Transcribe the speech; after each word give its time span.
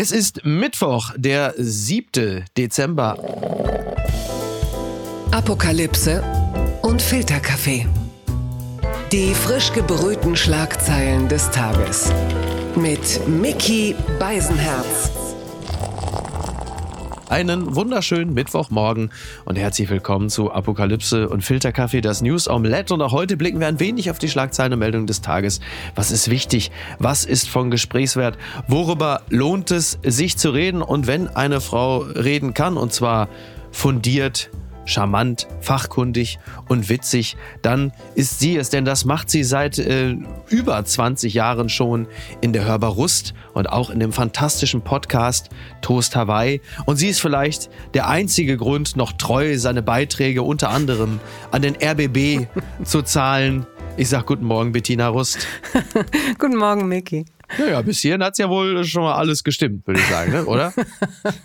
Es 0.00 0.12
ist 0.12 0.44
Mittwoch, 0.44 1.10
der 1.16 1.54
7. 1.56 2.44
Dezember. 2.56 3.18
Apokalypse 5.32 6.22
und 6.82 7.02
Filterkaffee. 7.02 7.84
Die 9.10 9.34
frisch 9.34 9.72
gebrühten 9.72 10.36
Schlagzeilen 10.36 11.28
des 11.28 11.50
Tages. 11.50 12.12
Mit 12.76 13.26
Mickey 13.26 13.96
Beisenherz. 14.20 15.10
Einen 17.28 17.76
wunderschönen 17.76 18.32
Mittwochmorgen 18.32 19.10
und 19.44 19.56
herzlich 19.56 19.90
willkommen 19.90 20.30
zu 20.30 20.50
Apokalypse 20.50 21.28
und 21.28 21.44
Filterkaffee, 21.44 22.00
das 22.00 22.22
News 22.22 22.48
Omelette. 22.48 22.94
Und 22.94 23.02
auch 23.02 23.12
heute 23.12 23.36
blicken 23.36 23.60
wir 23.60 23.66
ein 23.66 23.80
wenig 23.80 24.10
auf 24.10 24.18
die 24.18 24.30
Schlagzeilen 24.30 24.72
und 24.72 24.78
Meldungen 24.78 25.06
des 25.06 25.20
Tages. 25.20 25.60
Was 25.94 26.10
ist 26.10 26.30
wichtig? 26.30 26.70
Was 26.98 27.26
ist 27.26 27.50
von 27.50 27.70
Gesprächswert? 27.70 28.38
Worüber 28.66 29.20
lohnt 29.28 29.70
es, 29.72 29.98
sich 30.02 30.38
zu 30.38 30.50
reden? 30.50 30.80
Und 30.80 31.06
wenn 31.06 31.28
eine 31.28 31.60
Frau 31.60 31.98
reden 31.98 32.54
kann, 32.54 32.78
und 32.78 32.94
zwar 32.94 33.28
fundiert, 33.72 34.50
charmant, 34.88 35.46
fachkundig 35.60 36.38
und 36.68 36.88
witzig, 36.88 37.36
dann 37.62 37.92
ist 38.14 38.40
sie 38.40 38.56
es, 38.56 38.70
denn 38.70 38.84
das 38.84 39.04
macht 39.04 39.30
sie 39.30 39.44
seit 39.44 39.78
äh, 39.78 40.16
über 40.48 40.84
20 40.84 41.34
Jahren 41.34 41.68
schon 41.68 42.06
in 42.40 42.52
der 42.52 42.64
Hörbar 42.64 42.92
Rust 42.92 43.34
und 43.54 43.68
auch 43.68 43.90
in 43.90 44.00
dem 44.00 44.12
fantastischen 44.12 44.82
Podcast 44.82 45.50
Toast 45.82 46.16
Hawaii. 46.16 46.60
Und 46.86 46.96
sie 46.96 47.08
ist 47.08 47.20
vielleicht 47.20 47.70
der 47.94 48.08
einzige 48.08 48.56
Grund, 48.56 48.96
noch 48.96 49.12
treu 49.12 49.58
seine 49.58 49.82
Beiträge 49.82 50.42
unter 50.42 50.70
anderem 50.70 51.20
an 51.50 51.62
den 51.62 51.76
RBB 51.76 52.46
zu 52.84 53.02
zahlen. 53.02 53.66
Ich 53.96 54.08
sag 54.08 54.26
guten 54.26 54.44
Morgen, 54.44 54.72
Bettina 54.72 55.08
Rust. 55.08 55.46
guten 56.38 56.56
Morgen, 56.56 56.88
Naja, 57.56 57.80
bis 57.82 58.00
hierhin 58.00 58.22
hat 58.22 58.32
es 58.32 58.38
ja 58.38 58.48
wohl 58.48 58.84
schon 58.84 59.02
mal 59.02 59.14
alles 59.14 59.42
gestimmt, 59.44 59.86
würde 59.86 60.00
ich 60.00 60.06
sagen, 60.06 60.32
ne? 60.32 60.44
oder? 60.44 60.72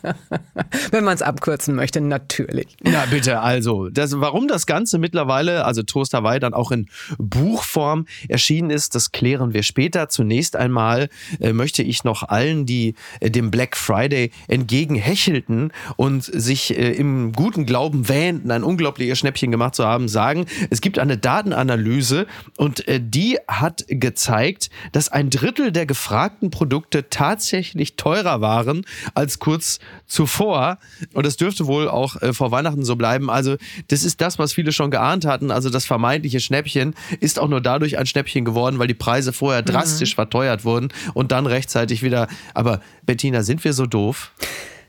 Wenn 0.92 1.04
man 1.04 1.16
es 1.16 1.22
abkürzen 1.22 1.76
möchte, 1.76 2.02
natürlich. 2.02 2.76
Na 2.82 3.06
bitte, 3.06 3.40
also, 3.40 3.90
das, 3.90 4.20
warum 4.20 4.48
das 4.48 4.66
Ganze 4.66 4.98
mittlerweile, 4.98 5.66
also 5.66 5.84
Toast 5.84 6.14
Hawaii, 6.14 6.40
dann 6.40 6.54
auch 6.54 6.72
in 6.72 6.88
Buchform 7.18 8.06
erschienen 8.28 8.70
ist, 8.70 8.96
das 8.96 9.12
klären 9.12 9.54
wir 9.54 9.64
später. 9.64 10.10
Zunächst 10.10 10.56
einmal 10.56 11.10
äh, 11.40 11.54
möchte 11.54 11.84
ich 11.84 12.04
noch 12.04 12.24
allen, 12.24 12.66
die 12.66 12.96
äh, 13.20 13.32
dem 13.32 13.50
Black 13.50 13.78
Friday 13.78 14.32
entgegenhechelten 14.48 15.72
und 15.96 16.24
sich 16.24 16.78
äh, 16.78 16.92
im 16.92 17.32
guten 17.32 17.66
Glauben 17.66 18.10
wähnten, 18.10 18.52
ein 18.52 18.64
unglaubliches 18.64 19.20
Schnäppchen 19.20 19.52
gemacht 19.52 19.76
zu 19.76 19.86
haben, 19.86 20.08
sagen, 20.08 20.46
es 20.70 20.82
gibt 20.82 21.00
eine 21.00 21.18
Datenanalyse 21.18 22.28
und 22.58 22.88
äh, 22.88 23.00
die 23.02 23.38
hat 23.48 23.86
gezeigt, 23.88 24.70
dass 24.92 25.10
ein 25.10 25.30
Drittel 25.30 25.72
der 25.72 25.86
gefragten 25.94 26.50
Produkte 26.50 27.08
tatsächlich 27.12 27.98
teurer 27.98 28.42
waren 28.42 28.84
als 29.14 29.38
kurz 29.38 29.78
zuvor. 30.08 30.80
Und 31.14 31.24
das 31.24 31.38
dürfte 31.38 31.68
wohl 31.68 31.88
auch 31.88 32.20
äh, 32.20 32.34
vor 32.34 32.50
Weihnachten 32.50 32.84
so 32.84 32.96
bleiben. 32.96 33.30
Also 33.30 33.58
das 33.90 34.04
ist 34.04 34.20
das, 34.20 34.40
was 34.40 34.54
viele 34.54 34.72
schon 34.72 34.90
geahnt 34.90 35.24
hatten. 35.24 35.52
Also 35.52 35.70
das 35.70 35.86
vermeintliche 35.86 36.40
Schnäppchen 36.40 36.96
ist 37.20 37.38
auch 37.38 37.48
nur 37.48 37.62
dadurch 37.62 38.00
ein 38.00 38.08
Schnäppchen 38.08 38.44
geworden, 38.44 38.80
weil 38.80 38.88
die 38.88 38.96
Preise 38.96 39.34
vorher 39.34 39.62
mhm. 39.62 39.68
drastisch 39.68 40.16
verteuert 40.16 40.66
wurden 40.66 40.90
und 41.14 41.32
dann 41.32 41.46
rechtzeitig 41.46 42.02
wieder. 42.02 42.28
Aber 42.56 42.82
Bettina, 43.04 43.44
sind 43.44 43.64
wir 43.64 43.74
so 43.74 43.86
doof? 43.86 44.32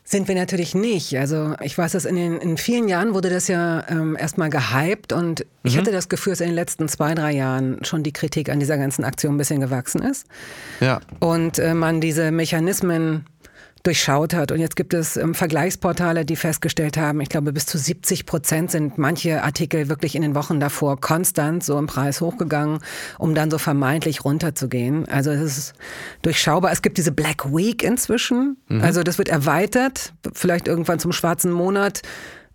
Sind 0.06 0.28
wir 0.28 0.34
natürlich 0.34 0.74
nicht. 0.74 1.16
Also 1.16 1.54
ich 1.62 1.78
weiß, 1.78 1.92
dass 1.92 2.04
in, 2.04 2.16
den, 2.16 2.36
in 2.36 2.58
vielen 2.58 2.88
Jahren 2.88 3.14
wurde 3.14 3.30
das 3.30 3.48
ja 3.48 3.84
ähm, 3.88 4.16
erstmal 4.20 4.50
gehypt 4.50 5.14
und 5.14 5.40
mhm. 5.40 5.46
ich 5.62 5.78
hatte 5.78 5.92
das 5.92 6.10
Gefühl, 6.10 6.32
dass 6.32 6.40
in 6.40 6.48
den 6.48 6.54
letzten 6.54 6.88
zwei, 6.88 7.14
drei 7.14 7.32
Jahren 7.32 7.82
schon 7.84 8.02
die 8.02 8.12
Kritik 8.12 8.50
an 8.50 8.60
dieser 8.60 8.76
ganzen 8.76 9.02
Aktion 9.02 9.34
ein 9.34 9.38
bisschen 9.38 9.60
gewachsen 9.60 10.02
ist. 10.02 10.26
Ja. 10.80 11.00
Und 11.20 11.58
äh, 11.58 11.72
man 11.72 12.02
diese 12.02 12.30
Mechanismen 12.32 13.24
durchschaut 13.84 14.34
hat. 14.34 14.50
Und 14.50 14.58
jetzt 14.58 14.74
gibt 14.74 14.94
es 14.94 15.16
ähm, 15.16 15.34
Vergleichsportale, 15.34 16.24
die 16.24 16.36
festgestellt 16.36 16.96
haben, 16.96 17.20
ich 17.20 17.28
glaube, 17.28 17.52
bis 17.52 17.66
zu 17.66 17.78
70 17.78 18.26
Prozent 18.26 18.70
sind 18.70 18.98
manche 18.98 19.42
Artikel 19.42 19.88
wirklich 19.88 20.16
in 20.16 20.22
den 20.22 20.34
Wochen 20.34 20.58
davor 20.58 21.00
konstant 21.00 21.62
so 21.62 21.78
im 21.78 21.86
Preis 21.86 22.20
hochgegangen, 22.20 22.80
um 23.18 23.34
dann 23.34 23.50
so 23.50 23.58
vermeintlich 23.58 24.24
runterzugehen. 24.24 25.06
Also 25.08 25.30
es 25.30 25.58
ist 25.58 25.74
durchschaubar. 26.22 26.72
Es 26.72 26.82
gibt 26.82 26.98
diese 26.98 27.12
Black 27.12 27.54
Week 27.54 27.82
inzwischen. 27.82 28.56
Mhm. 28.68 28.80
Also 28.80 29.02
das 29.02 29.18
wird 29.18 29.28
erweitert, 29.28 30.14
vielleicht 30.32 30.66
irgendwann 30.66 30.98
zum 30.98 31.12
schwarzen 31.12 31.52
Monat. 31.52 32.02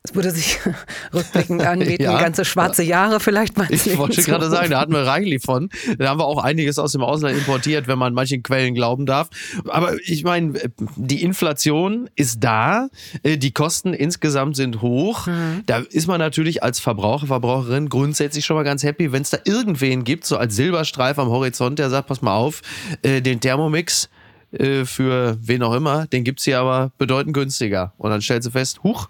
Es 0.02 0.16
würde 0.16 0.32
sich 0.32 0.58
rückblickend 1.14 1.62
anbieten, 1.66 2.04
ja. 2.04 2.20
ganze 2.20 2.46
schwarze 2.46 2.84
Jahre 2.84 3.20
vielleicht 3.20 3.58
mal. 3.58 3.68
Ich 3.70 3.98
wollte 3.98 4.24
gerade 4.24 4.50
sagen, 4.50 4.72
da 4.72 4.80
hatten 4.80 4.94
wir 4.94 5.06
reichlich 5.06 5.44
von. 5.44 5.70
Da 5.98 6.10
haben 6.10 6.20
wir 6.20 6.26
auch 6.26 6.42
einiges 6.42 6.80
aus 6.80 6.94
dem 6.94 7.02
Ausland 7.02 7.38
importiert, 7.38 7.88
wenn 7.88 8.00
man 8.00 8.14
manchen 8.14 8.42
Quellen 8.42 8.76
glauben 8.76 9.06
darf. 9.06 9.30
Aber 9.68 9.96
ich 10.06 10.24
meine, 10.24 10.54
die 10.96 11.22
Inflation 11.22 12.10
ist 12.16 12.42
da, 12.42 12.88
äh, 13.24 13.38
die 13.38 13.52
Kosten 13.52 13.94
insgesamt 13.94 14.56
sind 14.56 14.82
hoch. 14.82 15.28
Mhm. 15.28 15.64
Da 15.66 15.80
ist 15.80 16.08
man 16.08 16.20
natürlich 16.20 16.64
als 16.64 16.80
Verbraucher, 16.80 17.28
Verbraucherin 17.28 17.90
grundsätzlich 17.90 18.46
schon 18.46 18.56
mal 18.56 18.64
ganz 18.64 18.84
happy, 18.84 19.12
wenn 19.12 19.24
es 19.24 19.32
da 19.32 19.40
irgendwen 19.44 20.06
gibt, 20.06 20.26
so 20.26 20.38
als 20.38 20.56
Silberstreif 20.56 21.20
am 21.20 21.28
Horizont, 21.28 21.78
der 21.78 21.90
sagt, 21.90 22.08
pass 22.08 22.22
mal 22.22 22.36
auf, 22.36 22.62
äh, 23.02 23.22
den 23.22 23.42
Thermomix 23.42 24.10
äh, 24.52 24.86
für 24.86 25.38
wen 25.42 25.62
auch 25.62 25.74
immer, 25.74 26.08
den 26.08 26.24
gibt 26.24 26.40
es 26.40 26.46
hier 26.46 26.60
aber 26.60 26.92
bedeutend 26.98 27.34
günstiger. 27.34 27.94
Und 27.98 28.12
dann 28.12 28.22
stellst 28.22 28.48
du 28.48 28.52
fest, 28.52 28.82
huch, 28.84 29.10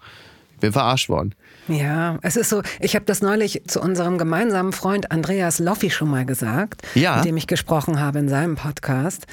bin 0.60 0.72
verarscht 0.72 1.08
worden. 1.08 1.34
Ja, 1.68 2.18
es 2.22 2.36
ist 2.36 2.50
so, 2.50 2.62
ich 2.80 2.94
habe 2.94 3.04
das 3.04 3.22
neulich 3.22 3.62
zu 3.66 3.80
unserem 3.80 4.18
gemeinsamen 4.18 4.72
Freund 4.72 5.10
Andreas 5.12 5.58
Loffi 5.58 5.90
schon 5.90 6.10
mal 6.10 6.24
gesagt, 6.24 6.82
ja. 6.94 7.16
mit 7.16 7.24
dem 7.26 7.36
ich 7.36 7.46
gesprochen 7.46 8.00
habe 8.00 8.18
in 8.18 8.28
seinem 8.28 8.56
Podcast. 8.56 9.26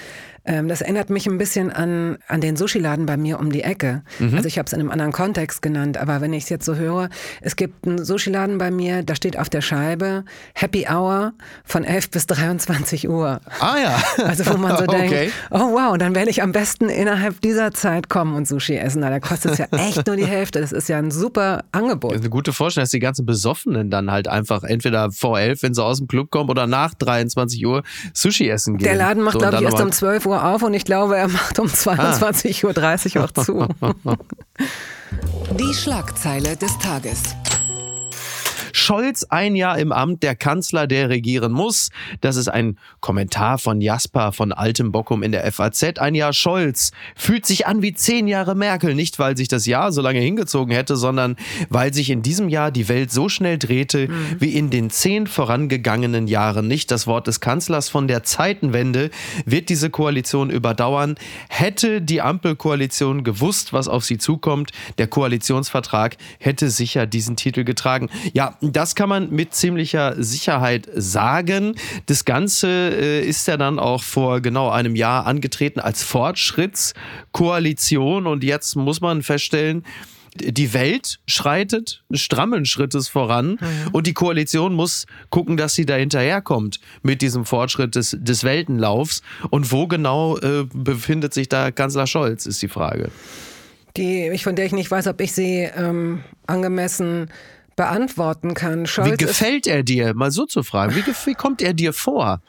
Ähm, 0.48 0.70
das 0.70 0.82
erinnert 0.82 1.10
mich 1.10 1.28
ein 1.28 1.38
bisschen 1.38 1.72
an, 1.72 2.18
an 2.28 2.40
den 2.40 2.56
Sushi-Laden 2.56 3.06
bei 3.06 3.18
mir 3.18 3.40
um 3.40 3.52
die 3.52 3.64
Ecke. 3.64 4.02
Mhm. 4.20 4.36
Also 4.36 4.48
ich 4.48 4.58
habe 4.58 4.66
es 4.66 4.74
in 4.74 4.80
einem 4.80 4.92
anderen 4.92 5.12
Kontext 5.12 5.62
genannt, 5.62 5.98
aber 5.98 6.22
wenn 6.22 6.32
ich 6.32 6.44
es 6.44 6.50
jetzt 6.50 6.66
so 6.66 6.76
höre, 6.76 7.10
es 7.42 7.58
gibt 7.58 7.86
einen 7.86 8.04
Sushi-Laden 8.04 8.58
bei 8.58 8.72
mir, 8.72 9.04
da 9.04 9.14
steht 9.14 9.38
auf 9.38 9.50
der 9.50 9.62
Scheibe 9.62 10.24
Happy 10.54 10.88
Hour 10.90 11.34
von 11.66 11.84
11 11.84 12.12
bis 12.12 12.28
23 12.28 13.10
Uhr. 13.10 13.42
Ah 13.60 13.76
ja. 13.78 14.02
Also 14.28 14.46
wo 14.48 14.58
man 14.58 14.78
so 14.78 14.86
denkt, 14.88 15.14
okay. 15.14 15.32
oh 15.52 15.74
wow, 15.74 15.98
dann 15.98 16.16
werde 16.16 16.30
ich 16.30 16.42
am 16.42 16.52
besten 16.52 16.90
innerhalb 16.90 17.40
dieser 17.42 17.72
Zeit 17.72 18.10
kommen 18.10 18.36
und 18.36 18.48
Sushi 18.48 18.76
essen. 18.76 19.02
Da 19.02 19.20
kostet 19.20 19.54
es 19.54 19.58
ja 19.58 19.66
echt 19.72 20.08
nur 20.08 20.16
die 20.16 20.26
Hälfte. 20.26 20.60
Das 20.62 20.72
ist 20.72 20.90
ja 20.90 20.98
ein 20.98 21.12
super 21.12 21.64
Angebot. 21.72 22.12
Das 22.12 22.20
ist 22.20 22.24
eine 22.24 22.30
gute 22.30 22.54
Vorstellung, 22.54 22.84
dass 22.84 22.92
die 22.92 23.00
ganzen 23.00 23.26
Besoffenen 23.26 23.90
dann 23.90 24.12
halt 24.12 24.28
einfach 24.28 24.64
entweder 24.64 25.12
vor 25.12 25.40
11, 25.40 25.64
wenn 25.64 25.74
sie 25.74 25.84
aus 25.84 25.98
dem 25.98 26.08
Club 26.08 26.32
kommen, 26.32 26.50
oder 26.50 26.68
nach 26.68 26.94
23 26.94 27.66
Uhr 27.66 27.84
Sushi 28.14 28.50
essen 28.50 28.78
gehen. 28.78 28.86
Der 28.86 28.96
Laden 28.96 29.24
macht, 29.24 29.34
so, 29.34 29.40
glaube 29.40 29.58
ich, 29.58 29.62
erst 29.64 29.82
um 29.82 29.92
12 29.92 30.26
Uhr 30.26 30.37
Uhr 30.38 30.46
auf 30.46 30.64
und 30.64 30.74
ich 30.74 30.86
glaube, 30.86 31.18
er 31.18 31.28
macht 31.28 31.60
um 31.60 31.68
22.30 31.68 33.18
ah. 33.18 33.20
Uhr 33.20 33.26
auch 33.26 33.32
zu. 33.32 33.68
Die 35.60 35.74
Schlagzeile 35.74 36.56
des 36.58 36.78
Tages. 36.80 37.22
Scholz 38.74 39.24
ein 39.30 39.56
Jahr 39.56 39.78
im 39.80 39.92
Amt, 39.92 40.24
der 40.24 40.36
Kanzler, 40.36 40.88
der 40.88 41.10
regieren 41.10 41.52
muss. 41.52 41.90
Das 42.22 42.36
ist 42.36 42.48
ein 42.48 42.78
Kommentar 43.00 43.58
von 43.58 43.82
Jasper 43.82 44.32
von 44.32 44.52
Altem 44.52 44.92
Bockum 44.92 45.24
in 45.24 45.32
der 45.32 45.50
FAZ. 45.52 46.00
Ein 46.00 46.16
Jahr 46.16 46.34
Scholz 46.34 46.92
fühlt 47.16 47.46
sich 47.46 47.68
an 47.68 47.82
wie 47.82 47.94
zehn 47.94 48.28
Jahre 48.28 48.56
Merkel. 48.56 48.96
Nicht, 48.96 49.20
weil 49.20 49.38
sich 49.38 49.48
das 49.48 49.66
Jahr 49.66 49.92
so 49.92 50.02
lange 50.02 50.20
hingezogen 50.20 50.74
hätte, 50.74 50.96
sondern 50.96 51.36
weil 51.70 51.94
sich 51.94 52.10
in 52.10 52.22
diesem 52.22 52.50
Jahr 52.50 52.72
die 52.72 52.90
Welt 52.90 53.12
so 53.12 53.30
schnell 53.30 53.58
drehte 53.58 54.08
mhm. 54.08 54.36
wie 54.40 54.56
in 54.56 54.70
den 54.70 54.90
zehn 54.90 55.28
vorangegangenen 55.28 56.28
Jahren. 56.28 56.68
Nicht 56.68 56.92
das 56.92 57.08
Wort 57.08 57.28
des 57.28 57.40
Kanzlers 57.40 57.90
von 57.90 58.08
der 58.08 58.24
Zeitenwende 58.24 59.10
wird 59.46 59.70
diese 59.70 59.90
Koalition 59.90 60.50
überdauern. 60.50 61.16
Hätte 61.50 62.02
die 62.02 62.22
Ampelkoalition 62.22 63.24
gewusst, 63.24 63.74
was 63.74 63.88
auf 63.88 64.06
sie 64.06 64.18
zukommt, 64.18 64.72
der 64.98 65.08
Koalitionsvertrag 65.08 66.18
hätte 66.40 66.70
sicher 66.70 67.06
diesen 67.06 67.36
Titel 67.36 67.64
getragen. 67.64 68.10
Ja, 68.34 68.57
das 68.62 68.96
kann 68.96 69.10
man 69.10 69.30
mit 69.30 69.54
ziemlicher 69.54 70.16
Sicherheit 70.22 70.90
sagen. 70.96 71.76
Das 72.08 72.26
Ganze 72.26 72.68
äh, 72.68 73.26
ist 73.26 73.48
ja 73.48 73.56
dann 73.58 73.80
auch 73.80 74.04
vor 74.04 74.42
genau 74.42 74.70
einem 74.70 74.96
Jahr 74.96 75.26
angetreten 75.26 75.80
als 75.80 76.04
Fortschrittskoalition 76.04 78.28
und 78.28 78.44
jetzt 78.44 78.76
muss 78.76 79.00
man 79.02 79.24
feststellen, 79.24 79.84
die 80.40 80.74
Welt 80.74 81.20
schreitet 81.28 82.04
strammen 82.12 82.66
Schrittes 82.66 83.08
voran 83.08 83.58
mhm. 83.60 83.90
und 83.92 84.08
die 84.08 84.14
Koalition 84.14 84.74
muss 84.74 85.06
gucken, 85.30 85.58
dass 85.58 85.74
sie 85.74 85.86
da 85.86 85.96
hinterherkommt 85.96 86.80
mit 87.02 87.22
diesem 87.22 87.46
Fortschritt 87.46 87.96
des, 87.96 88.16
des 88.20 88.44
Weltenlaufs. 88.44 89.22
Und 89.50 89.72
wo 89.72 89.88
genau 89.88 90.38
äh, 90.38 90.66
befindet 90.74 91.34
sich 91.34 91.50
da 91.50 91.72
Kanzler 91.72 92.08
Scholz, 92.08 92.46
ist 92.46 92.62
die 92.62 92.68
Frage. 92.68 93.10
Die, 93.96 94.38
von 94.38 94.56
der 94.56 94.66
ich 94.66 94.74
nicht 94.74 94.92
weiß, 94.92 95.08
ob 95.08 95.20
ich 95.22 95.32
sie 95.32 95.68
ähm, 95.76 96.24
angemessen 96.46 97.30
beantworten 97.78 98.54
kann. 98.54 98.86
Scholz 98.86 99.12
wie 99.12 99.18
gefällt 99.18 99.68
er 99.68 99.84
dir? 99.84 100.14
Mal 100.14 100.32
so 100.32 100.46
zu 100.46 100.64
fragen. 100.64 100.96
Wie, 100.96 101.06
wie 101.06 101.34
kommt 101.36 101.62
er 101.62 101.74
dir 101.74 101.94
vor? 101.94 102.42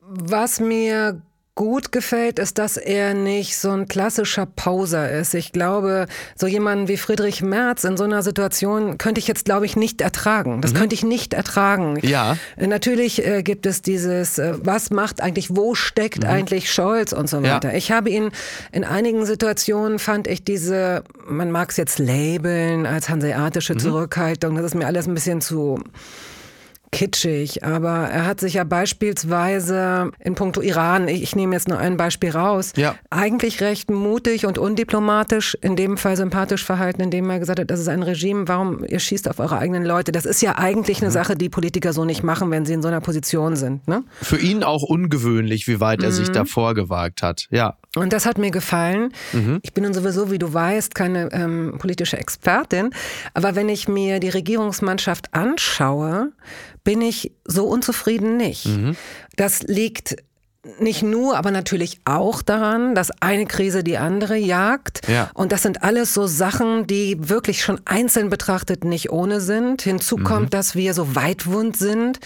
Was 0.00 0.60
mir 0.60 1.20
gut 1.56 1.90
gefällt, 1.90 2.38
ist, 2.38 2.58
dass 2.58 2.76
er 2.76 3.14
nicht 3.14 3.56
so 3.56 3.70
ein 3.70 3.88
klassischer 3.88 4.44
Poser 4.44 5.10
ist. 5.10 5.34
Ich 5.34 5.52
glaube, 5.52 6.06
so 6.36 6.46
jemanden 6.46 6.86
wie 6.86 6.98
Friedrich 6.98 7.42
Merz 7.42 7.82
in 7.84 7.96
so 7.96 8.04
einer 8.04 8.22
Situation 8.22 8.98
könnte 8.98 9.18
ich 9.18 9.26
jetzt, 9.26 9.46
glaube 9.46 9.64
ich, 9.64 9.74
nicht 9.74 10.02
ertragen. 10.02 10.60
Das 10.60 10.74
mhm. 10.74 10.76
könnte 10.76 10.94
ich 10.94 11.02
nicht 11.02 11.32
ertragen. 11.32 11.98
Ja. 12.02 12.36
Äh, 12.56 12.66
natürlich 12.66 13.26
äh, 13.26 13.42
gibt 13.42 13.64
es 13.64 13.80
dieses, 13.80 14.38
äh, 14.38 14.54
was 14.62 14.90
macht 14.90 15.22
eigentlich, 15.22 15.56
wo 15.56 15.74
steckt 15.74 16.24
mhm. 16.24 16.30
eigentlich 16.30 16.70
Scholz 16.70 17.12
und 17.12 17.28
so 17.28 17.42
weiter. 17.42 17.70
Ja. 17.70 17.78
Ich 17.78 17.90
habe 17.90 18.10
ihn 18.10 18.30
in 18.70 18.84
einigen 18.84 19.24
Situationen 19.24 19.98
fand 19.98 20.28
ich 20.28 20.44
diese, 20.44 21.04
man 21.26 21.50
mag 21.50 21.70
es 21.70 21.78
jetzt 21.78 21.98
labeln 21.98 22.84
als 22.84 23.08
hanseatische 23.08 23.74
mhm. 23.74 23.78
Zurückhaltung, 23.78 24.56
das 24.56 24.66
ist 24.66 24.74
mir 24.74 24.86
alles 24.86 25.08
ein 25.08 25.14
bisschen 25.14 25.40
zu 25.40 25.80
kitschig, 26.96 27.62
aber 27.62 28.08
er 28.08 28.24
hat 28.24 28.40
sich 28.40 28.54
ja 28.54 28.64
beispielsweise 28.64 30.12
in 30.18 30.34
puncto 30.34 30.62
Iran, 30.62 31.08
ich, 31.08 31.22
ich 31.22 31.36
nehme 31.36 31.54
jetzt 31.54 31.68
nur 31.68 31.76
ein 31.76 31.98
Beispiel 31.98 32.30
raus, 32.30 32.72
ja. 32.74 32.94
eigentlich 33.10 33.60
recht 33.60 33.90
mutig 33.90 34.46
und 34.46 34.56
undiplomatisch, 34.56 35.58
in 35.60 35.76
dem 35.76 35.98
Fall 35.98 36.16
sympathisch 36.16 36.64
verhalten, 36.64 37.02
indem 37.02 37.28
er 37.28 37.38
gesagt 37.38 37.60
hat, 37.60 37.70
das 37.70 37.80
ist 37.80 37.88
ein 37.88 38.02
Regime, 38.02 38.48
warum 38.48 38.82
ihr 38.82 38.98
schießt 38.98 39.28
auf 39.28 39.40
eure 39.40 39.58
eigenen 39.58 39.84
Leute. 39.84 40.10
Das 40.10 40.24
ist 40.24 40.40
ja 40.40 40.56
eigentlich 40.56 41.02
eine 41.02 41.10
mhm. 41.10 41.14
Sache, 41.14 41.36
die 41.36 41.50
Politiker 41.50 41.92
so 41.92 42.06
nicht 42.06 42.22
machen, 42.22 42.50
wenn 42.50 42.64
sie 42.64 42.72
in 42.72 42.80
so 42.80 42.88
einer 42.88 43.02
Position 43.02 43.56
sind. 43.56 43.86
Ne? 43.86 44.02
Für 44.22 44.38
ihn 44.38 44.62
auch 44.62 44.82
ungewöhnlich, 44.82 45.68
wie 45.68 45.80
weit 45.80 46.02
er 46.02 46.12
sich 46.12 46.28
mhm. 46.28 46.32
davor 46.32 46.72
gewagt 46.72 47.22
hat. 47.22 47.46
Ja. 47.50 47.76
Und 47.94 48.14
das 48.14 48.24
hat 48.24 48.38
mir 48.38 48.50
gefallen. 48.50 49.12
Mhm. 49.34 49.58
Ich 49.62 49.74
bin 49.74 49.84
nun 49.84 49.92
sowieso, 49.92 50.30
wie 50.30 50.38
du 50.38 50.52
weißt, 50.52 50.94
keine 50.94 51.30
ähm, 51.32 51.74
politische 51.78 52.16
Expertin. 52.16 52.90
Aber 53.34 53.54
wenn 53.54 53.68
ich 53.68 53.86
mir 53.86 54.18
die 54.18 54.30
Regierungsmannschaft 54.30 55.34
anschaue, 55.34 56.32
bin 56.86 57.02
ich 57.02 57.32
so 57.44 57.66
unzufrieden 57.66 58.36
nicht. 58.36 58.66
Mhm. 58.66 58.96
Das 59.34 59.62
liegt 59.64 60.16
nicht 60.78 61.02
nur, 61.02 61.36
aber 61.36 61.50
natürlich 61.50 62.00
auch 62.04 62.42
daran, 62.42 62.94
dass 62.94 63.10
eine 63.20 63.46
Krise 63.46 63.82
die 63.82 63.98
andere 63.98 64.36
jagt. 64.36 65.06
Ja. 65.08 65.30
Und 65.34 65.50
das 65.50 65.62
sind 65.62 65.82
alles 65.82 66.14
so 66.14 66.28
Sachen, 66.28 66.86
die 66.86 67.28
wirklich 67.28 67.62
schon 67.62 67.80
einzeln 67.84 68.30
betrachtet 68.30 68.84
nicht 68.84 69.10
ohne 69.10 69.40
sind. 69.40 69.82
Hinzu 69.82 70.16
kommt, 70.16 70.46
mhm. 70.46 70.50
dass 70.50 70.76
wir 70.76 70.94
so 70.94 71.14
weitwund 71.14 71.76
sind 71.76 72.20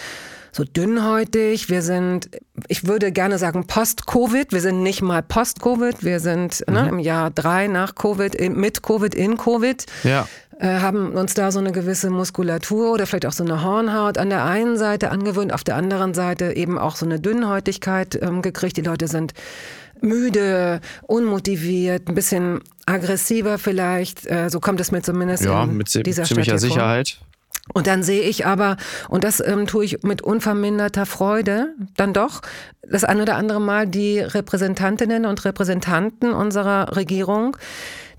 so 0.52 0.64
dünnhäutig. 0.64 1.68
Wir 1.68 1.82
sind, 1.82 2.30
ich 2.68 2.86
würde 2.86 3.12
gerne 3.12 3.38
sagen 3.38 3.66
Post-Covid. 3.66 4.52
Wir 4.52 4.60
sind 4.60 4.82
nicht 4.82 5.02
mal 5.02 5.22
Post-Covid. 5.22 6.04
Wir 6.04 6.20
sind 6.20 6.64
ne, 6.66 6.70
mhm. 6.70 6.74
ne, 6.74 6.88
im 6.88 6.98
Jahr 6.98 7.30
drei 7.30 7.68
nach 7.68 7.94
Covid, 7.94 8.50
mit 8.50 8.82
Covid, 8.82 9.14
in 9.14 9.36
Covid. 9.36 9.86
Ja. 10.02 10.26
Äh, 10.60 10.80
haben 10.80 11.12
uns 11.12 11.32
da 11.32 11.50
so 11.52 11.58
eine 11.58 11.72
gewisse 11.72 12.10
Muskulatur 12.10 12.92
oder 12.92 13.06
vielleicht 13.06 13.24
auch 13.24 13.32
so 13.32 13.42
eine 13.42 13.64
Hornhaut 13.64 14.18
an 14.18 14.28
der 14.28 14.44
einen 14.44 14.76
Seite 14.76 15.10
angewöhnt, 15.10 15.54
auf 15.54 15.64
der 15.64 15.76
anderen 15.76 16.12
Seite 16.12 16.52
eben 16.52 16.78
auch 16.78 16.96
so 16.96 17.06
eine 17.06 17.18
Dünnhäutigkeit 17.18 18.18
ähm, 18.20 18.42
gekriegt. 18.42 18.76
Die 18.76 18.82
Leute 18.82 19.08
sind 19.08 19.32
müde, 20.02 20.82
unmotiviert, 21.06 22.08
ein 22.08 22.14
bisschen 22.14 22.60
aggressiver 22.84 23.56
vielleicht. 23.56 24.26
Äh, 24.26 24.50
so 24.50 24.60
kommt 24.60 24.80
es 24.80 24.92
mir 24.92 25.00
zumindest 25.00 25.46
ja, 25.46 25.64
in 25.64 25.78
mit 25.78 25.94
dieser 26.06 26.24
ziemlicher 26.24 26.58
Stadt 26.58 26.60
Sicherheit. 26.60 27.08
Vor. 27.08 27.26
Und 27.72 27.86
dann 27.86 28.02
sehe 28.02 28.22
ich 28.22 28.44
aber, 28.44 28.76
und 29.08 29.24
das 29.24 29.40
ähm, 29.40 29.66
tue 29.66 29.84
ich 29.84 30.02
mit 30.02 30.20
unverminderter 30.20 31.06
Freude, 31.06 31.74
dann 31.96 32.12
doch 32.12 32.42
das 32.82 33.04
ein 33.04 33.20
oder 33.20 33.36
andere 33.36 33.60
Mal 33.60 33.86
die 33.86 34.18
Repräsentantinnen 34.18 35.24
und 35.24 35.44
Repräsentanten 35.44 36.32
unserer 36.32 36.96
Regierung, 36.96 37.56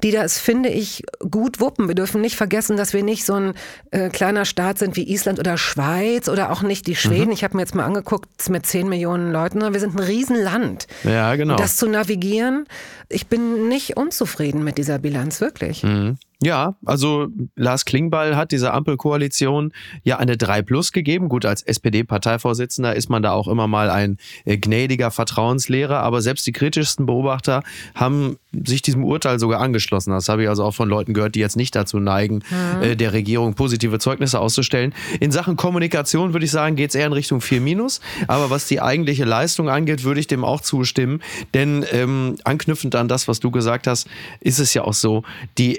die 0.03 0.12
das, 0.12 0.39
finde 0.39 0.69
ich, 0.69 1.03
gut 1.30 1.59
wuppen. 1.59 1.88
Wir 1.88 1.95
dürfen 1.95 2.21
nicht 2.21 2.36
vergessen, 2.36 2.77
dass 2.77 2.94
wir 2.94 3.03
nicht 3.03 3.25
so 3.25 3.33
ein 3.33 3.53
äh, 3.92 4.09
kleiner 4.09 4.45
Staat 4.45 4.80
sind 4.80 4.95
wie 4.95 5.09
Island 5.12 5.39
oder 5.39 5.57
Schweiz 5.57 6.27
oder 6.27 6.51
auch 6.51 6.62
nicht 6.62 6.88
die 6.88 6.95
Schweden. 6.95 7.27
Mhm. 7.27 7.31
Ich 7.31 7.44
habe 7.44 7.56
mir 7.56 7.63
jetzt 7.63 7.75
mal 7.75 7.86
angeguckt, 7.86 8.50
mit 8.50 8.65
10 8.65 8.89
Millionen 8.89 9.31
Leuten. 9.31 9.62
Wir 9.62 9.80
sind 9.80 9.95
ein 9.95 10.03
Riesenland. 10.03 10.88
Ja, 11.03 11.36
genau. 11.36 11.53
Und 11.53 11.59
das 11.59 11.77
zu 11.77 11.88
navigieren, 11.88 12.65
ich 13.09 13.27
bin 13.27 13.68
nicht 13.68 13.98
unzufrieden 13.98 14.63
mit 14.63 14.77
dieser 14.77 15.00
Bilanz, 15.00 15.42
wirklich. 15.42 15.83
Mhm. 15.83 16.18
Ja, 16.44 16.76
also 16.86 17.28
Lars 17.56 17.86
Klingbeil 17.86 18.36
hat 18.36 18.52
dieser 18.52 18.74
Ampelkoalition 18.74 19.74
ja 20.04 20.18
eine 20.18 20.38
3 20.38 20.64
Plus 20.64 20.92
gegeben. 20.92 21.30
Gut, 21.30 21.46
als 21.46 21.62
SPD-Parteivorsitzender 21.62 22.96
ist 22.96 23.10
man 23.10 23.22
da 23.22 23.32
auch 23.34 23.48
immer 23.48 23.68
mal 23.68 23.92
ein 23.92 24.18
äh, 24.46 24.58
gnädiger 24.58 25.12
Vertrauenslehrer, 25.12 26.00
aber 26.00 26.24
selbst 26.24 26.48
die 26.48 26.52
kritischsten 26.52 27.06
Beobachter 27.06 27.62
haben 27.94 28.38
sich 28.66 28.82
diesem 28.82 29.04
Urteil 29.04 29.40
sogar 29.40 29.62
angeschlossen. 29.62 30.12
Das 30.12 30.30
habe 30.30 30.44
ich 30.44 30.50
also 30.50 30.64
auch 30.64 30.74
von 30.74 30.90
Leuten 30.90 31.14
gehört, 31.14 31.36
die 31.36 31.40
jetzt 31.40 31.58
nicht 31.58 31.76
dazu 31.76 32.00
neigen, 32.00 32.42
mhm. 32.50 32.82
äh, 32.82 32.96
der 32.96 33.14
Regierung 33.14 33.54
positive 33.54 34.00
Zeugnisse 34.00 34.40
auszustellen. 34.40 34.96
In 35.20 35.32
Sachen 35.32 35.56
Kommunikation 35.56 36.34
würde 36.34 36.46
ich 36.46 36.52
sagen, 36.52 36.76
geht 36.76 36.90
es 36.90 36.96
eher 36.96 37.06
in 37.06 37.14
Richtung 37.14 37.42
4 37.42 37.62
Minus. 37.62 38.02
Aber 38.28 38.50
was 38.50 38.68
die 38.68 38.82
eigentliche 38.82 39.26
Leistung 39.26 39.70
angeht, 39.70 40.04
würde 40.04 40.20
ich 40.20 40.28
dem 40.28 40.44
auch 40.44 40.62
zustimmen. 40.62 41.22
Denn 41.54 41.86
ähm, 41.92 42.38
anknüpfend 42.44 42.96
an 42.96 43.08
das, 43.08 43.28
was 43.28 43.40
du 43.40 43.52
gesagt 43.52 43.86
hast, 43.86 44.08
ist 44.40 44.60
es 44.60 44.74
ja 44.74 44.84
auch 44.84 44.94
so, 44.94 45.24
die 45.60 45.78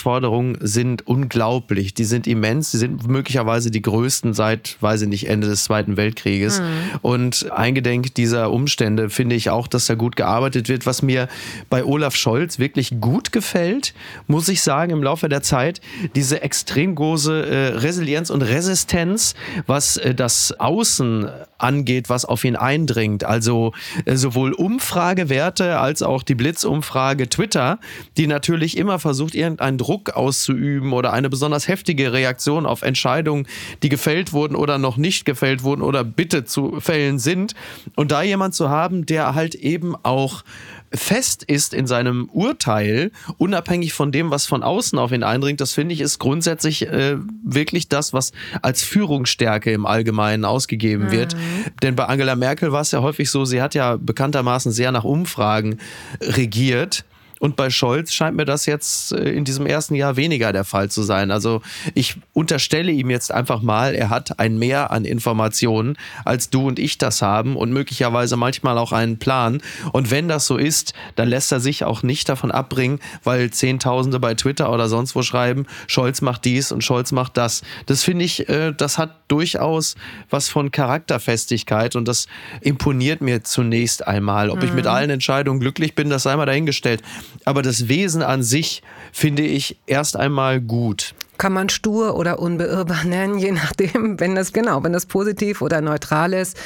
Herausforderungen 0.00 0.58
sind 0.60 1.06
unglaublich. 1.06 1.94
Die 1.94 2.04
sind 2.04 2.26
immens. 2.26 2.70
Die 2.70 2.78
sind 2.78 3.06
möglicherweise 3.06 3.70
die 3.70 3.82
größten 3.82 4.34
seit, 4.34 4.76
weiß 4.80 5.02
ich 5.02 5.08
nicht, 5.08 5.28
Ende 5.28 5.48
des 5.48 5.64
Zweiten 5.64 5.96
Weltkrieges. 5.96 6.60
Mhm. 6.60 6.64
Und 7.02 7.52
eingedenk 7.52 8.14
dieser 8.14 8.50
Umstände 8.50 9.10
finde 9.10 9.36
ich 9.36 9.50
auch, 9.50 9.68
dass 9.68 9.86
da 9.86 9.94
gut 9.94 10.16
gearbeitet 10.16 10.68
wird. 10.68 10.86
Was 10.86 11.02
mir 11.02 11.28
bei 11.68 11.84
Olaf 11.84 12.00
Olaf 12.00 12.16
Scholz 12.16 12.58
wirklich 12.58 13.00
gut 13.00 13.30
gefällt, 13.30 13.92
muss 14.26 14.48
ich 14.48 14.62
sagen, 14.62 14.90
im 14.90 15.02
Laufe 15.02 15.28
der 15.28 15.42
Zeit. 15.42 15.80
Diese 16.14 16.42
extrem 16.42 16.94
große 16.94 17.46
äh, 17.46 17.66
Resilienz 17.78 18.30
und 18.30 18.42
Resistenz, 18.42 19.34
was 19.66 19.98
äh, 19.98 20.14
das 20.14 20.58
Außen 20.58 21.28
angeht, 21.58 22.08
was 22.08 22.24
auf 22.24 22.44
ihn 22.44 22.56
eindringt. 22.56 23.24
Also 23.24 23.72
äh, 24.06 24.16
sowohl 24.16 24.54
Umfragewerte 24.54 25.78
als 25.78 26.02
auch 26.02 26.22
die 26.22 26.34
Blitzumfrage 26.34 27.28
Twitter, 27.28 27.78
die 28.16 28.26
natürlich 28.26 28.78
immer 28.78 28.98
versucht, 28.98 29.34
irgendeinen 29.34 29.76
Druck 29.76 29.89
auszuüben 30.14 30.92
oder 30.92 31.12
eine 31.12 31.28
besonders 31.28 31.68
heftige 31.68 32.12
Reaktion 32.12 32.66
auf 32.66 32.82
Entscheidungen, 32.82 33.46
die 33.82 33.88
gefällt 33.88 34.32
wurden 34.32 34.54
oder 34.54 34.78
noch 34.78 34.96
nicht 34.96 35.24
gefällt 35.24 35.62
wurden 35.62 35.82
oder 35.82 36.04
bitte 36.04 36.44
zu 36.44 36.80
fällen 36.80 37.18
sind. 37.18 37.54
Und 37.96 38.12
da 38.12 38.22
jemand 38.22 38.54
zu 38.54 38.70
haben, 38.70 39.06
der 39.06 39.34
halt 39.34 39.54
eben 39.54 39.96
auch 40.02 40.44
fest 40.92 41.44
ist 41.44 41.72
in 41.72 41.86
seinem 41.86 42.28
Urteil, 42.32 43.12
unabhängig 43.38 43.92
von 43.92 44.10
dem, 44.10 44.30
was 44.30 44.46
von 44.46 44.62
außen 44.62 44.98
auf 44.98 45.12
ihn 45.12 45.22
eindringt, 45.22 45.60
das 45.60 45.72
finde 45.72 45.94
ich 45.94 46.00
ist 46.00 46.18
grundsätzlich 46.18 46.86
äh, 46.88 47.16
wirklich 47.44 47.88
das, 47.88 48.12
was 48.12 48.32
als 48.62 48.82
Führungsstärke 48.82 49.72
im 49.72 49.86
Allgemeinen 49.86 50.44
ausgegeben 50.44 51.06
mhm. 51.06 51.10
wird. 51.12 51.36
Denn 51.82 51.94
bei 51.94 52.06
Angela 52.06 52.34
Merkel 52.34 52.72
war 52.72 52.80
es 52.80 52.90
ja 52.90 53.02
häufig 53.02 53.30
so, 53.30 53.44
sie 53.44 53.62
hat 53.62 53.74
ja 53.74 53.96
bekanntermaßen 53.96 54.72
sehr 54.72 54.90
nach 54.90 55.04
Umfragen 55.04 55.78
regiert. 56.20 57.04
Und 57.40 57.56
bei 57.56 57.70
Scholz 57.70 58.12
scheint 58.12 58.36
mir 58.36 58.44
das 58.44 58.66
jetzt 58.66 59.12
äh, 59.12 59.30
in 59.30 59.44
diesem 59.44 59.66
ersten 59.66 59.94
Jahr 59.94 60.16
weniger 60.16 60.52
der 60.52 60.64
Fall 60.64 60.90
zu 60.90 61.02
sein. 61.02 61.30
Also 61.30 61.62
ich 61.94 62.16
unterstelle 62.34 62.92
ihm 62.92 63.08
jetzt 63.08 63.32
einfach 63.32 63.62
mal, 63.62 63.94
er 63.94 64.10
hat 64.10 64.38
ein 64.38 64.58
Mehr 64.58 64.90
an 64.90 65.06
Informationen, 65.06 65.96
als 66.26 66.50
du 66.50 66.68
und 66.68 66.78
ich 66.78 66.98
das 66.98 67.22
haben 67.22 67.56
und 67.56 67.72
möglicherweise 67.72 68.36
manchmal 68.36 68.76
auch 68.76 68.92
einen 68.92 69.18
Plan. 69.18 69.62
Und 69.92 70.10
wenn 70.10 70.28
das 70.28 70.46
so 70.46 70.58
ist, 70.58 70.92
dann 71.16 71.28
lässt 71.28 71.50
er 71.50 71.60
sich 71.60 71.82
auch 71.82 72.02
nicht 72.02 72.28
davon 72.28 72.50
abbringen, 72.50 73.00
weil 73.24 73.50
Zehntausende 73.50 74.20
bei 74.20 74.34
Twitter 74.34 74.70
oder 74.70 74.88
sonst 74.88 75.16
wo 75.16 75.22
schreiben, 75.22 75.66
Scholz 75.86 76.20
macht 76.20 76.44
dies 76.44 76.72
und 76.72 76.84
Scholz 76.84 77.10
macht 77.10 77.38
das. 77.38 77.62
Das 77.86 78.04
finde 78.04 78.26
ich, 78.26 78.50
äh, 78.50 78.74
das 78.76 78.98
hat 78.98 79.16
durchaus 79.28 79.94
was 80.28 80.50
von 80.50 80.70
Charakterfestigkeit 80.70 81.96
und 81.96 82.06
das 82.06 82.26
imponiert 82.60 83.22
mir 83.22 83.44
zunächst 83.44 84.06
einmal. 84.06 84.50
Ob 84.50 84.62
ich 84.62 84.74
mit 84.74 84.84
mhm. 84.84 84.90
allen 84.90 85.10
Entscheidungen 85.10 85.58
glücklich 85.60 85.94
bin, 85.94 86.10
das 86.10 86.24
sei 86.24 86.36
mal 86.36 86.44
dahingestellt. 86.44 87.02
Aber 87.44 87.62
das 87.62 87.88
Wesen 87.88 88.22
an 88.22 88.42
sich 88.42 88.82
finde 89.12 89.42
ich 89.42 89.78
erst 89.86 90.16
einmal 90.16 90.60
gut 90.60 91.14
kann 91.40 91.54
man 91.54 91.70
stur 91.70 92.16
oder 92.16 92.38
unbeirrbar 92.38 93.04
nennen, 93.06 93.38
je 93.38 93.50
nachdem, 93.50 94.20
wenn 94.20 94.34
das 94.34 94.52
genau, 94.52 94.84
wenn 94.84 94.92
das 94.92 95.06
positiv 95.06 95.62
oder 95.62 95.80
neutral 95.80 96.34
ist. 96.34 96.56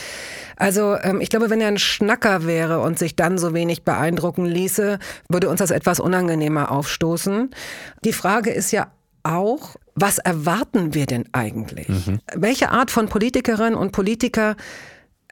Also 0.57 0.97
ähm, 1.01 1.21
ich 1.21 1.31
glaube, 1.31 1.49
wenn 1.49 1.61
er 1.61 1.69
ein 1.69 1.79
Schnacker 1.79 2.45
wäre 2.45 2.81
und 2.81 2.99
sich 2.99 3.15
dann 3.15 3.39
so 3.39 3.55
wenig 3.55 3.85
beeindrucken 3.85 4.45
ließe, 4.45 4.99
würde 5.29 5.49
uns 5.49 5.61
das 5.61 5.71
etwas 5.71 6.01
unangenehmer 6.01 6.73
aufstoßen. 6.73 7.51
Die 8.05 8.13
Frage 8.13 8.51
ist 8.51 8.73
ja 8.73 8.89
auch, 9.23 9.77
was 9.95 10.19
erwarten 10.19 10.93
wir 10.93 11.07
denn 11.07 11.27
eigentlich? 11.33 11.89
Mhm. 11.89 12.19
Welche 12.35 12.71
Art 12.71 12.91
von 12.91 13.09
Politikerinnen 13.09 13.75
und 13.77 13.93
Politiker 13.93 14.57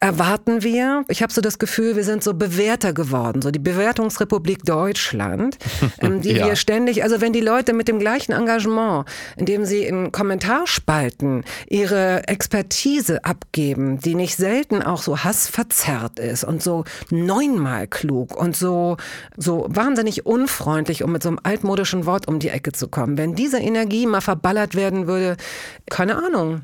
erwarten 0.03 0.65
wir. 0.65 1.05
Ich 1.07 1.23
habe 1.23 1.33
so 1.33 1.41
das 1.41 1.61
Gefühl, 1.61 1.95
wir 1.95 2.03
sind 2.03 2.25
so 2.25 2.35
Bewerter 2.35 2.93
geworden, 2.93 3.41
so 3.41 3.53
die 3.53 3.61
Bewertungsrepublik 3.61 4.65
Deutschland, 4.65 5.59
ähm, 6.01 6.21
die 6.21 6.33
ja. 6.33 6.47
wir 6.47 6.57
ständig, 6.57 7.05
also 7.05 7.21
wenn 7.21 7.33
die 7.33 7.41
Leute 7.41 7.73
mit 7.73 7.87
dem 7.87 8.01
gleichen 8.01 8.33
Engagement, 8.33 9.07
indem 9.37 9.65
sie 9.65 9.85
in 9.85 10.11
Kommentarspalten 10.11 11.45
ihre 11.69 12.27
Expertise 12.27 13.25
abgeben, 13.25 14.01
die 14.01 14.17
nicht 14.17 14.35
selten 14.35 14.83
auch 14.83 15.03
so 15.03 15.19
hassverzerrt 15.19 16.19
ist 16.19 16.43
und 16.43 16.65
so 16.65 16.85
neunmal 17.11 17.87
klug 17.87 18.37
und 18.37 18.57
so, 18.57 18.97
so 19.37 19.67
wahnsinnig 19.69 20.27
unfreundlich, 20.27 21.05
um 21.05 21.13
mit 21.13 21.23
so 21.23 21.29
einem 21.29 21.39
altmodischen 21.45 22.07
Wort 22.07 22.27
um 22.27 22.41
die 22.41 22.49
Ecke 22.49 22.73
zu 22.73 22.89
kommen. 22.89 23.17
Wenn 23.17 23.37
diese 23.37 23.61
Energie 23.61 24.07
mal 24.07 24.21
verballert 24.21 24.75
werden 24.75 25.07
würde, 25.07 25.37
keine 25.89 26.17
Ahnung, 26.17 26.63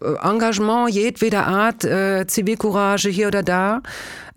Engagement 0.00 0.90
jedweder 0.90 1.46
Art, 1.46 1.84
äh, 1.84 2.26
Zivilcourage 2.26 3.08
hier 3.08 3.28
oder 3.28 3.42
da. 3.42 3.82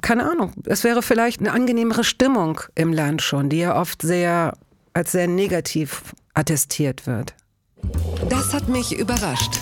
Keine 0.01 0.29
Ahnung. 0.29 0.53
Es 0.65 0.83
wäre 0.83 1.01
vielleicht 1.01 1.39
eine 1.39 1.51
angenehmere 1.51 2.03
Stimmung 2.03 2.61
im 2.75 2.93
Land 2.93 3.21
schon, 3.21 3.49
die 3.49 3.59
ja 3.59 3.79
oft 3.79 4.01
sehr 4.01 4.53
als 4.93 5.11
sehr 5.11 5.27
negativ 5.27 6.01
attestiert 6.33 7.05
wird. 7.05 7.35
Das 8.29 8.53
hat 8.53 8.67
mich 8.67 8.97
überrascht. 8.97 9.59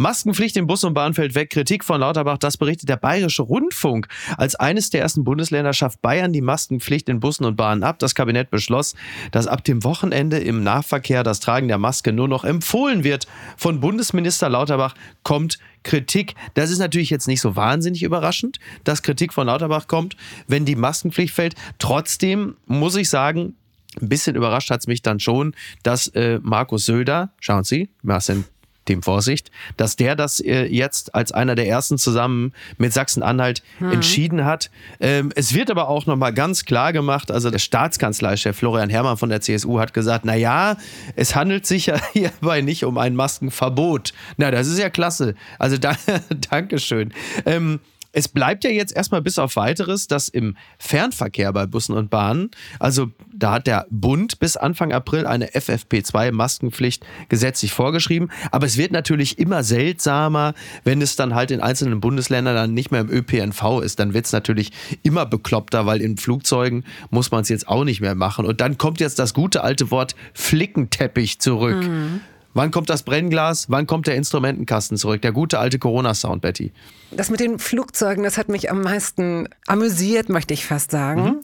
Maskenpflicht 0.00 0.56
im 0.56 0.66
Bus 0.66 0.82
und 0.82 0.94
Bahn 0.94 1.12
fällt 1.12 1.34
weg. 1.34 1.50
Kritik 1.50 1.84
von 1.84 2.00
Lauterbach, 2.00 2.38
das 2.38 2.56
berichtet 2.56 2.88
der 2.88 2.96
Bayerische 2.96 3.42
Rundfunk. 3.42 4.08
Als 4.38 4.54
eines 4.54 4.88
der 4.88 5.02
ersten 5.02 5.24
Bundesländer 5.24 5.74
schafft 5.74 6.00
Bayern 6.00 6.32
die 6.32 6.40
Maskenpflicht 6.40 7.10
in 7.10 7.20
Bussen 7.20 7.44
und 7.44 7.56
Bahnen 7.56 7.82
ab. 7.82 7.98
Das 7.98 8.14
Kabinett 8.14 8.50
beschloss, 8.50 8.94
dass 9.30 9.46
ab 9.46 9.62
dem 9.62 9.84
Wochenende 9.84 10.38
im 10.38 10.62
Nahverkehr 10.62 11.22
das 11.22 11.40
Tragen 11.40 11.68
der 11.68 11.76
Maske 11.76 12.14
nur 12.14 12.28
noch 12.28 12.44
empfohlen 12.44 13.04
wird. 13.04 13.26
Von 13.58 13.80
Bundesminister 13.80 14.48
Lauterbach 14.48 14.94
kommt 15.22 15.58
Kritik. 15.82 16.34
Das 16.54 16.70
ist 16.70 16.78
natürlich 16.78 17.10
jetzt 17.10 17.28
nicht 17.28 17.42
so 17.42 17.54
wahnsinnig 17.54 18.02
überraschend, 18.02 18.58
dass 18.84 19.02
Kritik 19.02 19.34
von 19.34 19.48
Lauterbach 19.48 19.86
kommt, 19.86 20.16
wenn 20.46 20.64
die 20.64 20.76
Maskenpflicht 20.76 21.34
fällt. 21.34 21.56
Trotzdem 21.78 22.56
muss 22.64 22.96
ich 22.96 23.10
sagen, 23.10 23.54
ein 24.00 24.08
bisschen 24.08 24.34
überrascht 24.34 24.70
hat 24.70 24.80
es 24.80 24.86
mich 24.86 25.02
dann 25.02 25.20
schon, 25.20 25.54
dass 25.82 26.06
äh, 26.08 26.40
Markus 26.42 26.86
Söder, 26.86 27.34
schauen 27.38 27.64
Sie, 27.64 27.90
Marcel 28.02 28.44
dem 28.88 29.02
Vorsicht, 29.02 29.50
dass 29.76 29.96
der 29.96 30.16
das 30.16 30.40
äh, 30.40 30.64
jetzt 30.64 31.14
als 31.14 31.32
einer 31.32 31.54
der 31.54 31.68
ersten 31.68 31.98
zusammen 31.98 32.52
mit 32.78 32.92
Sachsen-Anhalt 32.92 33.62
mhm. 33.78 33.92
entschieden 33.92 34.44
hat. 34.44 34.70
Ähm, 35.00 35.30
es 35.34 35.54
wird 35.54 35.70
aber 35.70 35.88
auch 35.88 36.06
nochmal 36.06 36.32
ganz 36.32 36.64
klar 36.64 36.92
gemacht, 36.92 37.30
also 37.30 37.50
der 37.50 37.58
Staatskanzleichef 37.58 38.56
Florian 38.56 38.90
Herrmann 38.90 39.16
von 39.16 39.28
der 39.28 39.40
CSU 39.40 39.78
hat 39.78 39.94
gesagt, 39.94 40.24
na 40.24 40.34
ja, 40.34 40.76
es 41.16 41.34
handelt 41.34 41.66
sich 41.66 41.86
ja 41.86 42.00
hierbei 42.12 42.60
nicht 42.62 42.84
um 42.84 42.98
ein 42.98 43.14
Maskenverbot. 43.14 44.12
Na, 44.36 44.50
das 44.50 44.66
ist 44.66 44.78
ja 44.78 44.90
klasse. 44.90 45.34
Also 45.58 45.76
da, 45.76 45.94
Dankeschön. 46.50 47.12
Ähm, 47.46 47.80
es 48.12 48.28
bleibt 48.28 48.64
ja 48.64 48.70
jetzt 48.70 48.94
erstmal 48.94 49.22
bis 49.22 49.38
auf 49.38 49.56
weiteres, 49.56 50.06
dass 50.06 50.28
im 50.28 50.56
Fernverkehr 50.78 51.52
bei 51.52 51.66
Bussen 51.66 51.94
und 51.94 52.10
Bahnen, 52.10 52.50
also 52.78 53.10
da 53.32 53.52
hat 53.52 53.66
der 53.66 53.86
Bund 53.90 54.38
bis 54.38 54.56
Anfang 54.56 54.92
April 54.92 55.26
eine 55.26 55.50
FFP2-Maskenpflicht 55.50 57.02
gesetzlich 57.28 57.72
vorgeschrieben. 57.72 58.30
Aber 58.50 58.66
es 58.66 58.76
wird 58.76 58.92
natürlich 58.92 59.38
immer 59.38 59.62
seltsamer, 59.62 60.54
wenn 60.84 61.00
es 61.00 61.16
dann 61.16 61.34
halt 61.34 61.50
in 61.50 61.60
einzelnen 61.60 62.00
Bundesländern 62.00 62.54
dann 62.54 62.74
nicht 62.74 62.90
mehr 62.90 63.00
im 63.00 63.10
ÖPNV 63.10 63.80
ist. 63.82 63.98
Dann 63.98 64.12
wird 64.12 64.26
es 64.26 64.32
natürlich 64.32 64.72
immer 65.02 65.24
bekloppter, 65.26 65.86
weil 65.86 66.00
in 66.00 66.16
Flugzeugen 66.16 66.84
muss 67.10 67.30
man 67.30 67.42
es 67.42 67.48
jetzt 67.48 67.68
auch 67.68 67.84
nicht 67.84 68.00
mehr 68.00 68.14
machen. 68.14 68.44
Und 68.44 68.60
dann 68.60 68.76
kommt 68.76 69.00
jetzt 69.00 69.18
das 69.18 69.34
gute 69.34 69.62
alte 69.62 69.90
Wort 69.90 70.14
Flickenteppich 70.34 71.38
zurück. 71.38 71.86
Mhm. 71.86 72.20
Wann 72.52 72.70
kommt 72.70 72.90
das 72.90 73.02
Brennglas? 73.04 73.70
Wann 73.70 73.86
kommt 73.86 74.06
der 74.06 74.16
Instrumentenkasten 74.16 74.96
zurück? 74.96 75.22
Der 75.22 75.32
gute 75.32 75.58
alte 75.58 75.78
Corona-Sound, 75.78 76.42
Betty. 76.42 76.72
Das 77.10 77.30
mit 77.30 77.40
den 77.40 77.58
Flugzeugen, 77.58 78.24
das 78.24 78.38
hat 78.38 78.48
mich 78.48 78.70
am 78.70 78.82
meisten 78.82 79.48
amüsiert, 79.66 80.28
möchte 80.28 80.54
ich 80.54 80.66
fast 80.66 80.90
sagen. 80.90 81.22
Mhm. 81.22 81.40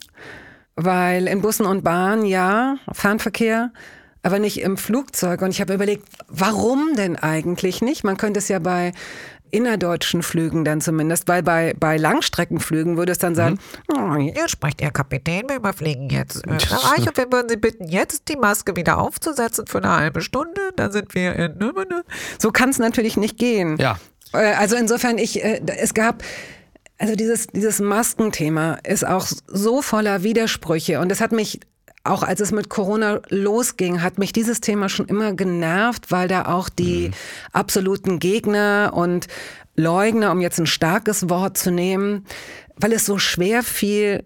Weil 0.75 1.27
in 1.27 1.41
Bussen 1.41 1.65
und 1.65 1.83
Bahnen, 1.83 2.25
ja, 2.25 2.77
Fernverkehr, 2.91 3.71
aber 4.21 4.39
nicht 4.39 4.61
im 4.61 4.77
Flugzeug. 4.77 5.41
Und 5.41 5.51
ich 5.51 5.61
habe 5.61 5.73
überlegt, 5.73 6.07
warum 6.27 6.95
denn 6.95 7.15
eigentlich 7.15 7.81
nicht? 7.81 8.03
Man 8.03 8.17
könnte 8.17 8.39
es 8.39 8.49
ja 8.49 8.59
bei 8.59 8.91
innerdeutschen 9.51 10.23
Flügen 10.23 10.65
dann 10.65 10.81
zumindest, 10.81 11.27
weil 11.27 11.43
bei, 11.43 11.73
bei 11.79 11.97
Langstreckenflügen 11.97 12.97
würde 12.97 13.11
es 13.11 13.17
dann 13.17 13.35
sagen, 13.35 13.59
mhm. 13.89 13.95
oh, 13.97 14.15
hier 14.15 14.47
spricht 14.47 14.79
der 14.79 14.91
Kapitän, 14.91 15.47
wir 15.47 15.57
überfliegen 15.57 16.09
jetzt 16.09 16.45
äh, 16.47 16.55
Österreich 16.55 17.07
und 17.07 17.17
wir 17.17 17.31
würden 17.31 17.49
Sie 17.49 17.57
bitten, 17.57 17.87
jetzt 17.87 18.27
die 18.29 18.35
Maske 18.35 18.75
wieder 18.75 18.97
aufzusetzen 18.97 19.67
für 19.67 19.79
eine 19.79 19.95
halbe 19.95 20.21
Stunde, 20.21 20.61
dann 20.75 20.91
sind 20.91 21.13
wir 21.15 21.35
in... 21.35 21.57
So 22.39 22.51
kann 22.51 22.69
es 22.69 22.79
natürlich 22.79 23.17
nicht 23.17 23.37
gehen. 23.37 23.77
Ja. 23.77 23.99
Äh, 24.33 24.53
also 24.53 24.75
insofern, 24.75 25.17
ich, 25.17 25.43
äh, 25.43 25.61
es 25.77 25.93
gab... 25.93 26.23
Also 26.99 27.15
dieses, 27.15 27.45
dieses 27.45 27.79
Maskenthema 27.79 28.79
ist 28.83 29.05
auch 29.05 29.27
so 29.45 29.83
voller 29.83 30.23
Widersprüche 30.23 30.99
und 30.99 31.11
es 31.11 31.21
hat 31.21 31.31
mich 31.31 31.59
auch 32.09 32.23
als 32.23 32.39
es 32.39 32.51
mit 32.51 32.69
Corona 32.69 33.21
losging, 33.29 34.01
hat 34.01 34.17
mich 34.17 34.33
dieses 34.33 34.61
Thema 34.61 34.89
schon 34.89 35.07
immer 35.07 35.33
genervt, 35.33 36.11
weil 36.11 36.27
da 36.27 36.45
auch 36.45 36.69
die 36.69 37.09
mhm. 37.09 37.13
absoluten 37.53 38.19
Gegner 38.19 38.91
und 38.93 39.27
Leugner, 39.75 40.31
um 40.31 40.41
jetzt 40.41 40.59
ein 40.59 40.65
starkes 40.65 41.29
Wort 41.29 41.57
zu 41.57 41.71
nehmen, 41.71 42.25
weil 42.75 42.93
es 42.93 43.05
so 43.05 43.19
schwer 43.19 43.61
fiel, 43.63 44.23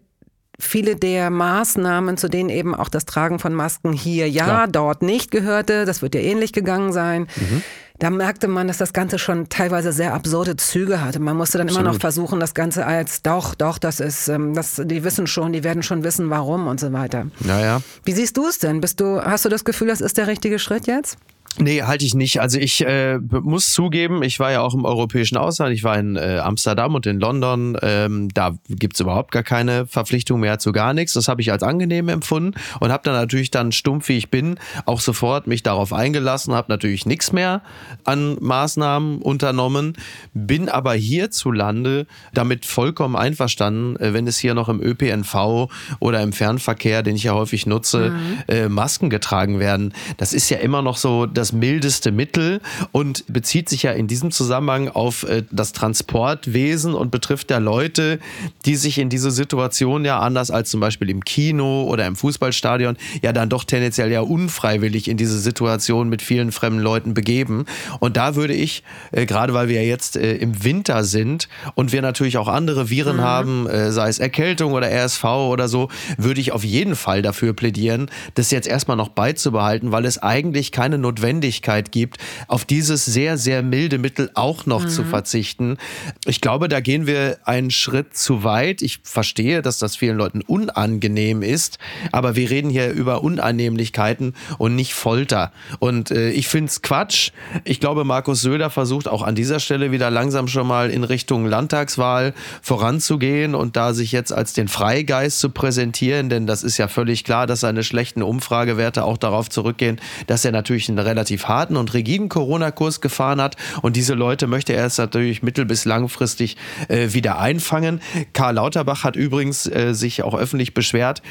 viele 0.59 0.95
der 0.95 1.29
Maßnahmen, 1.29 2.17
zu 2.17 2.29
denen 2.29 2.49
eben 2.49 2.75
auch 2.75 2.89
das 2.89 3.05
Tragen 3.05 3.39
von 3.39 3.53
Masken 3.53 3.93
hier 3.93 4.29
ja, 4.29 4.45
Klar. 4.45 4.67
dort 4.67 5.01
nicht 5.01 5.31
gehörte, 5.31 5.85
das 5.85 6.01
wird 6.01 6.15
ja 6.15 6.21
ähnlich 6.21 6.53
gegangen 6.53 6.93
sein. 6.93 7.27
Mhm 7.35 7.63
da 8.01 8.09
merkte 8.09 8.47
man, 8.47 8.67
dass 8.67 8.79
das 8.79 8.93
Ganze 8.93 9.19
schon 9.19 9.47
teilweise 9.49 9.91
sehr 9.91 10.15
absurde 10.15 10.55
Züge 10.55 11.01
hatte. 11.01 11.19
Man 11.19 11.37
musste 11.37 11.59
dann 11.59 11.67
Absolut. 11.67 11.85
immer 11.85 11.93
noch 11.93 12.01
versuchen, 12.01 12.39
das 12.39 12.55
Ganze 12.55 12.87
als 12.87 13.21
doch, 13.21 13.53
doch, 13.53 13.77
das 13.77 13.99
ist, 13.99 14.27
ähm, 14.27 14.55
das, 14.55 14.81
die 14.83 15.03
wissen 15.03 15.27
schon, 15.27 15.53
die 15.53 15.63
werden 15.63 15.83
schon 15.83 16.03
wissen, 16.03 16.31
warum 16.31 16.65
und 16.65 16.79
so 16.79 16.91
weiter. 16.93 17.27
Naja. 17.41 17.83
Wie 18.03 18.13
siehst 18.13 18.37
du 18.37 18.47
es 18.47 18.57
denn? 18.57 18.81
Bist 18.81 18.99
du, 19.01 19.21
hast 19.21 19.45
du 19.45 19.49
das 19.49 19.65
Gefühl, 19.65 19.89
das 19.89 20.01
ist 20.01 20.17
der 20.17 20.25
richtige 20.25 20.57
Schritt 20.57 20.87
jetzt? 20.87 21.19
Nee, 21.59 21.83
halte 21.83 22.05
ich 22.05 22.13
nicht. 22.13 22.39
Also 22.39 22.59
ich 22.59 22.85
äh, 22.85 23.17
muss 23.17 23.73
zugeben, 23.73 24.23
ich 24.23 24.39
war 24.39 24.51
ja 24.51 24.61
auch 24.61 24.73
im 24.73 24.85
europäischen 24.85 25.37
Ausland. 25.37 25.73
Ich 25.73 25.83
war 25.83 25.97
in 25.97 26.15
äh, 26.15 26.39
Amsterdam 26.41 26.95
und 26.95 27.05
in 27.05 27.19
London. 27.19 27.77
Ähm, 27.81 28.29
da 28.33 28.55
gibt's 28.69 28.99
überhaupt 28.99 29.31
gar 29.31 29.43
keine 29.43 29.85
Verpflichtung 29.85 30.39
mehr 30.39 30.59
zu 30.59 30.71
gar 30.71 30.93
nichts. 30.93 31.13
Das 31.13 31.27
habe 31.27 31.41
ich 31.41 31.51
als 31.51 31.63
angenehm 31.63 32.09
empfunden 32.09 32.57
und 32.79 32.91
habe 32.91 33.03
dann 33.03 33.13
natürlich 33.13 33.51
dann 33.51 33.71
stumpf, 33.71 34.07
wie 34.09 34.17
ich 34.17 34.29
bin, 34.29 34.59
auch 34.85 35.01
sofort 35.01 35.47
mich 35.47 35.63
darauf 35.63 35.93
eingelassen, 35.93 36.53
habe 36.53 36.71
natürlich 36.71 37.05
nichts 37.05 37.31
mehr 37.31 37.61
an 38.03 38.37
Maßnahmen 38.39 39.21
unternommen, 39.21 39.93
bin 40.33 40.69
aber 40.69 40.93
hierzulande 40.93 42.07
damit 42.33 42.65
vollkommen 42.65 43.15
einverstanden, 43.15 43.97
äh, 43.97 44.13
wenn 44.13 44.27
es 44.27 44.37
hier 44.37 44.53
noch 44.53 44.69
im 44.69 44.81
ÖPNV 44.81 45.69
oder 45.99 46.21
im 46.21 46.33
Fernverkehr, 46.33 47.03
den 47.03 47.15
ich 47.15 47.23
ja 47.23 47.33
häufig 47.33 47.65
nutze, 47.65 48.11
mhm. 48.11 48.37
äh, 48.47 48.69
Masken 48.69 49.09
getragen 49.09 49.59
werden. 49.59 49.93
Das 50.17 50.33
ist 50.33 50.49
ja 50.49 50.57
immer 50.57 50.81
noch 50.81 50.97
so, 50.97 51.25
das 51.41 51.53
mildeste 51.53 52.11
Mittel 52.11 52.61
und 52.91 53.25
bezieht 53.27 53.67
sich 53.67 53.81
ja 53.81 53.91
in 53.93 54.07
diesem 54.07 54.29
Zusammenhang 54.29 54.89
auf 54.89 55.23
äh, 55.23 55.41
das 55.49 55.73
Transportwesen 55.73 56.93
und 56.93 57.09
betrifft 57.09 57.49
ja 57.49 57.57
Leute, 57.57 58.19
die 58.65 58.75
sich 58.75 58.99
in 58.99 59.09
diese 59.09 59.31
Situation 59.31 60.05
ja 60.05 60.19
anders 60.19 60.51
als 60.51 60.69
zum 60.69 60.79
Beispiel 60.79 61.09
im 61.09 61.25
Kino 61.25 61.85
oder 61.85 62.05
im 62.05 62.15
Fußballstadion 62.15 62.95
ja 63.23 63.33
dann 63.33 63.49
doch 63.49 63.63
tendenziell 63.63 64.11
ja 64.11 64.21
unfreiwillig 64.21 65.07
in 65.07 65.17
diese 65.17 65.39
Situation 65.39 66.09
mit 66.09 66.21
vielen 66.21 66.51
fremden 66.51 66.79
Leuten 66.79 67.15
begeben. 67.15 67.65
Und 67.99 68.17
da 68.17 68.35
würde 68.35 68.53
ich, 68.53 68.83
äh, 69.11 69.25
gerade 69.25 69.55
weil 69.55 69.67
wir 69.67 69.81
ja 69.81 69.87
jetzt 69.87 70.17
äh, 70.17 70.35
im 70.35 70.63
Winter 70.63 71.03
sind 71.03 71.49
und 71.73 71.91
wir 71.91 72.03
natürlich 72.03 72.37
auch 72.37 72.47
andere 72.47 72.91
Viren 72.91 73.17
mhm. 73.17 73.21
haben, 73.21 73.67
sei 73.89 74.09
es 74.09 74.19
Erkältung 74.19 74.73
oder 74.73 74.91
RSV 74.91 75.23
oder 75.23 75.67
so, 75.67 75.89
würde 76.17 76.39
ich 76.39 76.51
auf 76.51 76.63
jeden 76.63 76.95
Fall 76.95 77.23
dafür 77.23 77.53
plädieren, 77.53 78.11
das 78.35 78.51
jetzt 78.51 78.67
erstmal 78.67 78.97
noch 78.97 79.09
beizubehalten, 79.09 79.91
weil 79.91 80.05
es 80.05 80.19
eigentlich 80.19 80.71
keine 80.71 80.97
Notwendigkeit 80.97 81.20
Notwendigkeit 81.21 81.91
gibt, 81.91 82.17
auf 82.47 82.65
dieses 82.65 83.05
sehr, 83.05 83.37
sehr 83.37 83.61
milde 83.63 83.97
Mittel 83.97 84.31
auch 84.33 84.65
noch 84.65 84.83
mhm. 84.83 84.89
zu 84.89 85.03
verzichten. 85.03 85.77
Ich 86.25 86.41
glaube, 86.41 86.67
da 86.67 86.79
gehen 86.79 87.07
wir 87.07 87.37
einen 87.45 87.71
Schritt 87.71 88.15
zu 88.15 88.43
weit. 88.43 88.81
Ich 88.81 88.99
verstehe, 89.03 89.61
dass 89.61 89.77
das 89.79 89.95
vielen 89.95 90.17
Leuten 90.17 90.41
unangenehm 90.41 91.41
ist, 91.41 91.77
aber 92.11 92.35
wir 92.35 92.49
reden 92.49 92.69
hier 92.69 92.91
über 92.91 93.23
Unannehmlichkeiten 93.23 94.33
und 94.57 94.75
nicht 94.75 94.93
Folter. 94.93 95.51
Und 95.79 96.11
äh, 96.11 96.31
ich 96.31 96.47
finde 96.47 96.69
es 96.69 96.81
Quatsch. 96.81 97.31
Ich 97.63 97.79
glaube, 97.79 98.03
Markus 98.03 98.41
Söder 98.41 98.69
versucht 98.69 99.07
auch 99.07 99.21
an 99.21 99.35
dieser 99.35 99.59
Stelle 99.59 99.91
wieder 99.91 100.09
langsam 100.09 100.47
schon 100.47 100.67
mal 100.67 100.89
in 100.89 101.03
Richtung 101.03 101.45
Landtagswahl 101.45 102.33
voranzugehen 102.61 103.55
und 103.55 103.75
da 103.75 103.93
sich 103.93 104.11
jetzt 104.11 104.33
als 104.33 104.53
den 104.53 104.67
Freigeist 104.67 105.39
zu 105.39 105.49
präsentieren, 105.49 106.29
denn 106.29 106.47
das 106.47 106.63
ist 106.63 106.77
ja 106.77 106.87
völlig 106.87 107.23
klar, 107.23 107.47
dass 107.47 107.61
seine 107.61 107.83
schlechten 107.83 108.23
Umfragewerte 108.23 109.03
auch 109.03 109.17
darauf 109.17 109.49
zurückgehen, 109.49 109.99
dass 110.27 110.45
er 110.45 110.51
natürlich 110.51 110.89
einen 110.89 110.97
relativ 111.11 111.45
harten 111.45 111.77
und 111.77 111.93
rigiden 111.93 112.29
Corona-Kurs 112.29 113.01
gefahren 113.01 113.41
hat. 113.41 113.55
Und 113.81 113.95
diese 113.95 114.13
Leute 114.13 114.47
möchte 114.47 114.73
er 114.73 114.85
jetzt 114.85 114.97
natürlich 114.97 115.43
mittel- 115.43 115.65
bis 115.65 115.85
langfristig 115.85 116.57
äh, 116.87 117.13
wieder 117.13 117.39
einfangen. 117.39 118.01
Karl 118.33 118.55
Lauterbach 118.55 119.03
hat 119.03 119.15
übrigens 119.15 119.67
äh, 119.67 119.93
sich 119.93 120.23
auch 120.23 120.33
öffentlich 120.33 120.73
beschwert, 120.73 121.21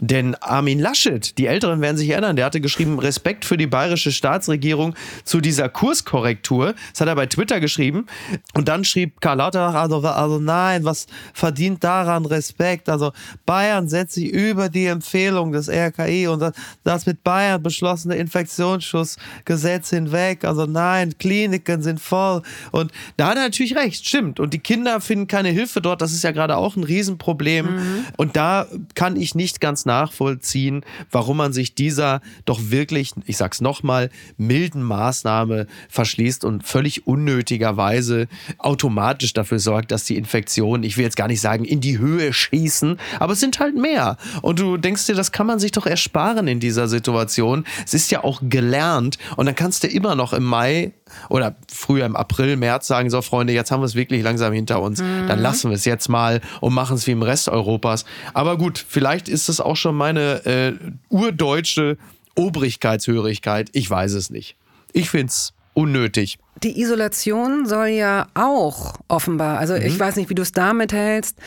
denn 0.00 0.36
Armin 0.36 0.78
Laschet, 0.78 1.36
die 1.38 1.46
Älteren 1.46 1.80
werden 1.80 1.96
sich 1.96 2.08
erinnern, 2.10 2.36
der 2.36 2.44
hatte 2.44 2.60
geschrieben, 2.60 2.98
Respekt 2.98 3.44
für 3.44 3.56
die 3.56 3.66
bayerische 3.66 4.12
Staatsregierung 4.12 4.94
zu 5.24 5.40
dieser 5.40 5.68
Kurskorrektur. 5.68 6.74
Das 6.92 7.00
hat 7.00 7.08
er 7.08 7.16
bei 7.16 7.26
Twitter 7.26 7.58
geschrieben. 7.58 8.06
Und 8.54 8.68
dann 8.68 8.84
schrieb 8.84 9.20
Karl 9.20 9.38
Lauterbach, 9.38 9.74
also, 9.74 10.00
also 10.00 10.38
nein, 10.38 10.84
was 10.84 11.06
verdient 11.34 11.82
daran 11.82 12.26
Respekt? 12.26 12.88
Also 12.88 13.12
Bayern 13.44 13.88
setzt 13.88 14.14
sich 14.14 14.30
über 14.30 14.68
die 14.68 14.86
Empfehlung 14.86 15.50
des 15.50 15.68
RKI 15.68 16.28
und 16.28 16.40
das, 16.40 16.52
das 16.84 17.06
mit 17.06 17.24
Bayern 17.24 17.60
beschlossene 17.62 18.14
Infektionsschutzgesetz 18.16 19.90
hinweg. 19.90 20.44
Also 20.44 20.66
nein, 20.66 21.18
Kliniken 21.18 21.82
sind 21.82 22.00
voll. 22.00 22.42
Und 22.70 22.92
da 23.16 23.28
hat 23.28 23.36
er 23.36 23.42
natürlich 23.42 23.74
recht, 23.74 24.06
stimmt. 24.06 24.38
Und 24.38 24.54
die 24.54 24.60
Kinder 24.60 25.00
finden 25.00 25.26
keine 25.26 25.48
Hilfe 25.48 25.80
dort. 25.80 26.02
Das 26.02 26.12
ist 26.12 26.22
ja 26.22 26.30
gerade 26.30 26.56
auch 26.56 26.76
ein 26.76 26.84
Riesenproblem. 26.84 27.66
Mhm. 27.66 28.04
Und 28.16 28.36
da 28.36 28.66
kann 28.94 29.16
ich 29.16 29.34
nicht 29.34 29.60
ganz 29.60 29.87
nachvollziehen, 29.88 30.84
warum 31.10 31.38
man 31.38 31.52
sich 31.52 31.74
dieser 31.74 32.20
doch 32.44 32.60
wirklich, 32.70 33.12
ich 33.26 33.36
sag's 33.36 33.60
nochmal, 33.60 34.10
milden 34.36 34.82
Maßnahme 34.82 35.66
verschließt 35.88 36.44
und 36.44 36.62
völlig 36.62 37.06
unnötigerweise 37.06 38.28
automatisch 38.58 39.32
dafür 39.32 39.58
sorgt, 39.58 39.90
dass 39.90 40.04
die 40.04 40.16
Infektionen, 40.16 40.84
ich 40.84 40.96
will 40.96 41.04
jetzt 41.04 41.16
gar 41.16 41.28
nicht 41.28 41.40
sagen, 41.40 41.64
in 41.64 41.80
die 41.80 41.98
Höhe 41.98 42.32
schießen, 42.32 42.98
aber 43.18 43.32
es 43.32 43.40
sind 43.40 43.58
halt 43.58 43.74
mehr. 43.74 44.16
Und 44.42 44.60
du 44.60 44.76
denkst 44.76 45.06
dir, 45.06 45.14
das 45.14 45.32
kann 45.32 45.46
man 45.46 45.58
sich 45.58 45.72
doch 45.72 45.86
ersparen 45.86 46.46
in 46.46 46.60
dieser 46.60 46.86
Situation. 46.86 47.64
Es 47.84 47.94
ist 47.94 48.10
ja 48.10 48.22
auch 48.22 48.40
gelernt 48.42 49.18
und 49.36 49.46
dann 49.46 49.54
kannst 49.54 49.82
du 49.82 49.88
immer 49.88 50.14
noch 50.14 50.32
im 50.32 50.44
Mai 50.44 50.92
oder 51.28 51.56
früher 51.72 52.06
im 52.06 52.16
April, 52.16 52.56
März 52.56 52.86
sagen, 52.86 53.10
so 53.10 53.22
Freunde, 53.22 53.52
jetzt 53.52 53.70
haben 53.70 53.80
wir 53.80 53.86
es 53.86 53.94
wirklich 53.94 54.22
langsam 54.22 54.52
hinter 54.52 54.80
uns. 54.80 55.00
Mhm. 55.00 55.26
Dann 55.28 55.40
lassen 55.40 55.70
wir 55.70 55.76
es 55.76 55.84
jetzt 55.84 56.08
mal 56.08 56.40
und 56.60 56.74
machen 56.74 56.96
es 56.96 57.06
wie 57.06 57.12
im 57.12 57.22
Rest 57.22 57.48
Europas. 57.48 58.04
Aber 58.34 58.56
gut, 58.56 58.84
vielleicht 58.86 59.28
ist 59.28 59.48
es 59.48 59.60
auch 59.60 59.76
schon 59.76 59.94
meine 59.94 60.44
äh, 60.46 60.72
urdeutsche 61.08 61.96
Obrigkeitshörigkeit. 62.34 63.68
Ich 63.72 63.90
weiß 63.90 64.12
es 64.12 64.30
nicht. 64.30 64.56
Ich 64.92 65.10
finde 65.10 65.26
es 65.26 65.52
unnötig. 65.74 66.38
Die 66.62 66.80
Isolation 66.80 67.66
soll 67.66 67.88
ja 67.88 68.26
auch 68.34 68.96
offenbar, 69.06 69.58
also 69.58 69.74
mhm. 69.74 69.82
ich 69.82 69.98
weiß 69.98 70.16
nicht, 70.16 70.28
wie 70.28 70.34
du 70.34 70.42
es 70.42 70.52
damit 70.52 70.92
hältst. 70.92 71.38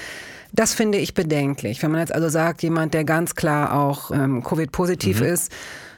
Das 0.54 0.74
finde 0.74 0.98
ich 0.98 1.14
bedenklich. 1.14 1.82
Wenn 1.82 1.92
man 1.92 2.02
jetzt 2.02 2.14
also 2.14 2.28
sagt, 2.28 2.62
jemand, 2.62 2.94
der 2.94 3.06
ganz 3.06 3.36
klar 3.36 3.74
auch 3.74 4.12
ähm, 4.12 4.44
Covid-positiv 4.44 5.22
mhm. 5.22 5.28
ist, 5.28 5.52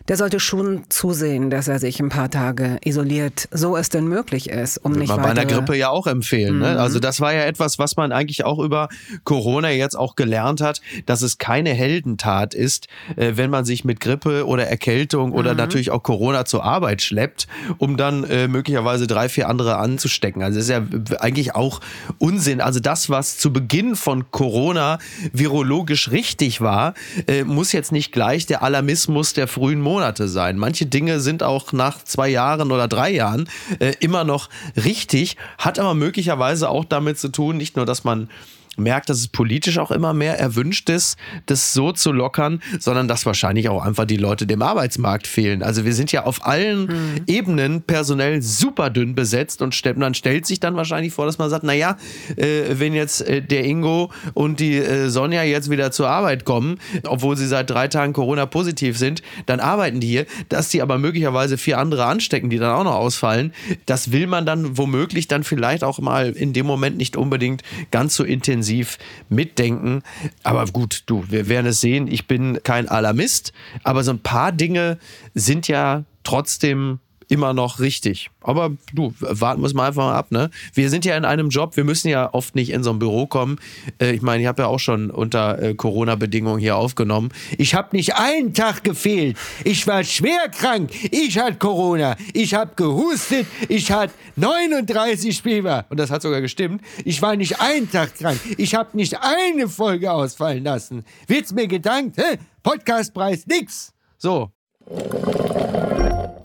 der 0.08 0.18
sollte 0.18 0.40
schon 0.40 0.84
zusehen, 0.90 1.50
dass 1.50 1.68
er 1.68 1.80
sich 1.80 2.00
ein 2.00 2.10
paar 2.10 2.30
Tage 2.30 2.78
isoliert, 2.84 3.48
so 3.52 3.78
es 3.78 3.88
denn 3.88 4.08
möglich 4.08 4.50
ist, 4.50 4.78
um 4.78 4.92
nicht 4.92 5.10
man 5.10 5.22
bei 5.22 5.30
einer 5.30 5.46
Grippe 5.46 5.78
ja 5.78 5.90
auch 5.90 6.08
empfehlen. 6.08 6.56
Mhm. 6.56 6.62
Ne? 6.62 6.80
Also 6.80 7.00
das 7.00 7.22
war 7.22 7.34
ja 7.34 7.44
etwas, 7.44 7.80
was 7.80 7.96
man 7.96 8.12
eigentlich 8.12 8.44
auch 8.44 8.60
über 8.60 8.90
Corona 9.24 9.70
jetzt 9.70 9.96
auch 9.96 10.16
gelernt 10.16 10.60
hat, 10.60 10.82
dass 11.06 11.22
es 11.22 11.38
keine 11.38 11.70
Heldentat 11.74 12.54
ist, 12.54 12.88
äh, 13.16 13.34
wenn 13.36 13.50
man 13.50 13.64
sich 13.64 13.86
mit 13.86 14.02
Grippe 14.02 14.46
oder 14.46 14.68
Erkältung 14.68 15.30
mhm. 15.30 15.36
oder 15.36 15.54
natürlich 15.54 15.92
auch 15.92 16.04
Corona 16.04 16.44
zur 16.44 16.66
Arbeit 16.66 17.02
schleppt, 17.02 17.48
um 17.78 17.96
dann 17.96 18.26
äh, 18.26 18.50
möglicherweise 18.50 19.08
drei, 19.08 19.30
vier 19.30 19.48
andere 19.48 19.78
anzustecken. 19.78 20.44
Also 20.44 20.58
das 20.60 20.66
ist 20.66 20.72
ja 20.72 20.84
eigentlich 21.20 21.56
auch 21.56 21.80
Unsinn. 22.18 22.60
Also 22.60 22.82
das, 22.82 23.10
was 23.10 23.38
zu 23.38 23.54
Beginn 23.54 23.96
von 23.96 24.32
Corona 24.32 25.00
virologisch 25.32 26.12
richtig 26.12 26.60
war, 26.60 26.94
äh, 27.28 27.46
muss 27.46 27.72
jetzt 27.72 27.94
nicht 27.94 28.12
gleich 28.12 28.46
der 28.46 28.64
Alarmismus 28.64 29.32
der 29.34 29.48
frühen 29.48 29.80
Monate 29.80 29.93
Monate 29.94 30.28
sein. 30.28 30.58
Manche 30.58 30.88
Dinge 30.88 31.20
sind 31.20 31.44
auch 31.44 31.72
nach 31.72 32.04
zwei 32.04 32.28
Jahren 32.28 32.72
oder 32.72 32.88
drei 32.88 33.12
Jahren 33.12 33.48
äh, 33.78 33.94
immer 34.00 34.24
noch 34.24 34.50
richtig, 34.76 35.38
hat 35.60 35.78
aber 35.78 35.94
möglicherweise 35.94 36.68
auch 36.70 36.84
damit 36.84 37.20
zu 37.20 37.30
tun, 37.30 37.58
nicht 37.58 37.76
nur, 37.76 37.86
dass 37.86 38.04
man 38.04 38.28
merkt, 38.78 39.10
dass 39.10 39.20
es 39.20 39.28
politisch 39.28 39.78
auch 39.78 39.92
immer 39.92 40.14
mehr 40.14 40.40
erwünscht 40.40 40.90
ist, 40.90 41.18
das 41.46 41.74
so 41.74 41.92
zu 41.92 42.12
lockern, 42.12 42.62
sondern 42.80 43.08
dass 43.08 43.26
wahrscheinlich 43.26 43.70
auch 43.70 43.84
einfach 43.84 44.06
die 44.06 44.18
Leute 44.18 44.48
dem 44.48 44.62
Arbeitsmarkt 44.62 45.28
fehlen. 45.28 45.64
Also 45.64 45.86
wir 45.86 45.94
sind 45.94 46.12
ja 46.12 46.26
auf 46.26 46.46
allen 46.46 46.86
mhm. 46.86 47.22
Ebenen 47.28 47.82
personell 47.84 48.42
super 48.42 48.90
dünn 48.90 49.16
besetzt 49.16 49.62
und 49.62 49.74
man 49.98 50.14
stellt 50.14 50.46
sich 50.46 50.60
dann 50.60 50.76
wahrscheinlich 50.76 51.14
vor, 51.14 51.26
dass 51.26 51.38
man 51.38 51.50
sagt, 51.50 51.64
naja, 51.64 51.98
äh, 52.36 52.80
wenn 52.80 52.94
jetzt 52.94 53.22
äh, 53.22 53.42
der 53.42 53.64
Ingo 53.66 54.12
und 54.34 54.60
die 54.60 54.78
äh, 54.78 55.10
Sonja 55.10 55.44
jetzt 55.44 55.70
wieder 55.70 55.92
zur 55.92 56.10
Arbeit 56.10 56.46
kommen, 56.46 56.80
obwohl 57.06 57.38
sie 57.38 57.48
seit 57.48 57.70
drei 57.70 57.88
Tagen 57.88 58.14
Corona-positiv 58.14 58.98
sind, 58.98 59.22
dann 59.46 59.60
arbeiten 59.60 60.00
die 60.00 60.08
hier, 60.08 60.26
dass 60.50 60.70
die 60.70 60.82
aber 60.82 60.98
möglicherweise 60.98 61.58
vier 61.58 61.78
andere 61.78 62.06
anstecken, 62.06 62.50
die 62.50 62.58
dann 62.58 62.72
auch 62.72 62.84
noch 62.84 62.96
ausfallen. 62.96 63.54
Das 63.86 64.12
will 64.12 64.28
man 64.28 64.46
dann 64.46 64.78
womöglich 64.78 65.28
dann 65.28 65.44
vielleicht 65.44 65.84
auch 65.84 66.00
mal 66.00 66.32
in 66.32 66.54
dem 66.54 66.66
Moment 66.66 66.98
nicht 66.98 67.16
unbedingt 67.16 67.64
ganz 67.92 68.16
so 68.16 68.24
intensiv 68.24 68.63
intensiv 68.64 68.98
mitdenken. 69.30 70.04
Aber 70.44 70.66
gut, 70.66 71.04
du, 71.06 71.26
wir 71.30 71.50
werden 71.50 71.68
es 71.68 71.82
sehen. 71.82 72.08
Ich 72.08 72.28
bin 72.28 72.60
kein 72.64 72.88
Alarmist, 72.88 73.54
aber 73.84 74.04
so 74.04 74.12
ein 74.12 74.20
paar 74.20 74.52
Dinge 74.52 74.98
sind 75.34 75.68
ja 75.68 76.06
trotzdem 76.24 77.00
immer 77.34 77.54
noch 77.54 77.80
richtig. 77.80 78.30
Aber 78.42 78.72
du, 78.94 79.14
warten 79.20 79.62
wir 79.62 79.66
es 79.66 79.74
mal 79.74 79.88
einfach 79.88 80.04
mal 80.04 80.16
ab, 80.16 80.32
ne? 80.32 80.52
Wir 80.74 80.92
sind 80.92 81.04
ja 81.04 81.18
in 81.18 81.26
einem 81.26 81.50
Job, 81.50 81.76
wir 81.76 81.84
müssen 81.84 82.10
ja 82.10 82.32
oft 82.32 82.54
nicht 82.54 82.70
in 82.70 82.84
so 82.84 82.92
ein 82.92 83.00
Büro 83.00 83.26
kommen. 83.26 83.58
Äh, 84.00 84.12
ich 84.12 84.22
meine, 84.22 84.44
ich 84.44 84.48
habe 84.48 84.62
ja 84.62 84.68
auch 84.68 84.80
schon 84.80 85.10
unter 85.10 85.60
äh, 85.60 85.74
Corona-Bedingungen 85.74 86.60
hier 86.60 86.76
aufgenommen. 86.76 87.30
Ich 87.58 87.74
habe 87.74 87.96
nicht 87.96 88.16
einen 88.16 88.54
Tag 88.54 88.84
gefehlt. 88.84 89.36
Ich 89.64 89.88
war 89.88 90.04
schwer 90.04 90.48
krank. 90.50 90.92
Ich 91.12 91.40
hatte 91.40 91.58
Corona. 91.58 92.16
Ich 92.34 92.54
habe 92.54 92.74
gehustet. 92.76 93.48
Ich 93.68 93.92
hatte 93.92 94.14
39 94.36 95.42
Fieber. 95.42 95.86
Und 95.90 96.00
das 96.00 96.12
hat 96.12 96.22
sogar 96.22 96.42
gestimmt. 96.42 96.82
Ich 97.04 97.20
war 97.22 97.36
nicht 97.36 97.60
einen 97.60 97.90
Tag 97.90 98.16
krank. 98.16 98.40
Ich 98.58 98.76
habe 98.76 98.96
nicht 98.96 99.18
eine 99.20 99.68
Folge 99.68 100.12
ausfallen 100.12 100.64
lassen. 100.64 101.04
Wird's 101.26 101.52
mir 101.52 101.68
gedankt? 101.68 102.18
Podcastpreis 102.62 103.48
nix. 103.48 103.92
So. 104.20 104.52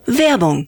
Werbung 0.05 0.67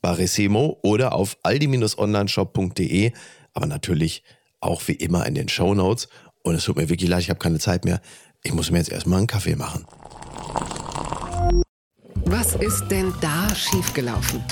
Barissimo 0.00 0.78
oder 0.82 1.12
auf 1.12 1.36
aldi-onlineshop.de, 1.42 3.12
aber 3.52 3.66
natürlich 3.66 4.22
auch 4.60 4.82
wie 4.86 4.92
immer 4.92 5.26
in 5.26 5.34
den 5.34 5.48
Show 5.48 5.74
Notes. 5.74 6.08
Und 6.42 6.54
es 6.54 6.64
tut 6.64 6.76
mir 6.76 6.88
wirklich 6.88 7.10
leid, 7.10 7.22
ich 7.22 7.30
habe 7.30 7.38
keine 7.38 7.58
Zeit 7.58 7.84
mehr. 7.84 8.00
Ich 8.42 8.52
muss 8.52 8.70
mir 8.70 8.78
jetzt 8.78 8.90
erstmal 8.90 9.18
einen 9.18 9.26
Kaffee 9.26 9.56
machen. 9.56 9.86
Was 12.24 12.54
ist 12.54 12.88
denn 12.88 13.12
da 13.20 13.54
schiefgelaufen? 13.54 14.42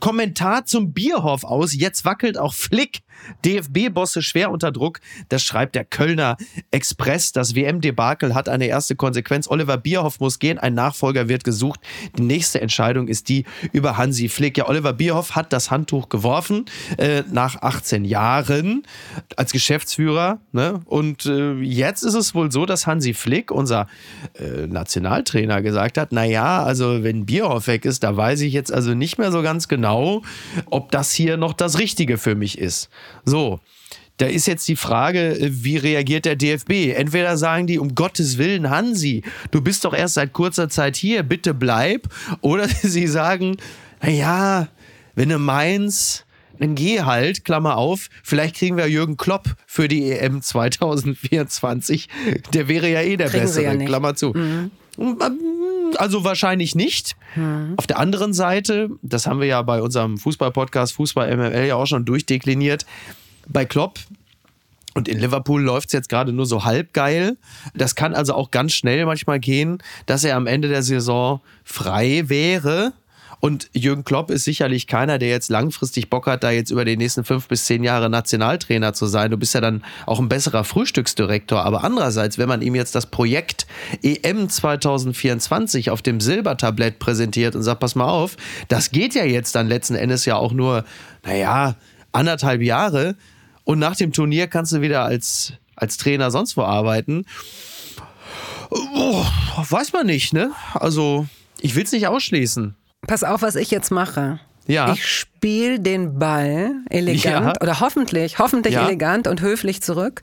Kommentar 0.00 0.66
zum 0.66 0.92
Bierhoff 0.92 1.44
aus. 1.44 1.74
Jetzt 1.74 2.04
wackelt 2.04 2.38
auch 2.38 2.54
Flick. 2.54 3.00
DFB-Bosse 3.44 4.22
schwer 4.22 4.50
unter 4.50 4.72
Druck. 4.72 5.00
Das 5.28 5.42
schreibt 5.42 5.74
der 5.74 5.84
Kölner 5.84 6.36
Express. 6.70 7.32
Das 7.32 7.54
WM-Debakel 7.54 8.34
hat 8.34 8.48
eine 8.48 8.66
erste 8.66 8.96
Konsequenz. 8.96 9.48
Oliver 9.48 9.76
Bierhoff 9.76 10.20
muss 10.20 10.38
gehen. 10.38 10.58
Ein 10.58 10.74
Nachfolger 10.74 11.28
wird 11.28 11.44
gesucht. 11.44 11.80
Die 12.16 12.22
nächste 12.22 12.60
Entscheidung 12.60 13.08
ist 13.08 13.28
die 13.28 13.44
über 13.72 13.96
Hansi 13.96 14.28
Flick. 14.28 14.58
Ja, 14.58 14.68
Oliver 14.68 14.92
Bierhoff 14.92 15.34
hat 15.34 15.52
das 15.52 15.70
Handtuch 15.70 16.08
geworfen 16.08 16.66
äh, 16.98 17.22
nach 17.30 17.62
18 17.62 18.04
Jahren 18.04 18.82
als 19.36 19.52
Geschäftsführer. 19.52 20.38
Ne? 20.52 20.80
Und 20.86 21.26
äh, 21.26 21.54
jetzt 21.60 22.02
ist 22.02 22.14
es 22.14 22.34
wohl 22.34 22.50
so, 22.50 22.66
dass 22.66 22.86
Hansi 22.86 23.14
Flick, 23.14 23.50
unser 23.50 23.86
äh, 24.34 24.66
Nationaltrainer, 24.66 25.62
gesagt 25.62 25.98
hat, 25.98 26.12
naja, 26.12 26.62
also 26.62 27.02
wenn 27.02 27.26
Bierhoff 27.26 27.66
weg 27.66 27.84
ist, 27.84 28.02
da 28.02 28.16
weiß 28.16 28.40
ich 28.42 28.52
jetzt 28.52 28.72
also 28.72 28.94
nicht 28.94 29.18
mehr 29.18 29.32
so 29.32 29.42
ganz 29.42 29.68
genau, 29.68 30.22
ob 30.70 30.90
das 30.90 31.12
hier 31.12 31.36
noch 31.36 31.52
das 31.52 31.78
Richtige 31.78 32.18
für 32.18 32.34
mich 32.34 32.58
ist. 32.58 32.88
So. 33.24 33.60
Da 34.16 34.26
ist 34.26 34.46
jetzt 34.46 34.68
die 34.68 34.76
Frage, 34.76 35.36
wie 35.40 35.76
reagiert 35.76 36.24
der 36.24 36.36
DFB? 36.36 36.94
Entweder 36.94 37.36
sagen 37.36 37.66
die, 37.66 37.80
um 37.80 37.96
Gottes 37.96 38.38
Willen, 38.38 38.70
Hansi, 38.70 39.24
du 39.50 39.60
bist 39.60 39.84
doch 39.84 39.92
erst 39.92 40.14
seit 40.14 40.32
kurzer 40.32 40.68
Zeit 40.68 40.94
hier, 40.94 41.24
bitte 41.24 41.52
bleib. 41.52 42.08
Oder 42.40 42.68
sie 42.82 43.08
sagen, 43.08 43.56
naja, 44.00 44.68
wenn 45.16 45.30
du 45.30 45.38
meinst, 45.38 46.26
dann 46.58 46.76
geh 46.76 47.02
halt, 47.02 47.44
Klammer 47.44 47.76
auf, 47.76 48.08
vielleicht 48.22 48.56
kriegen 48.56 48.76
wir 48.76 48.86
Jürgen 48.88 49.16
Klopp 49.16 49.56
für 49.66 49.88
die 49.88 50.10
EM 50.12 50.42
2024. 50.42 52.08
Der 52.52 52.68
wäre 52.68 52.88
ja 52.88 53.02
eh 53.02 53.16
der 53.16 53.28
Kriegen 53.28 53.42
Bessere, 53.42 53.76
ja. 53.76 53.84
Klammer 53.84 54.14
zu. 54.14 54.32
Also 55.96 56.24
wahrscheinlich 56.24 56.74
nicht. 56.74 57.16
Auf 57.76 57.86
der 57.86 57.98
anderen 57.98 58.32
Seite, 58.32 58.90
das 59.02 59.26
haben 59.26 59.40
wir 59.40 59.46
ja 59.46 59.62
bei 59.62 59.82
unserem 59.82 60.18
Fußball-Podcast 60.18 60.94
Fußball 60.94 61.36
MML 61.36 61.66
ja 61.66 61.76
auch 61.76 61.86
schon 61.86 62.04
durchdekliniert, 62.04 62.86
bei 63.48 63.64
Klopp 63.64 63.98
und 64.94 65.08
in 65.08 65.18
Liverpool 65.18 65.60
läuft 65.60 65.88
es 65.88 65.92
jetzt 65.92 66.08
gerade 66.08 66.32
nur 66.32 66.46
so 66.46 66.64
halb 66.64 66.92
geil. 66.92 67.36
Das 67.74 67.96
kann 67.96 68.14
also 68.14 68.34
auch 68.34 68.50
ganz 68.50 68.72
schnell 68.72 69.04
manchmal 69.06 69.40
gehen, 69.40 69.78
dass 70.06 70.24
er 70.24 70.36
am 70.36 70.46
Ende 70.46 70.68
der 70.68 70.82
Saison 70.82 71.40
frei 71.64 72.24
wäre. 72.26 72.92
Und 73.40 73.68
Jürgen 73.72 74.04
Klopp 74.04 74.30
ist 74.30 74.44
sicherlich 74.44 74.86
keiner, 74.86 75.18
der 75.18 75.28
jetzt 75.28 75.50
langfristig 75.50 76.10
Bock 76.10 76.26
hat, 76.26 76.44
da 76.44 76.50
jetzt 76.50 76.70
über 76.70 76.84
die 76.84 76.96
nächsten 76.96 77.24
fünf 77.24 77.48
bis 77.48 77.64
zehn 77.64 77.84
Jahre 77.84 78.08
Nationaltrainer 78.10 78.92
zu 78.92 79.06
sein. 79.06 79.30
Du 79.30 79.36
bist 79.36 79.54
ja 79.54 79.60
dann 79.60 79.84
auch 80.06 80.18
ein 80.18 80.28
besserer 80.28 80.64
Frühstücksdirektor. 80.64 81.62
Aber 81.64 81.84
andererseits, 81.84 82.38
wenn 82.38 82.48
man 82.48 82.62
ihm 82.62 82.74
jetzt 82.74 82.94
das 82.94 83.06
Projekt 83.06 83.66
EM 84.02 84.48
2024 84.48 85.90
auf 85.90 86.02
dem 86.02 86.20
Silbertablett 86.20 86.98
präsentiert 86.98 87.54
und 87.54 87.62
sagt, 87.62 87.80
pass 87.80 87.94
mal 87.94 88.08
auf, 88.08 88.36
das 88.68 88.90
geht 88.90 89.14
ja 89.14 89.24
jetzt 89.24 89.54
dann 89.54 89.68
letzten 89.68 89.94
Endes 89.94 90.24
ja 90.24 90.36
auch 90.36 90.52
nur, 90.52 90.84
naja, 91.24 91.76
anderthalb 92.12 92.62
Jahre. 92.62 93.16
Und 93.64 93.78
nach 93.78 93.96
dem 93.96 94.12
Turnier 94.12 94.46
kannst 94.46 94.72
du 94.72 94.80
wieder 94.80 95.04
als, 95.04 95.54
als 95.76 95.96
Trainer 95.96 96.30
sonst 96.30 96.56
wo 96.56 96.62
arbeiten. 96.62 97.24
Oh, 98.70 99.24
weiß 99.68 99.92
man 99.92 100.06
nicht, 100.06 100.32
ne? 100.32 100.52
Also, 100.74 101.26
ich 101.60 101.74
will 101.74 101.84
es 101.84 101.92
nicht 101.92 102.06
ausschließen. 102.06 102.74
Pass 103.06 103.24
auf, 103.24 103.42
was 103.42 103.54
ich 103.56 103.70
jetzt 103.70 103.90
mache. 103.90 104.40
Ja. 104.66 104.92
Ich 104.94 105.06
spiele 105.06 105.78
den 105.78 106.18
Ball 106.18 106.70
elegant 106.88 107.56
Ja. 107.56 107.60
oder 107.60 107.80
hoffentlich, 107.80 108.38
hoffentlich 108.38 108.72
Ja. 108.74 108.80
Mhm. 108.82 108.86
elegant 108.88 109.26
und 109.28 109.42
höflich 109.42 109.82
zurück. 109.82 110.22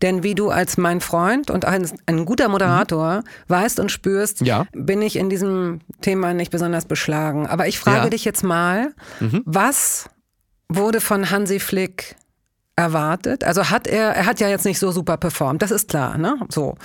Denn 0.00 0.22
wie 0.22 0.36
du 0.36 0.48
als 0.50 0.76
mein 0.76 1.00
Freund 1.00 1.50
und 1.50 1.64
ein, 1.64 1.90
ein 2.06 2.24
guter 2.24 2.48
Moderator 2.48 3.24
weißt 3.48 3.80
und 3.80 3.90
spürst, 3.90 4.42
Mhm. 4.42 4.46
Ja. 4.46 4.66
bin 4.72 5.02
ich 5.02 5.16
in 5.16 5.28
diesem 5.28 5.80
Thema 6.02 6.34
nicht 6.34 6.52
besonders 6.52 6.84
beschlagen. 6.84 7.48
Aber 7.48 7.66
ich 7.66 7.80
frage. 7.80 8.06
Mhm. 8.06 8.10
dich 8.10 8.24
jetzt 8.24 8.44
mal, 8.44 8.94
was 9.44 10.08
wurde 10.68 11.00
von 11.00 11.28
Hansi 11.30 11.58
Flick 11.58 12.14
erwartet? 12.76 13.42
Also 13.42 13.70
hat 13.70 13.88
er, 13.88 14.10
er 14.14 14.26
hat 14.26 14.38
ja 14.38 14.48
jetzt 14.48 14.64
nicht 14.66 14.78
so 14.78 14.92
super 14.92 15.16
performt, 15.16 15.62
das 15.62 15.72
ist 15.72 15.88
klar, 15.88 16.16
ne? 16.16 16.36
So. 16.48 16.76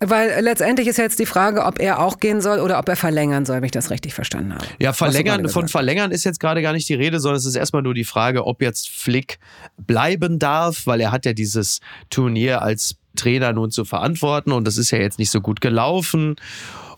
Weil 0.00 0.42
letztendlich 0.42 0.86
ist 0.86 0.96
jetzt 0.96 1.18
die 1.18 1.26
Frage, 1.26 1.64
ob 1.64 1.80
er 1.80 2.00
auch 2.00 2.20
gehen 2.20 2.40
soll 2.40 2.60
oder 2.60 2.78
ob 2.78 2.88
er 2.88 2.94
verlängern 2.94 3.44
soll, 3.44 3.56
wenn 3.56 3.64
ich 3.64 3.72
das 3.72 3.90
richtig 3.90 4.14
verstanden 4.14 4.54
habe. 4.54 4.64
Ja, 4.78 4.92
verlängern, 4.92 5.48
von 5.48 5.66
verlängern 5.66 6.12
ist 6.12 6.24
jetzt 6.24 6.38
gerade 6.38 6.62
gar 6.62 6.72
nicht 6.72 6.88
die 6.88 6.94
Rede, 6.94 7.18
sondern 7.18 7.38
es 7.38 7.46
ist 7.46 7.56
erstmal 7.56 7.82
nur 7.82 7.94
die 7.94 8.04
Frage, 8.04 8.46
ob 8.46 8.62
jetzt 8.62 8.90
Flick 8.90 9.38
bleiben 9.76 10.38
darf, 10.38 10.86
weil 10.86 11.00
er 11.00 11.10
hat 11.10 11.26
ja 11.26 11.32
dieses 11.32 11.80
Turnier 12.10 12.62
als 12.62 12.96
Trainer 13.16 13.52
nun 13.52 13.72
zu 13.72 13.84
verantworten 13.84 14.52
und 14.52 14.66
das 14.66 14.78
ist 14.78 14.92
ja 14.92 14.98
jetzt 14.98 15.18
nicht 15.18 15.30
so 15.30 15.40
gut 15.40 15.60
gelaufen. 15.60 16.36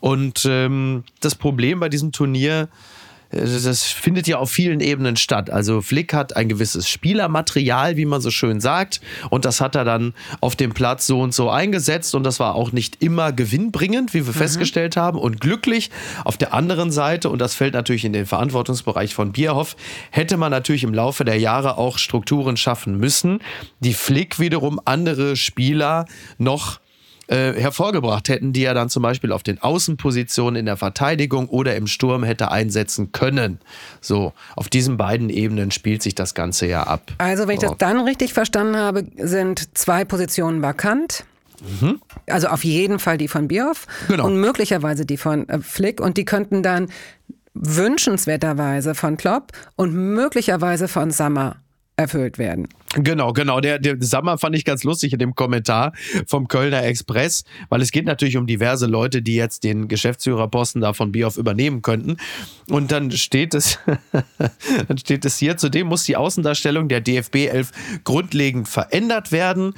Und 0.01 0.47
ähm, 0.49 1.05
das 1.21 1.35
Problem 1.35 1.81
bei 1.81 1.89
diesem 1.89 2.13
Turnier, 2.13 2.69
das 3.31 3.85
findet 3.85 4.27
ja 4.27 4.39
auf 4.39 4.51
vielen 4.51 4.81
Ebenen 4.81 5.17
statt. 5.17 5.51
Also 5.51 5.81
Flick 5.81 6.13
hat 6.13 6.37
ein 6.37 6.49
gewisses 6.49 6.89
Spielermaterial, 6.89 7.97
wie 7.97 8.05
man 8.05 8.21
so 8.21 8.31
schön 8.31 8.61
sagt, 8.61 9.01
und 9.31 9.45
das 9.45 9.61
hat 9.61 9.77
er 9.77 9.85
dann 9.85 10.15
auf 10.41 10.57
dem 10.57 10.73
Platz 10.73 11.07
so 11.07 11.21
und 11.21 11.33
so 11.33 11.49
eingesetzt 11.49 12.15
und 12.15 12.25
das 12.25 12.41
war 12.41 12.55
auch 12.55 12.73
nicht 12.73 13.03
immer 13.03 13.33
gewinnbringend, 13.33 14.15
wie 14.15 14.27
wir 14.27 14.33
festgestellt 14.33 14.97
haben, 14.97 15.19
und 15.19 15.41
glücklich. 15.41 15.91
Auf 16.25 16.37
der 16.37 16.55
anderen 16.55 16.91
Seite, 16.91 17.31
und 17.31 17.41
das 17.41 17.55
fällt 17.55 17.75
natürlich 17.75 18.05
in 18.05 18.13
den 18.13 18.27
Verantwortungsbereich 18.27 19.15
von 19.15 19.33
Bierhoff, 19.33 19.77
hätte 20.11 20.37
man 20.37 20.51
natürlich 20.51 20.83
im 20.83 20.95
Laufe 20.95 21.25
der 21.25 21.39
Jahre 21.39 21.79
auch 21.79 21.99
Strukturen 21.99 22.57
schaffen 22.57 22.97
müssen, 22.99 23.41
die 23.81 23.95
Flick 23.95 24.41
wiederum 24.41 24.81
andere 24.85 25.37
Spieler 25.37 26.07
noch 26.39 26.81
äh, 27.31 27.53
hervorgebracht 27.55 28.29
hätten, 28.29 28.53
die 28.53 28.65
er 28.65 28.75
dann 28.75 28.89
zum 28.91 29.03
Beispiel 29.03 29.31
auf 29.33 29.43
den 29.45 29.63
Außenpositionen 29.63 30.57
in 30.57 30.67
der 30.67 30.77
Verteidigung 30.77 31.49
oder 31.49 31.77
im 31.77 31.87
Sturm 31.87 32.25
hätte 32.25 32.51
einsetzen 32.51 33.13
können. 33.13 33.61
So, 34.01 34.33
auf 34.57 34.69
diesen 34.69 34.97
beiden 34.97 35.31
Ebenen 35.31 35.71
spielt 35.71 36.03
sich 36.03 36.15
das 36.17 36.35
Ganze 36.35 36.67
ja 36.67 36.83
ab. 36.83 37.13
Also, 37.19 37.47
wenn 37.47 37.55
ich 37.55 37.61
das 37.61 37.77
dann 37.79 38.01
richtig 38.01 38.33
verstanden 38.33 38.77
habe, 38.77 39.05
sind 39.17 39.77
zwei 39.79 40.05
Positionen 40.05 40.61
vakant. 40.61 41.25
Also 42.27 42.49
auf 42.49 42.65
jeden 42.65 42.99
Fall 42.99 43.19
die 43.19 43.29
von 43.29 43.47
Bierhoff 43.47 43.87
Genau. 44.09 44.25
und 44.27 44.41
möglicherweise 44.41 45.05
die 45.05 45.19
von 45.19 45.47
äh, 45.51 45.59
Flick 45.61 46.01
und 46.01 46.17
die 46.17 46.25
könnten 46.25 46.63
dann 46.63 46.89
wünschenswerterweise 47.53 48.95
von 48.95 49.17
Klopp 49.17 49.53
und 49.77 49.93
möglicherweise 49.95 50.89
von 50.89 51.11
Sammer 51.11 51.57
erfüllt 52.01 52.39
werden. 52.39 52.69
Genau, 52.95 53.33
genau. 53.33 53.61
Der, 53.61 53.79
der 53.79 53.97
Sammer 54.01 54.37
fand 54.39 54.57
ich 54.57 54.65
ganz 54.65 54.83
lustig 54.83 55.13
in 55.13 55.21
dem 55.21 55.35
Kommentar 55.37 55.93
vom 56.27 56.49
Kölner 56.49 56.83
Express, 56.83 57.45
weil 57.69 57.83
es 57.83 57.93
geht 57.93 58.05
natürlich 58.05 58.37
um 58.37 58.47
diverse 58.47 58.87
Leute, 58.87 59.23
die 59.23 59.37
jetzt 59.37 59.63
den 59.63 59.87
Geschäftsführerposten 59.87 60.81
da 60.81 60.93
von 60.93 61.13
Bioff 61.13 61.37
übernehmen 61.37 61.83
könnten. 61.83 62.17
Und 62.69 62.91
dann 62.91 63.13
steht 63.13 63.55
es, 63.55 63.79
dann 64.89 64.99
steht 64.99 65.25
es 65.25 65.39
hier, 65.39 65.57
zudem 65.57 65.87
muss 65.87 66.05
die 66.05 66.17
Außendarstellung 66.17 66.89
der 66.89 67.01
DFB 67.01 67.47
11 67.47 67.71
grundlegend 68.03 68.69
verändert 68.69 69.31
werden. 69.31 69.75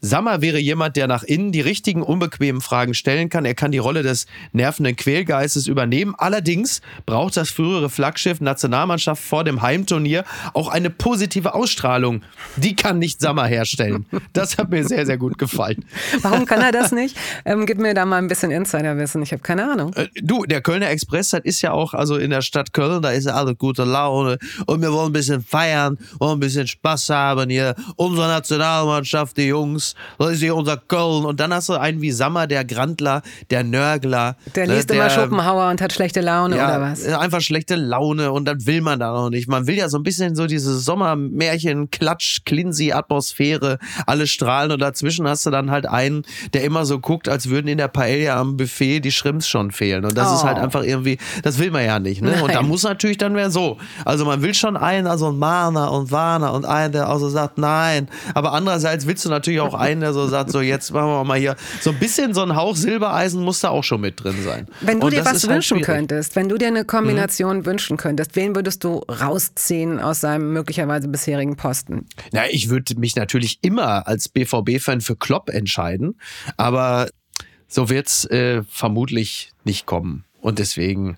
Sammer 0.00 0.40
wäre 0.42 0.58
jemand, 0.58 0.96
der 0.96 1.06
nach 1.06 1.22
innen 1.22 1.52
die 1.52 1.60
richtigen, 1.60 2.02
unbequemen 2.02 2.60
Fragen 2.60 2.94
stellen 2.94 3.28
kann. 3.28 3.44
Er 3.44 3.54
kann 3.54 3.72
die 3.72 3.78
Rolle 3.78 4.02
des 4.02 4.26
nervenden 4.52 4.96
Quälgeistes 4.96 5.66
übernehmen. 5.66 6.14
Allerdings 6.16 6.80
braucht 7.06 7.36
das 7.36 7.50
frühere 7.50 7.90
Flaggschiff 7.90 8.40
Nationalmannschaft 8.40 9.22
vor 9.22 9.44
dem 9.44 9.62
Heimturnier 9.62 10.24
auch 10.54 10.68
eine 10.68 10.90
positive 10.90 11.54
Ausstrahlung. 11.54 12.22
Die 12.56 12.76
kann 12.76 12.98
nicht 12.98 13.20
Sammer 13.20 13.46
herstellen. 13.46 14.06
Das 14.32 14.56
hat 14.58 14.70
mir 14.70 14.84
sehr, 14.86 15.04
sehr 15.06 15.18
gut 15.18 15.38
gefallen. 15.38 15.84
Warum 16.22 16.46
kann 16.46 16.60
er 16.60 16.72
das 16.72 16.92
nicht? 16.92 17.16
Ähm, 17.44 17.66
gib 17.66 17.78
mir 17.78 17.94
da 17.94 18.04
mal 18.04 18.18
ein 18.18 18.28
bisschen 18.28 18.50
Insiderwissen. 18.50 19.22
Ich 19.22 19.32
habe 19.32 19.42
keine 19.42 19.70
Ahnung. 19.70 19.92
Äh, 19.94 20.06
Du, 20.22 20.44
der 20.44 20.60
Kölner 20.60 20.90
Express, 20.90 21.30
das 21.30 21.40
ist 21.44 21.62
ja 21.62 21.72
auch, 21.72 21.94
also 21.94 22.16
in 22.16 22.30
der 22.30 22.42
Stadt 22.42 22.72
Köln, 22.72 23.02
da 23.02 23.10
ist 23.10 23.26
ja 23.26 23.34
alle 23.34 23.54
gute 23.54 23.84
Laune 23.84 24.38
und 24.66 24.82
wir 24.82 24.92
wollen 24.92 25.06
ein 25.10 25.12
bisschen 25.12 25.42
feiern, 25.42 25.96
wollen 26.18 26.38
ein 26.38 26.40
bisschen 26.40 26.66
Spaß 26.66 27.08
haben 27.10 27.50
hier. 27.50 27.74
Unsere 27.96 28.28
Nationalmannschaft, 28.28 29.36
die 29.36 29.46
Jungs, 29.46 29.87
das 30.18 30.30
ist 30.32 30.40
hier 30.40 30.54
unser 30.56 30.76
Köln. 30.76 31.24
Und 31.24 31.40
dann 31.40 31.52
hast 31.54 31.68
du 31.68 31.74
einen 31.74 32.00
wie 32.00 32.10
Sammer, 32.12 32.46
der 32.46 32.64
Grandler, 32.64 33.22
der 33.50 33.64
Nörgler. 33.64 34.36
Der 34.54 34.66
ne, 34.66 34.74
liest 34.76 34.90
immer 34.90 35.10
Schopenhauer 35.10 35.70
und 35.70 35.80
hat 35.80 35.92
schlechte 35.92 36.20
Laune 36.20 36.56
oder 36.56 36.80
was? 36.80 37.04
äh, 37.06 37.12
Einfach 37.14 37.40
schlechte 37.40 37.76
Laune 37.76 38.32
und 38.32 38.44
dann 38.46 38.66
will 38.66 38.80
man 38.80 38.98
da 39.00 39.12
noch 39.12 39.30
nicht. 39.30 39.48
Man 39.48 39.66
will 39.66 39.76
ja 39.76 39.88
so 39.88 39.98
ein 39.98 40.02
bisschen 40.02 40.34
so 40.36 40.46
diese 40.46 40.78
Sommermärchen, 40.78 41.90
Klatsch, 41.90 42.40
Klinsi, 42.44 42.92
Atmosphäre, 42.92 43.78
alle 44.06 44.26
strahlen 44.26 44.72
und 44.72 44.80
dazwischen 44.80 45.26
hast 45.28 45.46
du 45.46 45.50
dann 45.50 45.70
halt 45.70 45.86
einen, 45.86 46.22
der 46.52 46.64
immer 46.64 46.84
so 46.84 46.98
guckt, 46.98 47.28
als 47.28 47.48
würden 47.48 47.68
in 47.68 47.78
der 47.78 47.88
Paella 47.88 48.38
am 48.40 48.56
Buffet 48.56 49.00
die 49.00 49.12
Shrimps 49.12 49.48
schon 49.48 49.70
fehlen. 49.70 50.04
Und 50.04 50.16
das 50.16 50.32
ist 50.32 50.38
Oh. 50.42 50.46
halt 50.46 50.58
einfach 50.58 50.82
irgendwie, 50.84 51.18
das 51.42 51.58
will 51.58 51.70
man 51.70 51.84
ja 51.84 51.98
nicht. 51.98 52.22
Ne? 52.22 52.42
Und 52.42 52.54
da 52.54 52.62
muss 52.62 52.84
natürlich 52.84 53.18
dann 53.18 53.32
mehr 53.32 53.50
so. 53.50 53.76
Also 54.04 54.24
man 54.24 54.40
will 54.42 54.54
schon 54.54 54.76
einen, 54.76 55.06
also 55.08 55.28
ein 55.30 55.38
Mahner 55.38 55.90
und 55.92 56.10
Warner 56.12 56.52
und 56.52 56.64
einen, 56.64 56.92
der 56.92 57.08
also 57.08 57.28
sagt, 57.28 57.58
nein. 57.58 58.08
Aber 58.34 58.52
andererseits 58.52 59.06
willst 59.06 59.24
du 59.24 59.28
natürlich 59.30 59.60
auch 59.60 59.74
einen, 59.78 60.00
der 60.00 60.12
so 60.12 60.26
sagt, 60.26 60.50
so 60.50 60.60
jetzt 60.60 60.92
machen 60.92 61.08
wir 61.08 61.24
mal 61.24 61.38
hier, 61.38 61.56
so 61.80 61.90
ein 61.90 61.98
bisschen 61.98 62.34
so 62.34 62.42
ein 62.42 62.56
Hauch 62.56 62.76
Silbereisen 62.76 63.42
muss 63.42 63.60
da 63.60 63.70
auch 63.70 63.84
schon 63.84 64.00
mit 64.00 64.22
drin 64.22 64.42
sein. 64.44 64.66
Wenn 64.80 65.00
du 65.00 65.06
Und 65.06 65.12
dir 65.12 65.24
was 65.24 65.42
halt 65.42 65.48
wünschen. 65.48 65.78
Mhm. 65.78 65.82
könntest, 65.82 66.36
wenn 66.36 66.48
du 66.48 66.58
dir 66.58 66.68
eine 66.68 66.84
Kombination 66.84 67.66
wünschen 67.66 67.96
könntest, 67.96 68.36
wen 68.36 68.54
würdest 68.54 68.84
du 68.84 68.98
rausziehen 68.98 70.00
aus 70.00 70.20
seinem 70.20 70.52
möglicherweise 70.52 71.08
bisherigen 71.08 71.56
Posten? 71.56 72.06
Na, 72.32 72.48
ich 72.50 72.68
würde 72.68 72.98
mich 72.98 73.16
natürlich 73.16 73.58
immer 73.62 74.06
als 74.06 74.28
BVB-Fan 74.28 75.00
für 75.00 75.16
Klopp 75.16 75.50
entscheiden, 75.50 76.18
aber 76.56 77.08
so 77.68 77.90
wird's 77.90 78.24
äh, 78.26 78.62
vermutlich 78.68 79.52
nicht 79.64 79.86
kommen. 79.86 80.24
Und 80.40 80.58
deswegen. 80.58 81.16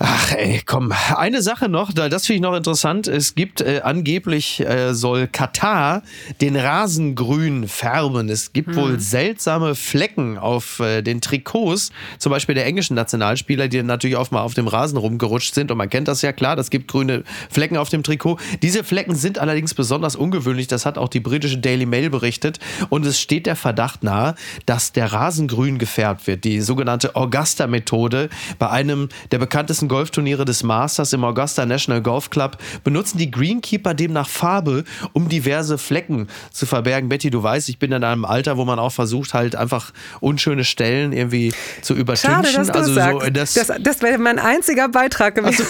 Ach 0.00 0.30
ey, 0.32 0.62
komm. 0.64 0.92
Eine 1.16 1.42
Sache 1.42 1.68
noch, 1.68 1.92
da- 1.92 2.08
das 2.08 2.24
finde 2.24 2.36
ich 2.36 2.42
noch 2.42 2.54
interessant. 2.56 3.08
Es 3.08 3.34
gibt 3.34 3.60
äh, 3.60 3.80
angeblich 3.82 4.60
äh, 4.60 4.94
soll 4.94 5.26
Katar 5.26 6.02
den 6.40 6.54
Rasen 6.54 7.16
grün 7.16 7.66
färben. 7.66 8.28
Es 8.28 8.52
gibt 8.52 8.76
wohl 8.76 9.00
seltsame 9.00 9.74
Flecken 9.74 10.38
auf 10.38 10.78
äh, 10.78 11.02
den 11.02 11.20
Trikots, 11.20 11.90
zum 12.18 12.30
Beispiel 12.30 12.54
der 12.54 12.64
englischen 12.66 12.94
Nationalspieler, 12.94 13.66
die 13.66 13.82
natürlich 13.82 14.14
auch 14.14 14.30
mal 14.30 14.42
auf 14.42 14.54
dem 14.54 14.68
Rasen 14.68 14.98
rumgerutscht 14.98 15.52
sind. 15.52 15.72
Und 15.72 15.78
man 15.78 15.90
kennt 15.90 16.06
das 16.06 16.22
ja 16.22 16.30
klar, 16.32 16.54
das 16.54 16.70
gibt 16.70 16.86
grüne 16.86 17.24
Flecken 17.50 17.76
auf 17.76 17.88
dem 17.88 18.04
Trikot. 18.04 18.38
Diese 18.62 18.84
Flecken 18.84 19.16
sind 19.16 19.40
allerdings 19.40 19.74
besonders 19.74 20.14
ungewöhnlich. 20.14 20.68
Das 20.68 20.86
hat 20.86 20.96
auch 20.96 21.08
die 21.08 21.18
britische 21.20 21.58
Daily 21.58 21.86
Mail 21.86 22.08
berichtet. 22.08 22.60
Und 22.88 23.04
es 23.04 23.20
steht 23.20 23.46
der 23.46 23.56
Verdacht 23.56 24.04
nahe, 24.04 24.36
dass 24.64 24.92
der 24.92 25.12
Rasen 25.12 25.48
grün 25.48 25.78
gefärbt 25.78 26.28
wird. 26.28 26.44
Die 26.44 26.60
sogenannte 26.60 27.16
Augusta-Methode 27.16 28.28
bei 28.60 28.70
einem 28.70 29.08
der 29.32 29.38
bekanntesten 29.38 29.87
großen 29.88 29.98
Golfturniere 30.08 30.44
des 30.44 30.62
Masters 30.62 31.12
im 31.12 31.24
Augusta 31.24 31.66
National 31.66 32.02
Golf 32.02 32.30
Club 32.30 32.58
benutzen 32.84 33.18
die 33.18 33.30
Greenkeeper 33.30 33.94
demnach 33.94 34.28
Farbe, 34.28 34.84
um 35.12 35.28
diverse 35.28 35.78
Flecken 35.78 36.28
zu 36.52 36.66
verbergen. 36.66 37.08
Betty, 37.08 37.30
du 37.30 37.42
weißt, 37.42 37.68
ich 37.68 37.78
bin 37.78 37.92
in 37.92 38.04
einem 38.04 38.24
Alter, 38.24 38.56
wo 38.56 38.64
man 38.64 38.78
auch 38.78 38.92
versucht, 38.92 39.34
halt 39.34 39.56
einfach 39.56 39.92
unschöne 40.20 40.64
Stellen 40.64 41.12
irgendwie 41.12 41.52
zu 41.82 41.94
übertünchen. 41.94 42.44
Schade, 42.44 42.56
dass 42.56 42.66
du 42.68 42.78
also 42.78 42.94
sagst. 42.94 43.24
so, 43.24 43.30
das, 43.30 43.54
das, 43.54 43.72
das 43.80 44.02
wäre 44.02 44.18
mein 44.18 44.38
einziger 44.38 44.88
Beitrag 44.88 45.34
gewesen. 45.34 45.66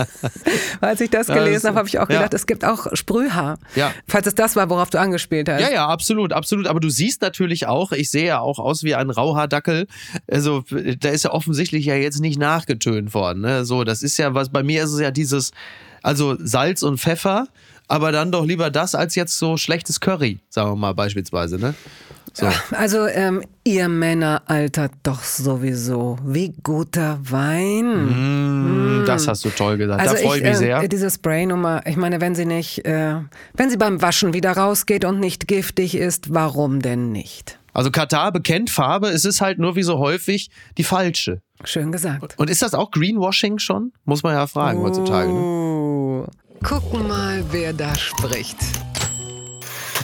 Als 0.80 1.00
ich 1.00 1.10
das 1.10 1.26
gelesen 1.26 1.68
habe, 1.68 1.78
habe 1.78 1.88
ich 1.88 1.98
auch 1.98 2.08
ja. 2.08 2.16
gedacht, 2.16 2.34
es 2.34 2.46
gibt 2.46 2.64
auch 2.64 2.86
Sprühhaar. 2.94 3.58
Ja. 3.74 3.92
Falls 4.08 4.26
es 4.26 4.34
das 4.34 4.56
war, 4.56 4.70
worauf 4.70 4.90
du 4.90 4.98
angespielt 4.98 5.48
hast. 5.48 5.60
Ja, 5.60 5.70
ja, 5.70 5.86
absolut, 5.88 6.32
absolut. 6.32 6.66
Aber 6.66 6.80
du 6.80 6.90
siehst 6.90 7.22
natürlich 7.22 7.66
auch, 7.66 7.92
ich 7.92 8.10
sehe 8.10 8.26
ja 8.26 8.40
auch 8.40 8.58
aus 8.58 8.82
wie 8.82 8.94
ein 8.94 9.10
Rauhaardackel. 9.10 9.86
Also 10.30 10.64
da 10.98 11.08
ist 11.10 11.24
ja 11.24 11.32
offensichtlich 11.32 11.86
ja 11.86 11.96
jetzt 11.96 12.20
nicht 12.20 12.38
nachgetönt 12.38 13.14
worden. 13.14 13.31
Ne? 13.40 13.64
So, 13.64 13.84
das 13.84 14.02
ist 14.02 14.16
ja 14.18 14.34
was. 14.34 14.48
Bei 14.50 14.62
mir 14.62 14.84
ist 14.84 14.92
es 14.92 15.00
ja 15.00 15.10
dieses, 15.10 15.52
also 16.02 16.36
Salz 16.38 16.82
und 16.82 16.98
Pfeffer, 16.98 17.46
aber 17.88 18.12
dann 18.12 18.32
doch 18.32 18.44
lieber 18.44 18.70
das 18.70 18.94
als 18.94 19.14
jetzt 19.14 19.38
so 19.38 19.56
schlechtes 19.56 20.00
Curry, 20.00 20.40
sagen 20.48 20.70
wir 20.70 20.76
mal 20.76 20.94
beispielsweise. 20.94 21.58
Ne? 21.58 21.74
So. 22.34 22.48
Also, 22.70 23.06
ähm, 23.08 23.42
ihr 23.62 23.88
Männer 23.88 24.42
altert 24.46 24.92
doch 25.02 25.22
sowieso 25.22 26.18
wie 26.24 26.54
guter 26.62 27.18
Wein. 27.22 29.02
Mm, 29.02 29.04
Das 29.04 29.28
hast 29.28 29.44
du 29.44 29.50
toll 29.50 29.76
gesagt. 29.76 30.00
Also 30.00 30.14
da 30.14 30.20
freue 30.22 30.38
ich 30.38 30.42
mich 30.42 30.52
äh, 30.52 30.56
sehr. 30.56 30.88
Diese 30.88 31.10
Spraynummer, 31.10 31.82
ich 31.86 31.96
meine, 31.96 32.22
wenn 32.22 32.34
sie 32.34 32.46
nicht, 32.46 32.86
äh, 32.86 33.16
wenn 33.54 33.68
sie 33.68 33.76
beim 33.76 34.00
Waschen 34.00 34.32
wieder 34.32 34.52
rausgeht 34.52 35.04
und 35.04 35.20
nicht 35.20 35.46
giftig 35.46 35.94
ist, 35.94 36.32
warum 36.32 36.80
denn 36.80 37.12
nicht? 37.12 37.58
Also 37.72 37.90
Katar 37.90 38.32
bekennt 38.32 38.70
Farbe, 38.70 39.08
es 39.08 39.24
ist 39.24 39.40
halt 39.40 39.58
nur 39.58 39.76
wie 39.76 39.82
so 39.82 39.98
häufig 39.98 40.50
die 40.78 40.84
falsche. 40.84 41.40
Schön 41.64 41.92
gesagt. 41.92 42.38
Und 42.38 42.50
ist 42.50 42.62
das 42.62 42.74
auch 42.74 42.90
Greenwashing 42.90 43.58
schon? 43.58 43.92
Muss 44.04 44.22
man 44.22 44.34
ja 44.34 44.46
fragen 44.46 44.80
heutzutage. 44.80 45.32
Ne? 45.32 45.38
Oh. 45.38 46.26
Gucken 46.62 47.08
mal, 47.08 47.44
wer 47.50 47.72
da 47.72 47.94
spricht. 47.94 48.56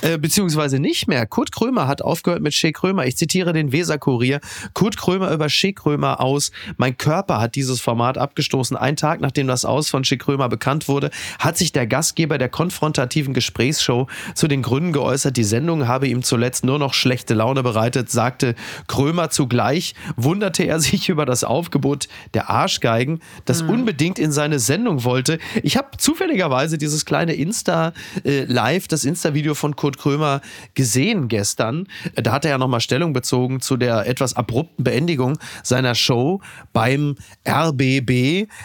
Äh, 0.03 0.19
beziehungsweise 0.19 0.79
nicht 0.79 1.09
mehr. 1.09 1.27
Kurt 1.27 1.53
Krömer 1.53 1.89
hat 1.89 2.03
aufgehört 2.03 2.43
mit 2.43 2.55
Shea 2.55 2.73
Krömer. 2.73 3.07
Ich 3.07 3.17
zitiere 3.17 3.53
den 3.53 3.73
Weser-Kurier. 3.73 4.41
Kurt 4.75 4.97
Krömer 4.97 5.31
über 5.33 5.49
Shea 5.49 5.73
Krömer 5.73 6.21
aus. 6.21 6.51
Mein 6.77 6.97
Körper 6.97 7.41
hat 7.41 7.55
dieses 7.55 7.81
Format 7.81 8.19
abgestoßen. 8.19 8.77
Ein 8.77 8.97
Tag 8.97 9.21
nachdem 9.21 9.47
das 9.47 9.65
Aus 9.65 9.89
von 9.89 10.05
Shea 10.05 10.19
Krömer 10.19 10.49
bekannt 10.49 10.89
wurde, 10.89 11.11
hat 11.39 11.57
sich 11.59 11.73
der 11.73 11.87
Gastgeber 11.87 12.39
der 12.39 12.49
konfrontativen 12.49 13.35
Gesprächsshow 13.35 14.07
zu 14.35 14.49
den 14.49 14.63
Gründen 14.63 14.93
geäußert. 14.93 15.37
Die 15.37 15.45
Sendung 15.45 15.89
habe 15.89 16.07
ihm 16.09 16.23
zuletzt 16.23 16.65
nur 16.65 16.79
noch 16.79 16.95
schlechte 16.95 17.35
Laune 17.35 17.63
bereitet, 17.63 18.11
sagte 18.11 18.55
Krömer 18.87 19.31
zugleich. 19.31 19.95
Wunderte 20.17 20.65
er 20.65 20.81
sich 20.81 21.09
über 21.09 21.27
das 21.27 21.45
Aufgebot 21.45 22.09
der 22.35 22.51
Arschgeigen, 22.51 23.21
das 23.45 23.63
unbedingt 23.63 24.19
in 24.19 24.33
seine 24.33 24.59
Sendung 24.59 25.05
wollte. 25.05 25.39
Ich 25.63 25.77
habe 25.77 25.97
zufälligerweise 25.97 26.79
dieses 26.79 27.05
kleine 27.05 27.35
Insta-Live, 27.35 28.89
das 28.89 29.05
Insta-Video 29.05 29.55
von 29.55 29.77
Kurt 29.77 29.88
Krömer 29.97 30.43
gesehen 30.75 31.29
gestern. 31.29 31.87
Da 32.15 32.33
hat 32.33 32.45
er 32.45 32.51
ja 32.51 32.59
nochmal 32.59 32.81
Stellung 32.81 33.13
bezogen 33.15 33.61
zu 33.61 33.77
der 33.79 34.07
etwas 34.07 34.35
abrupten 34.35 34.85
Beendigung 34.85 35.39
seiner 35.63 35.95
Show 35.95 36.41
beim 36.73 37.15
RBB. 37.49 38.11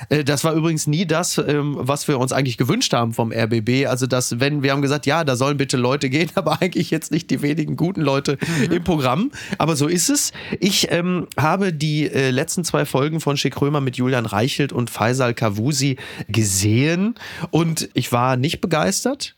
Äh, 0.10 0.24
Das 0.26 0.44
war 0.44 0.54
übrigens 0.54 0.88
nie 0.88 1.06
das, 1.06 1.38
ähm, 1.38 1.78
was 1.80 2.08
wir 2.08 2.20
uns 2.20 2.34
eigentlich 2.34 2.58
gewünscht 2.58 2.94
haben 2.94 3.14
vom 3.14 3.32
RBB. 3.32 3.86
Also, 3.88 4.08
dass, 4.08 4.40
wenn 4.40 4.64
wir 4.64 4.72
haben 4.72 4.82
gesagt, 4.82 5.06
ja, 5.06 5.24
da 5.24 5.36
sollen 5.36 5.58
bitte 5.58 5.78
Leute 5.78 6.10
gehen, 6.10 6.30
aber 6.36 6.62
eigentlich 6.62 6.92
jetzt 6.92 7.12
nicht 7.12 7.30
die 7.30 7.42
wenigen 7.42 7.78
guten 7.78 8.02
Leute 8.02 8.38
im 8.70 8.84
Programm. 8.84 9.32
Aber 9.58 9.76
so 9.76 9.88
ist 9.88 10.10
es. 10.10 10.34
Ich 10.60 10.92
ähm, 10.92 11.28
habe 11.38 11.72
die 11.72 12.10
äh, 12.10 12.32
letzten 12.32 12.64
zwei 12.64 12.86
Folgen 12.86 13.20
von 13.20 13.38
Schick 13.38 13.54
Krömer 13.54 13.82
mit 13.82 13.98
Julian 13.98 14.26
Reichelt 14.26 14.74
und 14.74 14.90
Faisal 14.90 15.34
Kavusi 15.34 15.98
gesehen 16.28 17.16
und 17.52 17.90
ich 17.94 18.12
war 18.12 18.36
nicht 18.36 18.62
begeistert. 18.62 19.36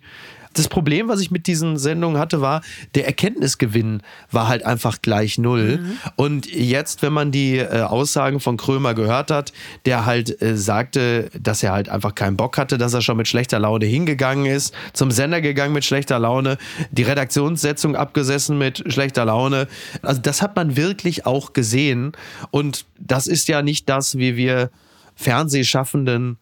Das 0.56 0.70
Problem, 0.70 1.10
was 1.10 1.20
ich 1.20 1.32
mit 1.32 1.48
diesen 1.48 1.78
Sendungen 1.78 2.18
hatte, 2.18 2.40
war, 2.40 2.62
der 2.96 3.06
Erkenntnisgewinn 3.06 4.02
war 4.32 4.48
halt 4.48 4.66
einfach 4.66 5.02
gleich 5.02 5.38
null. 5.38 5.80
Und 6.16 6.46
jetzt, 6.52 7.02
wenn 7.02 7.12
man 7.12 7.32
die 7.32 7.58
äh, 7.58 7.82
Aussagen 7.82 8.40
von 8.40 8.56
Krömer 8.56 8.94
gehört 8.94 9.32
hat, 9.32 9.52
der 9.86 10.06
halt 10.06 10.42
äh, 10.42 10.56
sagte, 10.56 11.30
dass 11.38 11.62
er 11.62 11.74
halt 11.74 11.90
einfach 11.90 12.16
keinen 12.16 12.38
Bock 12.38 12.58
hatte, 12.58 12.78
dass 12.78 12.94
er 12.94 13.02
schon 13.02 13.18
mit 13.18 13.28
schlechter 13.28 13.60
Laune 13.60 13.86
hingegangen 13.86 14.46
ist, 14.46 14.74
zum 14.94 15.12
Sender 15.12 15.42
gegangen 15.42 15.74
mit 15.74 15.84
schlechter 15.84 16.20
Laune, 16.20 16.58
die 16.90 17.04
Redaktionssetzung 17.04 17.98
abgesessen 17.98 18.58
mit 18.58 18.82
schlechter 18.88 19.26
Laune. 19.26 19.68
Also 20.02 20.22
das 20.22 20.42
hat 20.42 20.56
man 20.56 20.78
wirklich 20.78 21.26
auch 21.26 21.52
gesehen. 21.52 22.14
Und 22.52 22.86
das 22.98 23.28
ist 23.28 23.50
ja 23.50 23.62
nicht 23.62 23.90
das, 23.90 24.18
wie 24.18 24.38
wir 24.38 24.70
Fernsehschaffenden 25.16 26.38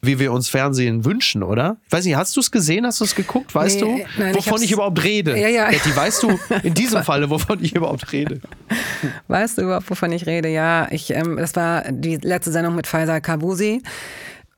wie 0.00 0.18
wir 0.18 0.32
uns 0.32 0.48
Fernsehen 0.48 1.04
wünschen, 1.04 1.42
oder? 1.42 1.76
Ich 1.86 1.92
weiß 1.92 2.04
nicht, 2.04 2.16
hast 2.16 2.36
du 2.36 2.40
es 2.40 2.50
gesehen? 2.50 2.86
Hast 2.86 3.00
du 3.00 3.04
es 3.04 3.14
geguckt? 3.14 3.54
Weißt 3.54 3.80
Nee, 3.80 4.06
du, 4.16 4.20
nein, 4.22 4.30
ich 4.30 4.36
wovon 4.36 4.52
hab's- 4.54 4.62
ich, 4.62 4.72
überhaupt 4.72 5.02
rede? 5.02 5.36
Ja, 5.38 5.48
ja. 5.48 5.68
Betty, 5.70 5.94
weißt 5.94 6.22
du 6.22 6.38
in 6.62 6.74
diesem 6.74 7.02
Falle, 7.04 7.28
wovon 7.30 7.62
ich 7.62 7.74
überhaupt 7.74 8.12
rede? 8.12 8.40
Weißt 9.28 9.58
du 9.58 9.62
überhaupt, 9.62 9.90
wovon 9.90 10.12
ich 10.12 10.26
rede? 10.26 10.48
Ja, 10.48 10.88
ich, 10.90 11.10
ähm, 11.10 11.36
das 11.36 11.56
war 11.56 11.84
die 11.90 12.16
letzte 12.16 12.52
Sendung 12.52 12.74
mit 12.76 12.86
Faisal 12.86 13.20
Kabusi. 13.20 13.82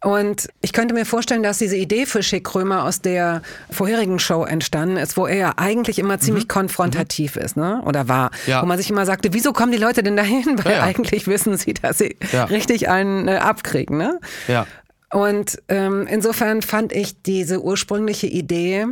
Und 0.03 0.49
ich 0.63 0.73
könnte 0.73 0.95
mir 0.95 1.05
vorstellen, 1.05 1.43
dass 1.43 1.59
diese 1.59 1.77
Idee 1.77 2.07
für 2.07 2.23
Schick 2.23 2.45
Krömer 2.45 2.85
aus 2.85 3.03
der 3.03 3.43
vorherigen 3.71 4.19
Show 4.19 4.45
entstanden 4.45 4.97
ist, 4.97 5.19
wo 5.19 5.27
er 5.27 5.37
ja 5.37 5.53
eigentlich 5.59 5.99
immer 5.99 6.19
ziemlich 6.19 6.49
konfrontativ 6.49 7.37
ist, 7.37 7.59
ne? 7.59 7.83
Oder 7.85 8.09
war. 8.09 8.31
Mhm. 8.47 8.51
Ja. 8.51 8.63
Wo 8.63 8.67
man 8.67 8.79
sich 8.79 8.89
immer 8.89 9.05
sagte, 9.05 9.35
wieso 9.35 9.53
kommen 9.53 9.73
die 9.73 9.79
Leute 9.79 10.03
denn 10.03 10.17
dahin? 10.17 10.59
Weil 10.65 10.73
Ja, 10.73 10.79
ja. 10.79 10.83
eigentlich 10.85 11.27
wissen 11.27 11.55
sie, 11.59 11.75
dass 11.75 11.99
sie 11.99 12.17
richtig 12.49 12.89
einen 12.89 13.29
äh, 13.29 13.33
abkriegen, 13.37 13.99
ne? 13.99 14.19
Ja. 14.49 14.67
Und 15.13 15.61
ähm, 15.69 16.07
insofern 16.09 16.63
fand 16.63 16.93
ich 16.93 17.23
diese 17.23 17.63
ursprüngliche 17.63 18.27
Idee, 18.27 18.87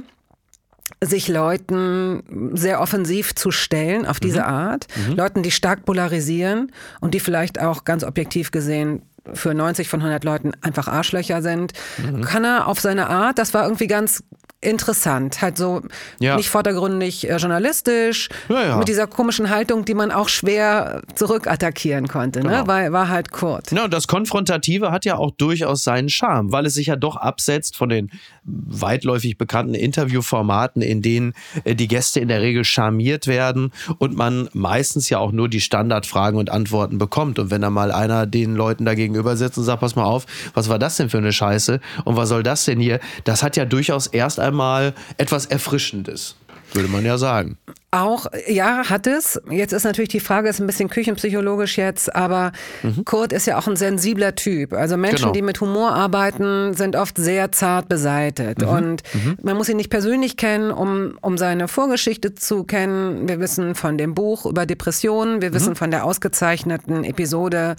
sich 1.01 1.29
Leuten 1.29 2.51
sehr 2.55 2.81
offensiv 2.81 3.35
zu 3.35 3.51
stellen 3.51 4.07
auf 4.07 4.21
diese 4.21 4.47
Art, 4.47 4.87
Leuten, 5.15 5.43
die 5.43 5.51
stark 5.51 5.85
polarisieren 5.85 6.73
und 7.01 7.15
die 7.15 7.21
vielleicht 7.21 7.61
auch 7.61 7.85
ganz 7.85 8.03
objektiv 8.03 8.51
gesehen 8.51 9.03
für 9.33 9.55
90 9.55 9.89
von 9.89 10.01
100 10.01 10.25
Leuten 10.25 10.53
einfach 10.63 10.89
Arschlöcher 10.89 11.43
sind, 11.43 11.73
kann 12.23 12.45
er 12.45 12.67
auf 12.67 12.81
seine 12.81 13.09
Art, 13.09 13.39
das 13.39 13.55
war 13.55 13.65
irgendwie 13.65 13.87
ganz 13.87 14.25
interessant, 14.61 15.41
halt 15.41 15.57
so 15.57 15.83
Ja. 16.19 16.37
nicht 16.37 16.49
vordergründig 16.51 17.29
äh, 17.29 17.37
journalistisch, 17.37 18.29
Ja, 18.49 18.65
ja. 18.65 18.77
mit 18.77 18.89
dieser 18.89 19.07
komischen 19.07 19.51
Haltung, 19.51 19.85
die 19.85 19.95
man 19.95 20.11
auch 20.11 20.29
schwer 20.29 21.03
zurückattackieren 21.15 22.09
konnte, 22.09 22.41
ne? 22.41 22.49
Genau. 22.49 22.67
war, 22.67 22.91
war 22.93 23.09
halt 23.09 23.31
Kurt. 23.31 23.71
Ja, 23.71 23.85
und 23.85 23.95
das 23.95 24.09
Konfrontative 24.09 24.91
hat 24.91 25.05
ja 25.05 25.17
auch 25.17 25.31
durchaus 25.31 25.85
seinen 25.85 26.09
Charme, 26.09 26.51
weil 26.51 26.67
es 26.67 26.75
sich 26.75 26.89
ja 26.89 26.97
doch 26.97 27.15
absetzt 27.17 27.77
von 27.77 27.89
den 27.89 28.11
weitläufig 28.45 29.39
bekannten 29.39 29.75
Interviewformaten, 29.75 30.83
in 30.83 31.03
denen 31.03 31.35
äh, 31.65 31.77
die 31.77 31.87
Gäste 31.87 32.19
in 32.19 32.27
der 32.29 32.41
Regel 32.41 32.65
charmiert 32.65 33.29
werden 33.29 33.73
und 33.99 34.17
man 34.17 34.49
meistens 34.55 35.09
ja 35.09 35.19
auch 35.19 35.31
nur 35.31 35.49
die 35.49 35.61
Standardfragen 35.61 36.39
und 36.39 36.51
Antworten 36.51 36.99
bekommt. 36.99 37.39
Und 37.39 37.51
wenn 37.53 37.61
da 37.63 37.71
mal 37.71 37.93
einer 37.93 38.27
den 38.27 38.55
Leuten 38.57 38.85
da 38.85 38.95
gegenüber 38.95 39.37
sitzt 39.37 39.57
und 39.59 39.65
sagt, 39.65 39.81
pass 39.81 39.95
mal 39.95 40.05
auf, 40.05 40.27
was 40.55 40.69
war 40.69 40.81
das 40.81 40.97
denn 40.97 41.11
für 41.11 41.19
eine 41.19 41.33
Scheiße 41.33 41.79
und 42.05 42.17
was 42.17 42.29
soll 42.29 42.43
das 42.43 42.65
denn 42.65 42.81
hier? 42.81 42.99
Das 43.25 43.43
hat 43.45 43.57
ja 43.57 43.65
durchaus 43.65 44.09
erst 44.09 44.41
einmal 44.41 44.48
etwas 45.17 45.47
Erfrischendes, 45.47 46.37
würde 46.73 46.89
man 46.89 47.05
ja 47.05 47.19
sagen. 47.19 47.59
Auch, 47.91 48.27
ja, 48.47 48.91
hat 48.91 49.07
es. 49.07 49.41
Jetzt 49.51 49.73
ist 49.73 49.85
natürlich 49.85 50.11
die 50.11 50.21
Frage, 50.21 50.51
ist 50.51 50.61
ein 50.61 50.67
bisschen 50.67 50.91
küchenpsychologisch 50.91 51.79
jetzt, 51.79 52.15
aber 52.15 52.53
Kurt 53.07 53.33
ist 53.33 53.47
ja 53.47 53.57
auch 53.57 53.67
ein 53.67 53.77
sensibler 53.77 54.35
Typ. 54.35 54.75
Also 54.75 54.99
Menschen, 54.99 55.17
Genau. 55.23 55.33
die 55.33 55.41
mit 55.41 55.59
Humor 55.63 55.93
arbeiten, 55.95 56.75
sind 56.75 56.97
oft 56.97 57.17
sehr 57.17 57.51
zart 57.51 57.89
beseitet. 57.89 58.63
Und 58.63 59.03
man 59.43 59.57
muss 59.57 59.71
ihn 59.71 59.79
nicht 59.79 59.89
persönlich 59.89 60.37
kennen, 60.37 60.71
um, 60.71 61.17
um 61.23 61.39
seine 61.39 61.67
Vorgeschichte 61.67 62.35
zu 62.35 62.65
kennen. 62.65 63.27
Wir 63.27 63.41
wissen 63.41 63.75
von 63.75 63.97
dem 63.97 64.15
Buch 64.15 64.45
über 64.45 64.67
Depressionen, 64.67 65.41
wir 65.41 65.55
wissen 65.55 65.75
von 65.75 65.91
der 65.91 66.05
ausgezeichneten 66.05 67.05
Episode 67.05 67.77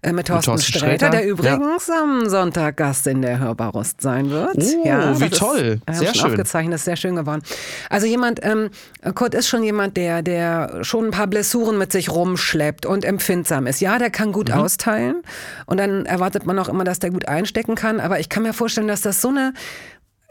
äh, 0.00 0.12
mit 0.12 0.28
Thorsten, 0.28 0.52
Thorsten 0.52 0.72
Sträter, 0.72 1.10
der 1.10 1.20
ja. 1.24 1.26
übrigens 1.26 1.90
am 1.90 2.30
Sonntag 2.30 2.78
Gast 2.78 3.06
in 3.06 3.20
der 3.20 3.38
Hörbarust 3.38 4.00
sein 4.00 4.30
wird. 4.30 4.56
Oh, 4.56 4.58
das 4.58 5.20
wie 5.20 5.24
ist- 5.26 5.36
toll. 5.38 5.80
wir 5.84 5.94
haben 5.94 5.98
Sehr 5.98 6.06
schon 6.06 6.14
schön. 6.14 6.30
aufgezeichnet, 6.30 6.74
ist 6.76 6.84
sehr 6.86 6.96
schön 6.96 7.14
geworden. 7.16 7.42
Also 7.90 8.06
jemand, 8.06 8.40
ähm, 8.42 8.70
Kurt 9.14 9.34
ist 9.34 9.49
schon 9.50 9.62
jemand, 9.62 9.98
der, 9.98 10.22
der 10.22 10.82
schon 10.82 11.06
ein 11.06 11.10
paar 11.10 11.26
Blessuren 11.26 11.76
mit 11.76 11.92
sich 11.92 12.08
rumschleppt 12.10 12.86
und 12.86 13.04
empfindsam 13.04 13.66
ist. 13.66 13.80
Ja, 13.80 13.98
der 13.98 14.08
kann 14.10 14.32
gut 14.32 14.48
Mhm. 14.48 14.54
austeilen 14.54 15.22
und 15.66 15.76
dann 15.76 16.06
erwartet 16.06 16.46
man 16.46 16.58
auch 16.58 16.68
immer, 16.70 16.84
dass 16.84 16.98
der 17.00 17.10
gut 17.10 17.28
einstecken 17.28 17.74
kann. 17.74 18.00
Aber 18.00 18.18
ich 18.20 18.30
kann 18.30 18.42
mir 18.44 18.54
vorstellen, 18.54 18.88
dass 18.88 19.02
das 19.02 19.20
so 19.20 19.28
eine 19.28 19.52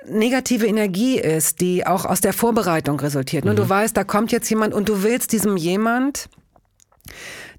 negative 0.07 0.65
Energie 0.65 1.19
ist, 1.19 1.61
die 1.61 1.85
auch 1.85 2.05
aus 2.05 2.21
der 2.21 2.33
Vorbereitung 2.33 2.99
resultiert. 2.99 3.45
Und 3.45 3.59
du 3.59 3.65
Mhm. 3.65 3.69
weißt, 3.69 3.95
da 3.97 4.03
kommt 4.03 4.31
jetzt 4.31 4.49
jemand 4.49 4.73
und 4.73 4.89
du 4.89 5.03
willst 5.03 5.33
diesem 5.33 5.57
jemand 5.57 6.29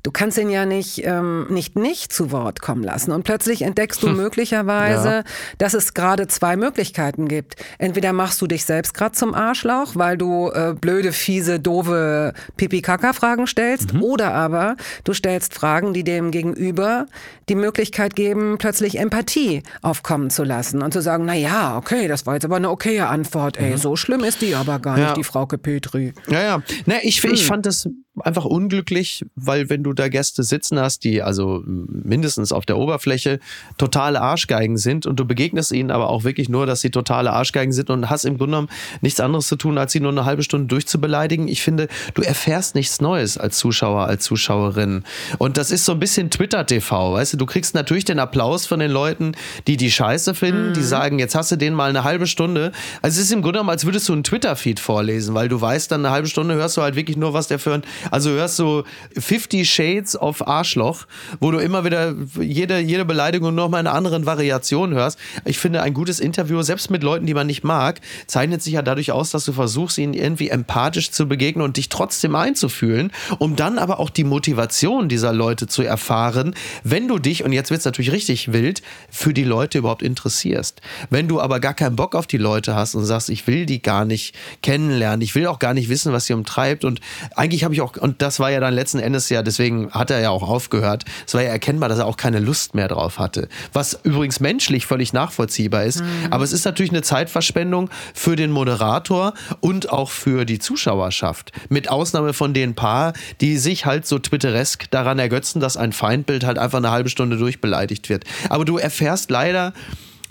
du 0.03 0.11
kannst 0.11 0.39
ihn 0.39 0.51
ja 0.51 0.67
nicht, 0.67 1.05
ähm, 1.05 1.47
nicht 1.51 1.77
nicht 1.77 2.13
zu 2.13 2.33
Wort 2.33 2.61
kommen 2.61 2.83
lassen. 2.83 3.13
Und 3.13 3.25
plötzlich 3.25 3.63
entdeckst 3.63 4.03
du 4.03 4.09
möglicherweise, 4.09 5.09
ja. 5.09 5.25
dass 5.59 5.75
es 5.75 5.95
gerade 5.95 6.29
zwei 6.29 6.57
Möglichkeiten 6.57 7.29
gibt. 7.29 7.57
Entweder 7.79 8.13
machst 8.13 8.41
du 8.41 8.47
dich 8.47 8.65
selbst 8.65 8.95
gerade 8.95 9.13
zum 9.13 9.35
Arschloch, 9.35 9.93
weil 9.95 10.17
du 10.17 10.51
äh, 10.51 10.75
blöde, 10.79 11.13
fiese, 11.13 11.61
doofe 11.61 12.35
Pipi-Kaka-Fragen 12.57 13.47
stellst, 13.47 13.95
mhm. 13.95 14.03
oder 14.03 14.33
aber 14.33 14.77
du 15.05 15.13
stellst 15.13 15.55
Fragen, 15.55 15.93
die 15.93 16.05
dem 16.05 16.31
Gegenüber 16.31 17.07
die 17.51 17.57
Möglichkeit 17.57 18.17
geben, 18.17 18.57
plötzlich 18.59 18.99
Empathie 18.99 19.63
aufkommen 19.83 20.31
zu 20.31 20.45
lassen 20.45 20.83
und 20.83 20.93
zu 20.93 21.03
sagen, 21.03 21.25
na 21.27 21.35
ja, 21.35 21.77
okay, 21.77 22.09
das 22.09 22.25
war 22.25 22.35
jetzt 22.35 22.45
aber 22.45 22.57
eine 22.57 22.71
okaye 22.71 23.07
Antwort. 23.07 23.59
Ey, 23.59 23.73
mhm. 23.73 23.77
so 23.77 23.97
schlimm 23.97 24.25
ist 24.25 24.41
die 24.41 24.55
aber 24.55 24.79
gar 24.79 24.97
ja. 24.97 25.05
nicht, 25.07 25.17
die 25.19 25.25
Frauke 25.25 25.59
Petri. 25.59 26.15
Ja, 26.29 26.43
ja. 26.43 26.63
Na, 26.87 26.97
ich, 27.03 27.23
hm. 27.23 27.35
ich 27.35 27.45
fand 27.45 27.67
das 27.67 27.89
einfach 28.19 28.45
unglücklich, 28.45 29.25
weil 29.35 29.71
wenn 29.71 29.83
du 29.83 29.93
da 29.93 30.09
Gäste 30.09 30.43
sitzen 30.43 30.79
hast, 30.79 31.05
die 31.05 31.23
also 31.23 31.63
mindestens 31.65 32.53
auf 32.53 32.67
der 32.67 32.77
Oberfläche 32.77 33.41
totale 33.79 34.21
Arschgeigen 34.21 34.77
sind 34.77 35.07
und 35.07 35.19
du 35.19 35.25
begegnest 35.25 35.73
ihnen 35.73 35.91
aber 35.91 36.09
auch 36.11 36.25
wirklich 36.25 36.49
nur, 36.49 36.67
dass 36.67 36.81
sie 36.81 36.91
totale 36.91 37.33
Arschgeigen 37.33 37.73
sind 37.73 37.91
und 37.91 38.11
hast 38.11 38.25
im 38.25 38.37
Grunde 38.37 38.53
genommen 38.53 38.69
nichts 39.01 39.21
anderes 39.21 39.47
zu 39.47 39.57
tun, 39.57 39.79
als 39.79 39.93
sie 39.93 40.01
nur 40.01 40.13
eine 40.13 40.25
halbe 40.25 40.43
Stunde 40.43 40.67
durchzubeleidigen. 40.67 41.49
Ich 41.49 41.63
finde, 41.63 41.89
du 42.15 42.23
erfährst 42.23 42.75
nichts 42.75 43.01
Neues 43.01 43.39
als 43.39 43.59
Zuschauer, 43.59 44.07
als 44.07 44.25
Zuschauerin. 44.25 45.05
Und 45.39 45.57
das 45.57 45.71
ist 45.71 45.85
so 45.85 45.93
ein 45.93 46.01
bisschen 46.01 46.31
Twitter-TV, 46.31 47.13
weißt 47.15 47.35
du, 47.35 47.37
du 47.41 47.47
kriegst 47.47 47.75
natürlich 47.75 48.05
den 48.05 48.19
Applaus 48.19 48.67
von 48.67 48.81
den 48.81 48.91
Leuten, 48.91 49.33
die 49.67 49.77
die 49.77 49.91
Scheiße 49.91 50.35
finden, 50.35 50.69
mhm. 50.69 50.75
die 50.75 50.83
sagen, 50.83 51.19
jetzt 51.19 51.35
hast 51.35 51.51
du 51.51 51.57
den 51.57 51.75
mal 51.75 51.91
eine 51.91 52.05
halbe 52.05 52.27
Stunde. 52.27 52.73
Also 53.03 53.19
es 53.19 53.27
ist 53.27 53.33
im 53.33 53.43
Grunde 53.43 53.59
genommen, 53.59 53.71
als 53.71 53.85
würdest 53.85 54.09
du 54.09 54.13
einen 54.13 54.25
Twitter-Feed 54.25 54.81
vorlesen, 54.81 55.35
weil 55.35 55.49
du 55.49 55.61
weißt, 55.61 55.91
dann 55.91 56.05
eine 56.05 56.15
halbe 56.15 56.29
Stunde 56.29 56.55
hörst 56.55 56.77
du 56.77 56.83
halt 56.83 56.97
wirklich 56.97 57.17
nur, 57.17 57.33
was 57.33 57.49
der 57.49 57.59
für 57.59 57.75
ein 57.75 57.83
also 58.11 58.31
hörst 58.31 58.59
du 58.59 58.85
50 59.19 59.69
Shades 59.69 60.17
of 60.17 60.47
Arschloch, 60.47 61.07
wo 61.41 61.51
du 61.51 61.59
immer 61.59 61.85
wieder 61.85 62.15
jede, 62.41 62.79
jede 62.79 63.05
Beleidigung 63.05 63.55
nochmal 63.55 63.81
in 63.81 63.87
einer 63.87 63.97
anderen 63.97 64.27
Variation 64.27 64.95
hörst. 64.95 65.19
Ich 65.45 65.59
finde, 65.59 65.83
ein 65.83 65.95
gutes 65.95 66.21
Interview, 66.21 66.63
selbst 66.63 66.91
mit 66.91 67.03
Leuten, 67.03 67.27
die 67.27 67.35
man 67.35 67.47
nicht 67.47 67.65
mag, 67.65 68.01
zeichnet 68.27 68.63
sich 68.63 68.75
ja 68.75 68.83
dadurch 68.83 69.13
aus, 69.13 69.31
dass 69.31 69.45
du 69.45 69.53
versuchst, 69.53 69.99
ihnen 69.99 70.15
irgendwie 70.15 70.51
empathisch 70.51 71.11
zu 71.11 71.27
begegnen 71.27 71.65
und 71.65 71.77
dich 71.77 71.89
trotzdem 71.89 72.35
einzufühlen, 72.35 73.13
um 73.39 73.57
dann 73.57 73.79
aber 73.79 73.99
auch 73.99 74.11
die 74.11 74.25
Motivation 74.25 75.09
dieser 75.09 75.33
Leute 75.33 75.67
zu 75.67 75.83
erfahren, 75.83 76.55
wenn 76.85 77.09
du 77.09 77.19
dich, 77.19 77.30
und 77.45 77.53
jetzt 77.53 77.71
wird 77.71 77.81
es 77.81 77.85
natürlich 77.85 78.13
richtig 78.13 78.53
wild, 78.53 78.83
für 79.11 79.33
die 79.33 79.45
Leute 79.45 79.79
überhaupt 79.79 80.03
interessierst. 80.03 80.81
Wenn 81.09 81.29
du 81.29 81.41
aber 81.41 81.61
gar 81.61 81.75
keinen 81.75 81.97
Bock 81.97 82.15
auf 82.15 82.27
die 82.27 82.39
Leute 82.39 82.75
hast 82.75 82.95
und 82.95 83.05
sagst, 83.05 83.31
ich 83.31 83.47
will 83.47 83.67
die 83.67 83.81
gar 83.83 84.05
nicht 84.05 84.35
kennenlernen, 84.63 85.23
ich 85.23 85.35
will 85.35 85.47
auch 85.47 85.59
gar 85.59 85.75
nicht 85.75 85.89
wissen, 85.89 86.13
was 86.13 86.27
sie 86.27 86.33
umtreibt 86.33 86.85
und 86.85 87.01
eigentlich 87.37 87.65
habe 87.65 87.75
ich 87.75 87.81
auch 87.81 87.97
und 87.97 88.23
das 88.23 88.41
war 88.41 88.51
ja 88.51 88.61
dann 88.61 88.75
letzten 88.75 88.99
Endes 88.99 89.29
ja, 89.29 89.43
deswegen 89.43 89.91
hat 89.93 90.11
er 90.11 90.21
ja 90.21 90.31
auch 90.31 90.49
aufgehört. 90.49 91.05
Es 91.27 91.35
war 91.35 91.43
ja 91.43 91.51
erkennbar, 91.51 91.89
dass 91.89 91.99
er 91.99 92.07
auch 92.07 92.17
keine 92.17 92.41
Lust 92.41 92.75
mehr 92.75 92.89
drauf 92.89 93.19
hatte. 93.19 93.49
Was 93.73 93.99
übrigens 94.03 94.41
menschlich 94.41 94.87
völlig 94.87 95.13
nachvollziehbar 95.13 95.85
ist. 95.85 96.01
Mhm. 96.01 96.09
Aber 96.31 96.45
es 96.45 96.53
ist 96.53 96.65
natürlich 96.65 96.91
eine 96.91 97.03
Zeitverschwendung 97.03 97.91
für 98.15 98.37
den 98.37 98.51
Moderator 98.51 99.35
und 99.61 99.91
auch 99.91 100.11
für 100.11 100.45
die 100.45 100.59
Zuschauerschaft. 100.59 101.53
Mit 101.69 101.91
Ausnahme 101.91 102.33
von 102.33 102.55
den 102.55 102.75
paar, 102.75 103.13
die 103.41 103.57
sich 103.59 103.87
halt 103.87 104.07
so 104.07 104.19
twitteresk 104.19 104.91
daran 104.91 105.19
ergötzen, 105.19 105.61
dass 105.61 105.77
ein 105.77 105.93
Feindbild 105.93 106.45
halt 106.45 106.59
einfach 106.59 106.79
eine 106.79 106.91
halbe 106.91 107.10
Stunde 107.11 107.37
durchbeleidigt 107.37 108.09
wird. 108.09 108.25
Aber 108.49 108.65
du 108.65 108.79
erfährst 108.79 109.31
leider, 109.31 109.73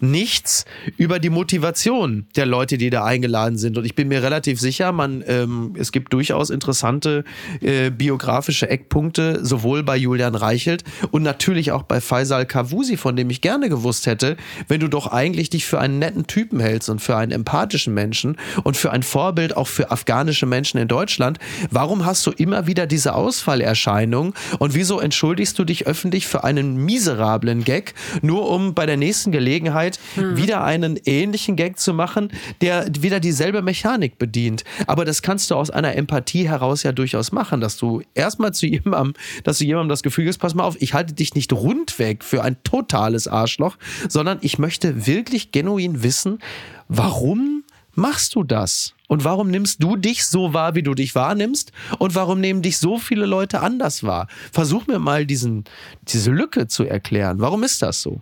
nichts 0.02 0.66
über 0.98 1.20
die 1.20 1.30
Motivation 1.30 2.26
der 2.36 2.46
Leute, 2.46 2.78
die 2.78 2.90
da 2.90 3.04
eingeladen 3.04 3.58
sind. 3.58 3.78
Und 3.78 3.86
ich 3.86 3.96
bin 3.96 4.08
mir 4.08 4.24
relativ 4.24 4.60
sicher, 4.60 4.92
man, 4.92 5.24
ähm, 5.28 5.76
es 5.78 5.92
gibt 5.92 6.14
durchaus 6.14 6.50
interessante 6.50 7.24
äh, 7.62 7.90
biografische 7.90 8.70
Eckpunkte, 8.70 9.40
sowohl 9.44 9.84
bei 9.84 9.98
Julian 9.98 10.36
Reichelt 10.36 10.84
und 11.12 11.24
natürlich 11.24 11.72
auch 11.72 11.84
bei 11.84 12.02
Faisal 12.02 12.46
Kavusi, 12.46 12.98
von 12.98 13.16
dem 13.16 13.30
ich 13.30 13.42
gerne 13.42 13.70
gewusst 13.70 14.06
hätte, 14.06 14.38
wenn 14.68 14.80
du 14.80 14.88
doch 14.88 15.08
eigentlich 15.08 15.50
dich 15.50 15.66
für 15.66 15.80
einen 15.80 16.00
netten 16.00 16.28
Typen 16.28 16.60
hältst 16.60 16.90
und 16.90 17.00
für 17.00 17.16
einen 17.16 17.32
empathischen 17.32 17.94
Menschen 17.94 18.38
und 18.64 18.78
für 18.78 18.92
ein 18.92 19.04
Vorbild 19.04 19.56
auch 19.58 19.68
für 19.68 19.92
afghanische 19.92 20.46
Menschen 20.46 20.80
in 20.80 20.88
Deutschland, 20.88 21.40
warum 21.72 22.06
hast 22.06 22.26
du 22.26 22.32
immer 22.32 22.68
wieder 22.68 22.88
diese 22.88 23.16
Ausfallerscheinung 23.16 24.34
und 24.60 24.74
wieso 24.74 25.00
entschuldigst 25.00 25.58
du 25.58 25.64
dich 25.64 25.88
öffentlich 25.88 26.28
für 26.28 26.44
einen 26.44 26.78
miserablen 26.78 27.64
Gag, 27.64 27.94
nur 28.22 28.50
um 28.50 28.74
bei 28.74 28.86
der 28.86 28.98
nächsten 28.98 29.32
Gelegenheit 29.32 29.89
Möglichkeit, 29.90 30.00
mhm. 30.16 30.38
wieder 30.38 30.64
einen 30.64 31.00
ähnlichen 31.06 31.56
Gag 31.56 31.80
zu 31.80 31.94
machen, 31.94 32.30
der 32.62 32.88
wieder 33.00 33.20
dieselbe 33.20 33.62
Mechanik 33.62 34.18
bedient. 34.18 34.64
Aber 34.88 35.06
das 35.06 35.22
kannst 35.22 35.52
du 35.52 35.56
aus 35.56 35.70
einer 35.70 35.96
Empathie 35.96 36.48
heraus 36.48 36.84
ja 36.84 36.92
durchaus 36.92 37.32
machen, 37.32 37.62
dass 37.62 37.78
du 37.78 38.02
erstmal 38.14 38.54
zu 38.54 38.66
jemandem, 38.68 39.14
dass 39.44 39.60
du 39.60 39.66
jemandem 39.66 39.90
das 39.90 40.04
Gefühl 40.04 40.26
gibst, 40.26 40.40
pass 40.40 40.56
mal 40.56 40.64
auf, 40.64 40.78
ich 40.80 40.94
halte 40.94 41.14
dich 41.14 41.36
nicht 41.36 41.54
rundweg 41.54 42.24
für 42.24 42.44
ein 42.44 42.58
totales 42.64 43.28
Arschloch, 43.28 43.78
sondern 44.08 44.40
ich 44.42 44.60
möchte 44.60 45.08
wirklich 45.08 45.52
genuin 45.52 46.04
wissen, 46.04 46.40
warum 46.88 47.64
machst 47.96 48.36
du 48.36 48.44
das? 48.44 48.94
Und 49.08 49.24
warum 49.24 49.50
nimmst 49.50 49.82
du 49.82 49.96
dich 49.96 50.26
so 50.26 50.54
wahr, 50.54 50.76
wie 50.76 50.84
du 50.84 50.94
dich 50.94 51.16
wahrnimmst? 51.16 51.72
Und 51.98 52.14
warum 52.14 52.40
nehmen 52.40 52.62
dich 52.62 52.78
so 52.78 53.00
viele 53.00 53.26
Leute 53.26 53.62
anders 53.62 54.04
wahr? 54.04 54.28
Versuch 54.52 54.86
mir 54.86 55.00
mal 55.00 55.26
diesen, 55.26 55.64
diese 56.04 56.30
Lücke 56.30 56.68
zu 56.68 56.84
erklären. 56.84 57.40
Warum 57.40 57.64
ist 57.64 57.82
das 57.82 58.04
so? 58.04 58.22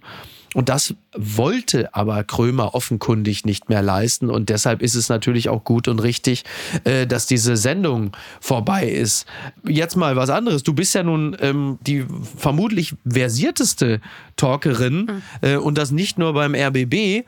Und 0.58 0.70
das 0.70 0.96
wollte 1.16 1.94
aber 1.94 2.24
Krömer 2.24 2.74
offenkundig 2.74 3.46
nicht 3.46 3.70
mehr 3.70 3.84
leisten. 3.84 4.32
Und 4.32 4.50
deshalb 4.50 4.82
ist 4.82 4.96
es 4.96 5.08
natürlich 5.08 5.50
auch 5.50 5.64
gut 5.64 5.88
und 5.88 6.00
richtig, 6.00 6.46
äh, 6.84 7.06
dass 7.06 7.28
diese 7.28 7.56
Sendung 7.58 8.18
vorbei 8.42 8.88
ist. 8.88 9.28
Jetzt 9.68 9.96
mal 9.96 10.16
was 10.16 10.32
anderes. 10.32 10.64
Du 10.64 10.74
bist 10.74 10.96
ja 10.96 11.04
nun 11.04 11.38
ähm, 11.42 11.78
die 11.82 12.08
vermutlich 12.38 12.96
versierteste 13.08 14.02
Talkerin 14.36 14.98
mhm. 14.98 15.22
äh, 15.42 15.56
und 15.58 15.78
das 15.78 15.92
nicht 15.92 16.18
nur 16.18 16.34
beim 16.34 16.56
RBB 16.56 17.24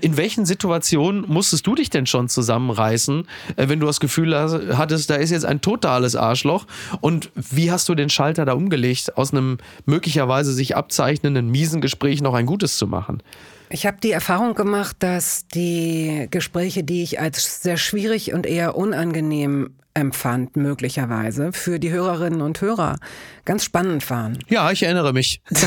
in 0.00 0.16
welchen 0.16 0.46
Situationen 0.46 1.24
musstest 1.26 1.66
du 1.66 1.74
dich 1.74 1.90
denn 1.90 2.06
schon 2.06 2.28
zusammenreißen, 2.28 3.26
äh, 3.56 3.68
wenn 3.68 3.80
du 3.80 3.86
das 3.86 4.00
Gefühl 4.00 4.34
hattest, 4.76 5.10
da 5.10 5.16
ist 5.16 5.30
jetzt 5.30 5.44
ein 5.44 5.60
totales 5.60 6.16
Arschloch? 6.16 6.66
Und 7.00 7.30
wie 7.34 7.70
hast 7.70 7.88
du 7.88 7.94
den 7.94 8.08
Schalter 8.08 8.44
da 8.44 8.52
umgelegt, 8.52 9.16
aus 9.16 9.32
einem 9.32 9.58
möglicherweise 9.84 10.52
sich 10.52 10.76
abzeichnenden 10.76 11.50
miesen 11.50 11.80
Gespräch 11.80 12.22
noch 12.22 12.34
ein 12.34 12.46
gutes 12.46 12.78
zu 12.78 12.86
machen? 12.86 13.22
Ich 13.68 13.86
habe 13.86 13.96
die 14.00 14.12
Erfahrung 14.12 14.54
gemacht, 14.54 14.96
dass 15.00 15.48
die 15.48 16.28
Gespräche, 16.30 16.84
die 16.84 17.02
ich 17.02 17.20
als 17.20 17.62
sehr 17.62 17.76
schwierig 17.76 18.32
und 18.32 18.46
eher 18.46 18.76
unangenehm 18.76 19.70
empfand, 19.96 20.56
möglicherweise 20.56 21.52
für 21.52 21.78
die 21.78 21.90
Hörerinnen 21.90 22.42
und 22.42 22.60
Hörer 22.60 22.96
ganz 23.44 23.64
spannend 23.64 24.08
waren. 24.10 24.38
Ja, 24.48 24.70
ich 24.70 24.82
erinnere 24.82 25.12
mich. 25.12 25.40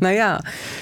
naja, 0.00 0.40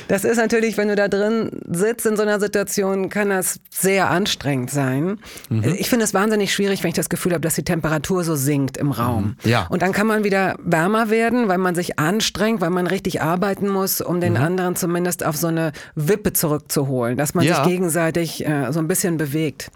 das 0.09 0.25
ist 0.25 0.37
natürlich, 0.37 0.77
wenn 0.77 0.89
du 0.89 0.97
da 0.97 1.09
drin 1.09 1.51
sitzt 1.71 2.07
in 2.07 2.17
so 2.17 2.23
einer 2.23 2.41
Situation, 2.41 3.09
kann 3.09 3.31
das 3.31 3.61
sehr 3.71 4.11
anstrengend 4.11 4.71
sein. 4.71 5.19
Mhm. 5.49 5.77
Ich 5.79 5.89
finde 5.89 6.05
es 6.05 6.13
wahnsinnig 6.13 6.53
schwierig, 6.53 6.83
wenn 6.83 6.89
ich 6.89 6.97
das 6.97 7.09
Gefühl 7.09 7.33
habe, 7.33 7.41
dass 7.41 7.55
die 7.55 7.65
Temperatur 7.65 8.25
so 8.25 8.35
sinkt 8.35 8.77
im 8.77 8.91
Raum. 8.91 9.37
Mhm. 9.43 9.51
Ja. 9.51 9.67
Und 9.69 9.83
dann 9.83 9.93
kann 9.93 10.07
man 10.07 10.25
wieder 10.25 10.57
wärmer 10.59 11.09
werden, 11.09 11.49
weil 11.49 11.59
man 11.59 11.75
sich 11.75 11.99
anstrengt, 11.99 12.61
weil 12.61 12.71
man 12.71 12.87
richtig 12.87 13.23
arbeiten 13.23 13.69
muss, 13.69 14.01
um 14.01 14.21
den 14.21 14.35
mhm. 14.35 14.43
anderen 14.43 14.77
zumindest 14.77 15.25
auf 15.25 15.37
so 15.37 15.47
eine 15.47 15.73
Wippe 15.95 16.33
zurückzuholen, 16.33 17.17
dass 17.17 17.35
man 17.35 17.45
ja. 17.45 17.57
sich 17.57 17.65
gegenseitig 17.65 18.45
äh, 18.45 18.73
so 18.73 18.81
ein 18.81 18.89
bisschen 18.89 19.17
bewegt. 19.17 19.71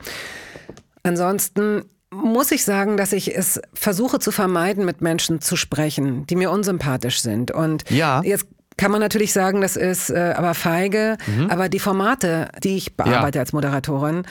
Ansonsten 1.09 1.85
muss 2.11 2.53
ich 2.53 2.65
sagen, 2.65 2.97
dass 2.97 3.13
ich 3.13 3.37
es 3.37 3.61
versuche 3.75 4.19
zu 4.19 4.31
vermeiden, 4.31 4.85
mit 4.85 5.01
Menschen 5.01 5.41
zu 5.41 5.57
sprechen, 5.57 6.27
die 6.27 6.37
mir 6.37 6.51
unsympathisch 6.51 7.21
sind. 7.21 7.51
Und 7.51 7.89
ja. 7.91 8.23
jetzt 8.23 8.47
kann 8.77 8.91
man 8.91 9.01
natürlich 9.01 9.33
sagen, 9.33 9.61
das 9.61 9.77
ist 9.77 10.11
äh, 10.11 10.35
aber 10.37 10.55
feige, 10.55 11.17
mhm. 11.27 11.51
aber 11.51 11.69
die 11.69 11.81
Formate, 11.81 12.49
die 12.63 12.77
ich 12.77 12.97
bearbeite 12.97 13.39
ja. 13.39 13.43
als 13.43 13.53
Moderatorin, 13.53 14.25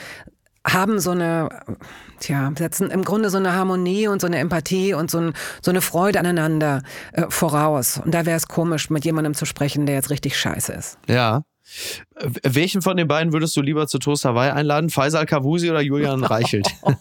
haben 0.66 0.98
so 0.98 1.12
eine, 1.12 1.48
tja, 2.20 2.52
setzen 2.58 2.90
im 2.90 3.04
Grunde 3.04 3.30
so 3.30 3.38
eine 3.38 3.54
Harmonie 3.54 4.08
und 4.08 4.20
so 4.20 4.26
eine 4.26 4.38
Empathie 4.38 4.94
und 4.94 5.10
so, 5.10 5.18
ein, 5.18 5.32
so 5.62 5.70
eine 5.70 5.80
Freude 5.80 6.18
aneinander 6.18 6.82
äh, 7.12 7.24
voraus. 7.28 8.00
Und 8.04 8.12
da 8.12 8.26
wäre 8.26 8.36
es 8.36 8.48
komisch, 8.48 8.90
mit 8.90 9.04
jemandem 9.04 9.34
zu 9.34 9.44
sprechen, 9.44 9.86
der 9.86 9.94
jetzt 9.94 10.10
richtig 10.10 10.38
scheiße 10.38 10.72
ist. 10.72 10.98
Ja. 11.06 11.42
Welchen 12.42 12.82
von 12.82 12.96
den 12.96 13.08
beiden 13.08 13.32
würdest 13.32 13.56
du 13.56 13.62
lieber 13.62 13.86
zu 13.86 13.98
Toast 13.98 14.24
Hawaii 14.24 14.50
einladen? 14.50 14.90
Faisal 14.90 15.26
Kavusi 15.26 15.70
oder 15.70 15.80
Julian 15.80 16.24
Reichelt? 16.24 16.68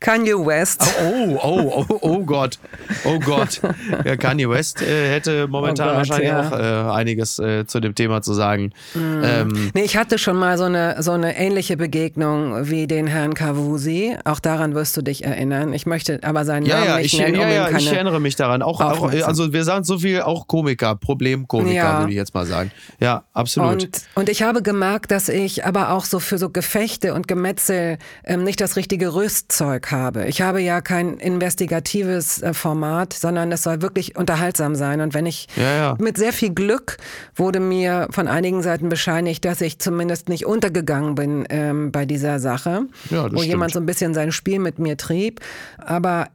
Kanye 0.00 0.34
West. 0.34 0.82
Oh, 1.02 1.38
oh, 1.42 1.84
oh, 1.88 1.98
oh 2.02 2.18
Gott. 2.24 2.58
Oh 3.04 3.18
Gott. 3.18 3.60
Ja, 4.04 4.16
Kanye 4.16 4.48
West 4.48 4.82
äh, 4.82 5.10
hätte 5.10 5.48
momentan 5.48 5.88
oh 5.88 5.90
Gott, 5.90 5.96
wahrscheinlich 5.98 6.28
ja. 6.28 6.48
auch 6.48 6.52
äh, 6.52 6.94
einiges 6.94 7.38
äh, 7.38 7.66
zu 7.66 7.80
dem 7.80 7.94
Thema 7.94 8.20
zu 8.20 8.34
sagen. 8.34 8.72
Mm. 8.94 9.24
Ähm, 9.24 9.70
nee, 9.74 9.82
ich 9.82 9.96
hatte 9.96 10.18
schon 10.18 10.36
mal 10.36 10.58
so 10.58 10.64
eine, 10.64 11.02
so 11.02 11.12
eine 11.12 11.36
ähnliche 11.36 11.76
Begegnung 11.76 12.68
wie 12.68 12.86
den 12.86 13.06
Herrn 13.06 13.32
Kavusi. 13.34 14.16
Auch 14.24 14.38
daran 14.38 14.74
wirst 14.74 14.96
du 14.96 15.02
dich 15.02 15.24
erinnern. 15.24 15.72
Ich 15.72 15.86
möchte 15.86 16.20
aber 16.22 16.44
seinen 16.44 16.66
ja, 16.66 16.76
Namen 16.76 16.88
ja, 16.88 16.96
nicht 16.98 17.14
ich, 17.14 17.18
nennen. 17.18 17.40
Ja, 17.40 17.48
ja, 17.48 17.68
um 17.68 17.76
ich 17.76 17.90
erinnere 17.90 18.20
mich 18.20 18.36
daran. 18.36 18.60
Auch, 18.60 18.80
auch, 18.80 19.10
also 19.10 19.52
wir 19.52 19.64
sagen 19.64 19.84
so 19.84 19.98
viel, 19.98 20.20
auch 20.20 20.46
Komiker, 20.46 20.94
Problemkomiker, 20.94 21.74
ja. 21.74 21.98
würde 22.00 22.12
ich 22.12 22.16
jetzt 22.16 22.34
mal 22.34 22.46
sagen. 22.46 22.70
Ja, 23.00 23.24
absolut. 23.32 23.82
Und, 23.84 24.02
und 24.14 24.28
ich 24.28 24.42
habe 24.42 24.62
gemerkt, 24.62 25.10
dass 25.10 25.30
ich 25.30 25.64
aber 25.64 25.90
auch 25.90 26.04
so 26.04 26.20
für 26.20 26.36
so 26.36 26.50
Gefechte 26.50 27.14
und 27.14 27.28
Gemetzel 27.28 27.96
ähm, 28.24 28.44
nicht 28.44 28.60
das 28.60 28.76
richtige 28.76 29.14
Rüstzeug 29.14 29.90
habe 29.90 29.95
habe. 29.96 30.26
Ich 30.26 30.40
habe 30.42 30.60
ja 30.60 30.80
kein 30.80 31.18
investigatives 31.18 32.42
äh, 32.42 32.54
Format, 32.54 33.12
sondern 33.12 33.50
es 33.52 33.62
soll 33.62 33.82
wirklich 33.82 34.16
unterhaltsam 34.16 34.74
sein. 34.74 35.00
Und 35.00 35.14
wenn 35.14 35.26
ich 35.26 35.48
Ja, 35.56 35.76
ja. 35.76 35.96
mit 35.98 36.16
sehr 36.16 36.32
viel 36.32 36.54
Glück 36.54 36.98
wurde 37.34 37.60
mir 37.60 38.08
von 38.10 38.28
einigen 38.28 38.62
Seiten 38.62 38.88
bescheinigt, 38.88 39.44
dass 39.44 39.60
ich 39.60 39.78
zumindest 39.78 40.28
nicht 40.28 40.46
untergegangen 40.46 41.14
bin 41.14 41.46
ähm, 41.50 41.92
bei 41.92 42.04
dieser 42.06 42.38
Sache, 42.38 42.82
Ja, 43.10 43.32
wo 43.32 43.42
jemand 43.42 43.70
stimmt. 43.70 43.72
so 43.72 43.80
ein 43.80 43.86
bisschen 43.86 44.14
sein 44.14 44.32
Spiel 44.32 44.58
mit 44.58 44.78
mir 44.78 44.96
trieb. 44.96 45.40
Aber 45.78 46.28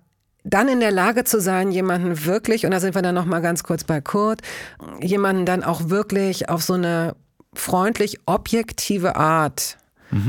dann 0.44 0.68
in 0.68 0.80
der 0.80 0.92
Lage 0.92 1.24
zu 1.24 1.40
sein, 1.40 1.72
jemanden 1.72 2.26
wirklich, 2.26 2.66
und 2.66 2.72
da 2.72 2.80
sind 2.80 2.96
wir 2.96 3.02
dann 3.04 3.14
noch 3.16 3.26
mal 3.26 3.42
ganz 3.42 3.64
kurz 3.64 3.84
bei 3.84 4.02
Kurt, 4.02 4.42
jemanden 5.02 5.46
dann 5.46 5.64
auch 5.64 5.90
wirklich 5.90 6.50
auf 6.50 6.64
so 6.64 6.74
eine 6.74 7.16
freundlich 7.54 8.18
objektive 8.26 9.16
Art 9.16 9.78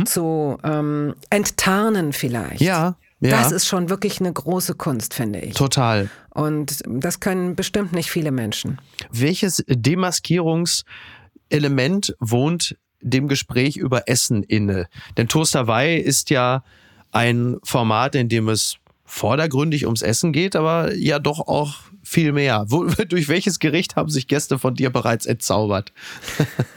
zu 0.04 0.58
ähm, 0.62 1.14
enttarnen 1.30 2.12
vielleicht. 2.12 2.60
Mhm. 2.60 2.66
Ja, 2.66 2.94
ja. 3.22 3.40
Das 3.40 3.52
ist 3.52 3.66
schon 3.66 3.88
wirklich 3.88 4.18
eine 4.18 4.32
große 4.32 4.74
Kunst, 4.74 5.14
finde 5.14 5.38
ich. 5.38 5.54
Total. 5.54 6.10
Und 6.30 6.82
das 6.86 7.20
können 7.20 7.54
bestimmt 7.54 7.92
nicht 7.92 8.10
viele 8.10 8.32
Menschen. 8.32 8.80
Welches 9.12 9.62
Demaskierungselement 9.68 12.16
wohnt 12.18 12.76
dem 13.00 13.28
Gespräch 13.28 13.76
über 13.76 14.08
Essen 14.08 14.42
inne? 14.42 14.88
Denn 15.16 15.28
Toast 15.28 15.54
Hawaii 15.54 15.98
ist 15.98 16.30
ja 16.30 16.64
ein 17.12 17.58
Format, 17.62 18.16
in 18.16 18.28
dem 18.28 18.48
es 18.48 18.78
vordergründig 19.04 19.84
ums 19.84 20.02
Essen 20.02 20.32
geht, 20.32 20.56
aber 20.56 20.92
ja 20.94 21.20
doch 21.20 21.46
auch 21.46 21.76
viel 22.02 22.32
mehr. 22.32 22.64
Wo, 22.68 22.84
durch 23.08 23.28
welches 23.28 23.60
Gericht 23.60 23.94
haben 23.94 24.10
sich 24.10 24.26
Gäste 24.26 24.58
von 24.58 24.74
dir 24.74 24.90
bereits 24.90 25.26
entzaubert? 25.26 25.92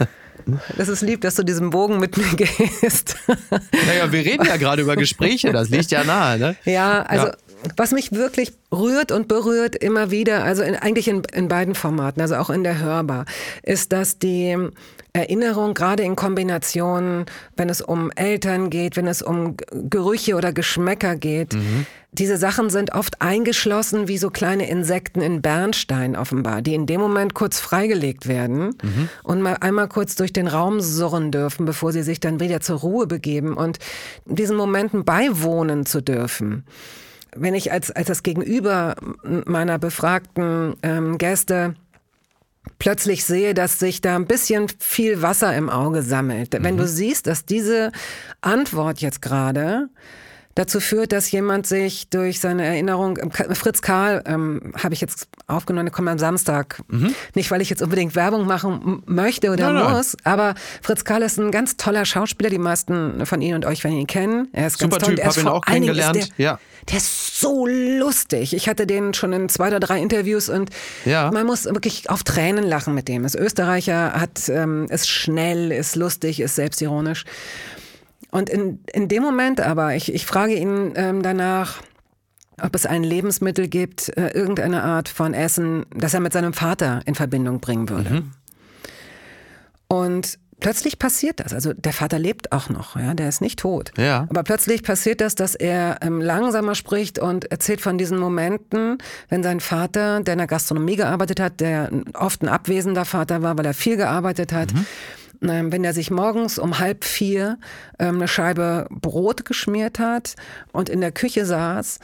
Das 0.78 0.88
ist 0.90 1.02
lieb, 1.02 1.22
dass 1.22 1.36
du 1.36 1.44
diesen 1.44 1.70
Bogen 1.70 2.00
mit 2.00 2.18
mir 2.18 2.26
gehst. 2.36 3.16
Naja, 3.88 4.12
wir 4.12 4.26
reden 4.26 4.46
ja 4.46 4.58
gerade 4.58 4.82
über 4.82 4.96
Gespräche, 4.96 5.52
das 5.52 5.70
liegt 5.70 5.92
ja 5.92 6.04
nahe, 6.04 6.38
ne? 6.38 6.56
Ja, 6.66 7.02
also 7.04 7.28
Ja. 7.28 7.34
Was 7.78 7.92
mich 7.92 8.12
wirklich 8.12 8.54
rührt 8.72 9.12
und 9.12 9.28
berührt 9.28 9.76
immer 9.76 10.12
wieder, 10.12 10.44
also 10.44 10.64
in, 10.64 10.76
eigentlich 10.76 11.08
in, 11.08 11.24
in 11.34 11.48
beiden 11.48 11.76
Formaten, 11.76 12.22
also 12.22 12.36
auch 12.36 12.50
in 12.50 12.64
der 12.64 12.80
Hörbar, 12.80 13.26
ist, 13.64 13.92
dass 13.92 14.20
die 14.20 14.58
Erinnerung 15.14 15.74
gerade 15.74 16.04
in 16.04 16.16
Kombination, 16.16 17.26
wenn 17.56 17.70
es 17.70 17.82
um 17.82 18.12
Eltern 18.12 18.70
geht, 18.70 18.98
wenn 18.98 19.08
es 19.08 19.22
um 19.22 19.56
Gerüche 19.72 20.36
oder 20.36 20.52
Geschmäcker 20.52 21.16
geht, 21.16 21.56
diese 22.12 22.38
Sachen 22.38 22.70
sind 22.70 22.94
oft 22.94 23.22
eingeschlossen 23.22 24.08
wie 24.08 24.18
so 24.18 24.30
kleine 24.30 24.70
Insekten 24.70 25.22
in 25.22 25.42
Bernstein 25.42 26.16
offenbar, 26.16 26.62
die 26.62 26.74
in 26.74 26.86
dem 26.86 27.00
Moment 27.00 27.34
kurz 27.34 27.60
freigelegt 27.60 28.28
werden 28.28 28.76
und 29.24 29.42
mal 29.42 29.58
einmal 29.60 29.88
kurz 29.88 30.16
durch 30.16 30.34
den 30.34 30.48
Raum 30.48 30.82
surren 30.82 31.32
dürfen, 31.32 31.66
bevor 31.66 31.92
sie 31.92 32.04
sich 32.04 32.20
dann 32.20 32.40
wieder 32.40 32.62
zur 32.62 32.80
Ruhe 32.80 33.08
begeben 33.08 33.56
und 33.56 33.80
diesen 34.26 34.58
Momenten 34.58 35.06
beiwohnen 35.06 35.86
zu 35.86 36.02
dürfen 36.02 36.66
wenn 37.36 37.54
ich 37.54 37.72
als, 37.72 37.92
als 37.92 38.08
das 38.08 38.24
Gegenüber 38.24 38.96
meiner 39.46 39.78
befragten 39.80 40.76
ähm, 40.84 41.18
Gäste 41.18 41.76
plötzlich 42.80 43.26
sehe, 43.26 43.54
dass 43.54 43.80
sich 43.80 44.02
da 44.02 44.16
ein 44.16 44.26
bisschen 44.26 44.68
viel 44.80 45.22
Wasser 45.22 45.56
im 45.56 45.70
Auge 45.70 46.02
sammelt. 46.02 46.56
Wenn 46.60 46.78
du 46.78 46.88
siehst, 46.88 47.28
dass 47.28 47.46
diese 47.46 47.92
Antwort 48.42 49.02
jetzt 49.02 49.22
gerade 49.22 49.90
dazu 50.56 50.80
führt, 50.80 51.12
dass 51.12 51.30
jemand 51.32 51.68
sich 51.68 52.10
durch 52.10 52.40
seine 52.40 52.64
Erinnerung, 52.66 53.18
ähm, 53.22 53.30
Fritz 53.32 53.82
Karl 53.82 54.24
ähm, 54.26 54.74
habe 54.82 54.94
ich 54.94 55.02
jetzt 55.02 55.28
aufgenommen, 55.48 55.88
der 55.88 55.94
kommt 55.94 56.08
am 56.08 56.18
Samstag. 56.18 56.82
Nicht, 57.36 57.52
weil 57.52 57.62
ich 57.62 57.70
jetzt 57.70 57.82
unbedingt 57.82 58.16
Werbung 58.16 58.48
machen 58.48 59.04
möchte 59.06 59.52
oder 59.52 59.74
Nein, 59.74 59.84
nein. 59.84 59.94
muss, 59.98 60.16
aber 60.24 60.56
Fritz 60.82 61.04
Karl 61.04 61.24
ist 61.24 61.38
ein 61.38 61.52
ganz 61.52 61.76
toller 61.76 62.06
Schauspieler. 62.06 62.50
Die 62.50 62.58
meisten 62.58 63.26
von 63.26 63.42
Ihnen 63.42 63.56
und 63.56 63.66
euch 63.66 63.84
werden 63.84 63.98
ihn 63.98 64.08
kennen. 64.08 64.48
Er 64.54 64.68
ist 64.68 64.80
Super 64.80 64.92
ganz 64.98 65.04
toll. 65.04 65.16
Typ, 65.16 65.24
Er 65.26 65.30
ist 65.30 65.38
hab 65.38 65.44
ihn 65.44 65.48
auch 65.50 65.66
Dingen 65.66 65.84
ist 65.84 65.88
kennengelernt. 65.98 66.16
Der, 66.38 66.46
Ja. 66.46 66.60
der 66.90 66.98
ist 66.98 67.25
so 67.38 67.68
lustig. 67.68 68.54
Ich 68.54 68.70
hatte 68.70 68.88
den 68.88 69.14
schon 69.14 69.34
in 69.34 69.50
zwei 69.50 69.68
oder 69.68 69.80
drei 69.80 70.00
Interviews 70.00 70.48
und 70.48 70.70
Ja. 71.04 71.32
man 71.32 71.46
muss 71.46 71.66
wirklich 71.66 72.10
auf 72.10 72.24
Tränen 72.24 72.64
lachen 72.64 72.94
mit 72.94 73.08
dem. 73.08 73.26
Ist 73.26 73.36
Österreicher, 73.36 74.14
hat, 74.14 74.48
ähm, 74.48 74.86
ist 74.90 75.10
schnell, 75.10 75.72
ist 75.72 75.96
lustig, 75.98 76.40
ist 76.40 76.56
selbstironisch. 76.56 77.26
Und 78.32 78.50
in, 78.50 78.80
in 78.94 79.08
dem 79.08 79.22
Moment 79.24 79.60
aber, 79.60 79.96
ich, 79.96 80.14
ich 80.14 80.26
frage 80.26 80.56
ihn 80.56 80.94
ähm, 80.96 81.22
danach, 81.24 81.82
ob 82.62 82.74
es 82.74 82.86
ein 82.86 83.04
Lebensmittel 83.04 83.68
gibt, 83.68 84.16
äh, 84.18 84.30
irgendeine 84.30 84.84
Art 84.84 85.10
von 85.10 85.34
Essen, 85.34 85.86
das 85.94 86.14
er 86.14 86.22
mit 86.22 86.32
seinem 86.32 86.54
Vater 86.54 87.02
in 87.06 87.16
Verbindung 87.16 87.60
bringen 87.60 87.90
würde. 87.90 88.24
Und 89.88 90.40
plötzlich 90.60 91.00
passiert 91.00 91.40
das. 91.40 91.54
Also 91.54 91.74
der 91.74 91.94
Vater 91.94 92.20
lebt 92.20 92.52
auch 92.52 92.70
noch, 92.70 92.96
ja, 92.96 93.14
der 93.14 93.30
ist 93.30 93.42
nicht 93.42 93.60
tot. 93.60 93.92
Ja. 93.98 94.28
Aber 94.30 94.44
plötzlich 94.44 94.84
passiert 94.84 95.22
das, 95.22 95.36
dass 95.36 95.56
er 95.56 95.98
ähm, 96.02 96.22
langsamer 96.22 96.76
spricht 96.76 97.20
und 97.20 97.52
erzählt 97.52 97.82
von 97.82 97.98
diesen 97.98 98.18
Momenten, 98.18 98.98
wenn 99.30 99.44
sein 99.44 99.60
Vater, 99.60 100.22
der 100.22 100.34
in 100.34 100.40
der 100.40 100.48
Gastronomie 100.48 100.96
gearbeitet 100.96 101.40
hat, 101.40 101.60
der 101.60 101.90
oft 102.14 102.42
ein 102.42 102.50
abwesender 102.50 103.06
Vater 103.06 103.42
war, 103.42 103.58
weil 103.58 103.66
er 103.66 103.74
viel 103.74 103.98
gearbeitet 103.98 104.54
hat, 104.54 104.74
ähm, 105.42 105.72
wenn 105.72 105.84
er 105.84 105.94
sich 105.94 106.12
morgens 106.12 106.58
um 106.58 106.80
halb 106.80 107.04
vier 107.04 107.58
ähm, 108.00 108.16
eine 108.16 108.28
Scheibe 108.28 108.88
Brot 108.90 109.46
geschmiert 109.46 110.00
hat 110.00 110.36
und 110.72 110.90
in 110.90 111.02
der 111.02 111.12
Küche 111.12 111.46
saß 111.46 112.00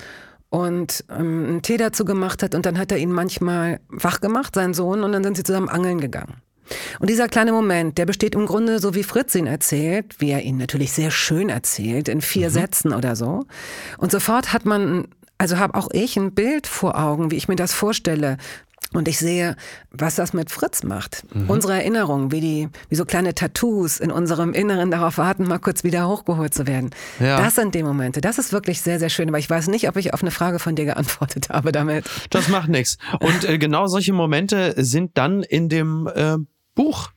und 0.49 1.05
ähm, 1.09 1.45
einen 1.47 1.61
Tee 1.61 1.77
dazu 1.77 2.05
gemacht 2.05 2.43
hat 2.43 2.53
und 2.55 2.65
dann 2.65 2.77
hat 2.77 2.91
er 2.91 2.97
ihn 2.97 3.11
manchmal 3.11 3.79
wach 3.87 4.19
gemacht, 4.19 4.55
seinen 4.55 4.73
Sohn, 4.73 5.03
und 5.03 5.13
dann 5.13 5.23
sind 5.23 5.37
sie 5.37 5.43
zusammen 5.43 5.69
angeln 5.69 6.01
gegangen. 6.01 6.41
Und 6.99 7.09
dieser 7.09 7.27
kleine 7.27 7.51
Moment, 7.51 7.97
der 7.97 8.05
besteht 8.05 8.35
im 8.35 8.45
Grunde, 8.45 8.79
so 8.79 8.95
wie 8.95 9.03
Fritz 9.03 9.35
ihn 9.35 9.47
erzählt, 9.47 10.15
wie 10.19 10.31
er 10.31 10.41
ihn 10.41 10.57
natürlich 10.57 10.91
sehr 10.91 11.11
schön 11.11 11.49
erzählt, 11.49 12.07
in 12.07 12.21
vier 12.21 12.49
Sätzen 12.49 12.93
oder 12.93 13.15
so. 13.15 13.45
Und 13.97 14.11
sofort 14.11 14.53
hat 14.53 14.65
man, 14.65 15.07
also 15.37 15.57
habe 15.57 15.75
auch 15.75 15.89
ich 15.91 16.17
ein 16.17 16.33
Bild 16.33 16.67
vor 16.67 16.97
Augen, 16.99 17.31
wie 17.31 17.37
ich 17.37 17.47
mir 17.47 17.55
das 17.55 17.73
vorstelle. 17.73 18.37
Und 18.93 19.07
ich 19.07 19.19
sehe, 19.19 19.55
was 19.91 20.15
das 20.15 20.33
mit 20.33 20.51
Fritz 20.51 20.83
macht. 20.83 21.23
Unsere 21.47 21.75
Erinnerungen, 21.75 22.33
wie 22.33 22.41
die, 22.41 22.69
wie 22.89 22.95
so 22.95 23.05
kleine 23.05 23.33
Tattoos 23.33 24.01
in 24.01 24.11
unserem 24.11 24.51
Inneren 24.51 24.91
darauf 24.91 25.17
warten, 25.17 25.47
mal 25.47 25.59
kurz 25.59 25.85
wieder 25.85 26.09
hochgeholt 26.09 26.53
zu 26.53 26.67
werden. 26.67 26.89
Ja. 27.19 27.37
Das 27.37 27.55
sind 27.55 27.73
die 27.73 27.83
Momente. 27.83 28.19
Das 28.19 28.37
ist 28.37 28.51
wirklich 28.51 28.81
sehr, 28.81 28.99
sehr 28.99 29.07
schön. 29.07 29.29
Aber 29.29 29.39
ich 29.39 29.49
weiß 29.49 29.69
nicht, 29.69 29.87
ob 29.87 29.95
ich 29.95 30.13
auf 30.13 30.21
eine 30.21 30.31
Frage 30.31 30.59
von 30.59 30.75
dir 30.75 30.83
geantwortet 30.83 31.47
habe 31.49 31.71
damit. 31.71 32.03
Das 32.31 32.49
macht 32.49 32.67
nichts. 32.67 32.97
Und 33.21 33.45
äh, 33.45 33.57
genau 33.57 33.87
solche 33.87 34.11
Momente 34.11 34.73
sind 34.75 35.11
dann 35.17 35.41
in 35.41 35.69
dem 35.69 36.09
äh, 36.13 36.35
Buch 36.75 37.11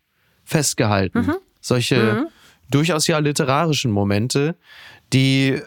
festgehalten. 0.45 1.27
Mhm. 1.27 1.37
Solche 1.61 2.29
durchaus 2.71 3.07
ja 3.07 3.19
literarischen 3.19 3.91
Momente, 3.91 4.57
die 5.13 5.61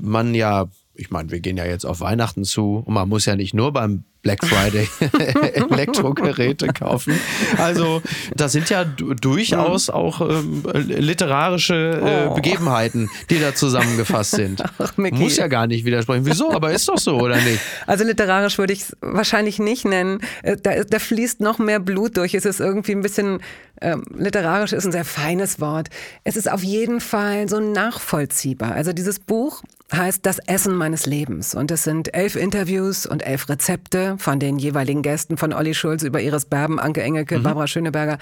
man 0.00 0.34
ja, 0.34 0.66
ich 0.96 1.10
meine, 1.10 1.30
wir 1.30 1.40
gehen 1.40 1.56
ja 1.56 1.64
jetzt 1.64 1.84
auf 1.84 2.00
Weihnachten 2.00 2.44
zu 2.44 2.82
und 2.84 2.94
man 2.94 3.08
muss 3.08 3.26
ja 3.26 3.36
nicht 3.36 3.54
nur 3.54 3.72
beim 3.72 4.04
Black 4.22 4.44
Friday 4.44 4.88
Elektrogeräte 5.70 6.68
kaufen. 6.68 7.18
Also 7.58 8.02
das 8.34 8.52
sind 8.52 8.70
ja 8.70 8.84
du- 8.84 9.14
durchaus 9.14 9.88
auch 9.90 10.20
ähm, 10.20 10.62
literarische 10.74 12.00
äh, 12.02 12.26
Oh. 12.30 12.34
Begebenheiten, 12.34 13.08
die 13.30 13.38
da 13.38 13.54
zusammengefasst 13.54 14.32
sind. 14.32 14.62
Ach. 14.78 14.96
Muss 14.96 15.36
ja 15.36 15.46
gar 15.48 15.66
nicht 15.66 15.84
widersprechen. 15.84 16.26
Wieso? 16.26 16.50
Aber 16.52 16.72
ist 16.72 16.88
doch 16.88 16.98
so, 16.98 17.20
oder 17.20 17.36
nicht? 17.36 17.60
Also 17.86 18.04
literarisch 18.04 18.58
würde 18.58 18.72
ich 18.72 18.80
es 18.82 18.96
wahrscheinlich 19.00 19.58
nicht 19.58 19.84
nennen. 19.84 20.20
Äh, 20.42 20.56
Da, 20.56 20.82
da 20.82 20.98
fließt 20.98 21.40
noch 21.40 21.58
mehr 21.58 21.78
Blut 21.80 22.16
durch. 22.16 22.34
Es 22.34 22.44
ist 22.44 22.58
irgendwie 22.60 22.92
ein 22.92 23.02
bisschen, 23.02 23.40
ähm, 23.80 24.02
literarisch 24.16 24.72
ist 24.72 24.86
ein 24.86 24.92
sehr 24.92 25.04
feines 25.04 25.60
Wort. 25.60 25.88
Es 26.24 26.36
ist 26.36 26.50
auf 26.50 26.64
jeden 26.64 27.00
Fall 27.00 27.48
so 27.48 27.60
nachvollziehbar. 27.60 28.72
Also 28.72 28.92
dieses 28.92 29.18
Buch 29.20 29.62
heißt 29.94 30.26
Das 30.26 30.38
Essen 30.40 30.74
meines 30.74 31.06
Lebens. 31.06 31.54
Und 31.54 31.70
es 31.70 31.84
sind 31.84 32.12
elf 32.14 32.34
Interviews 32.36 33.06
und 33.06 33.24
elf 33.24 33.48
Rezepte 33.48 34.16
von 34.18 34.40
den 34.40 34.58
jeweiligen 34.58 35.02
Gästen 35.02 35.36
von 35.36 35.52
Olli 35.52 35.74
Schulz 35.74 36.02
über 36.02 36.20
Iris 36.20 36.44
Berben, 36.44 36.80
Anke 36.80 37.02
Engelke, 37.02 37.38
Barbara 37.38 37.66
Schöneberger. 37.66 38.18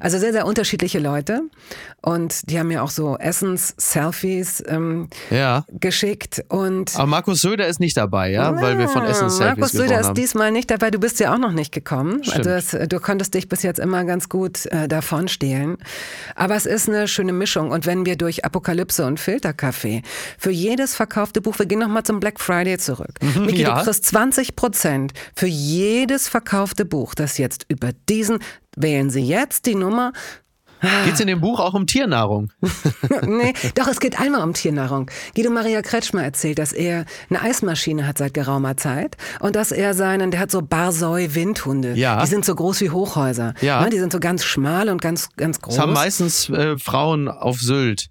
Also 0.00 0.18
sehr, 0.18 0.32
sehr 0.32 0.46
unterschiedliche 0.46 0.98
Leute. 1.00 1.42
Und 2.02 2.48
die 2.50 2.58
haben 2.58 2.68
mir 2.68 2.82
auch 2.84 2.90
so 2.90 3.16
Essens-Selfies 3.18 4.62
ähm, 4.68 5.08
Ja. 5.30 5.64
geschickt. 5.70 6.44
Und 6.48 6.94
Aber 6.94 7.06
Markus 7.06 7.40
Söder 7.40 7.66
ist 7.66 7.80
nicht 7.80 7.96
dabei, 7.96 8.30
ja, 8.30 8.54
weil 8.60 8.78
wir 8.78 8.88
von 8.88 9.04
Essen-Selfies 9.04 9.56
Markus 9.58 9.72
Söder 9.72 10.00
ist 10.00 10.12
diesmal 10.14 10.52
nicht 10.52 10.70
dabei. 10.70 10.90
Du 10.90 10.98
bist 11.00 11.18
ja 11.20 11.34
auch 11.34 11.38
noch 11.38 11.52
nicht 11.52 11.72
gekommen. 11.72 12.22
Stimmt. 12.22 12.46
Also 12.46 12.78
das, 12.78 12.88
du 12.88 13.00
konntest 13.00 13.34
dich 13.34 13.48
bis 13.48 13.62
jetzt 13.62 13.80
immer 13.80 14.04
ganz 14.04 14.28
gut 14.28 14.66
äh, 14.66 14.86
davon 14.86 15.28
stehlen. 15.28 15.78
Aber 16.36 16.54
es 16.54 16.66
ist 16.66 16.88
eine 16.88 17.08
schöne 17.08 17.32
Mischung. 17.32 17.70
Und 17.70 17.86
wenn 17.86 18.06
wir 18.06 18.16
durch 18.16 18.44
Apokalypse 18.44 19.04
und 19.04 19.18
Filterkaffee 19.18 20.02
für 20.38 20.50
jedes 20.50 20.94
verkaufte 21.08 21.40
Buch, 21.40 21.58
wir 21.58 21.66
gehen 21.66 21.78
nochmal 21.78 22.02
zum 22.02 22.20
Black 22.20 22.38
Friday 22.38 22.76
zurück. 22.76 23.18
Miki, 23.38 23.62
ja. 23.62 23.78
du 23.78 23.84
kriegst 23.84 24.04
20 24.04 24.56
Prozent 24.56 25.12
für 25.34 25.46
jedes 25.46 26.28
verkaufte 26.28 26.84
Buch, 26.84 27.14
das 27.14 27.38
jetzt 27.38 27.64
über 27.68 27.92
diesen, 28.08 28.40
wählen 28.76 29.08
Sie 29.08 29.22
jetzt 29.22 29.64
die 29.64 29.74
Nummer 29.74 30.12
Geht's 31.04 31.18
in 31.18 31.26
dem 31.26 31.40
Buch 31.40 31.58
auch 31.58 31.74
um 31.74 31.88
Tiernahrung? 31.88 32.52
nee, 33.26 33.52
doch, 33.74 33.88
es 33.88 33.98
geht 33.98 34.20
einmal 34.20 34.42
um 34.42 34.54
Tiernahrung. 34.54 35.10
Guido 35.34 35.50
Maria 35.50 35.82
Kretschmer 35.82 36.22
erzählt, 36.22 36.60
dass 36.60 36.72
er 36.72 37.04
eine 37.30 37.42
Eismaschine 37.42 38.06
hat 38.06 38.18
seit 38.18 38.32
geraumer 38.32 38.76
Zeit 38.76 39.16
und 39.40 39.56
dass 39.56 39.72
er 39.72 39.94
seinen, 39.94 40.30
der 40.30 40.38
hat 40.38 40.52
so 40.52 40.60
Barsoi-Windhunde. 40.60 41.94
Ja. 41.94 42.20
Die 42.20 42.28
sind 42.28 42.44
so 42.44 42.54
groß 42.54 42.80
wie 42.82 42.90
Hochhäuser. 42.90 43.54
Ja. 43.60 43.82
Ne, 43.82 43.90
Die 43.90 43.98
sind 43.98 44.12
so 44.12 44.20
ganz 44.20 44.44
schmal 44.44 44.88
und 44.88 45.02
ganz, 45.02 45.30
ganz 45.36 45.60
groß. 45.60 45.74
Das 45.74 45.82
haben 45.82 45.94
meistens 45.94 46.48
äh, 46.48 46.78
Frauen 46.78 47.26
auf 47.26 47.58
Sylt, 47.58 48.10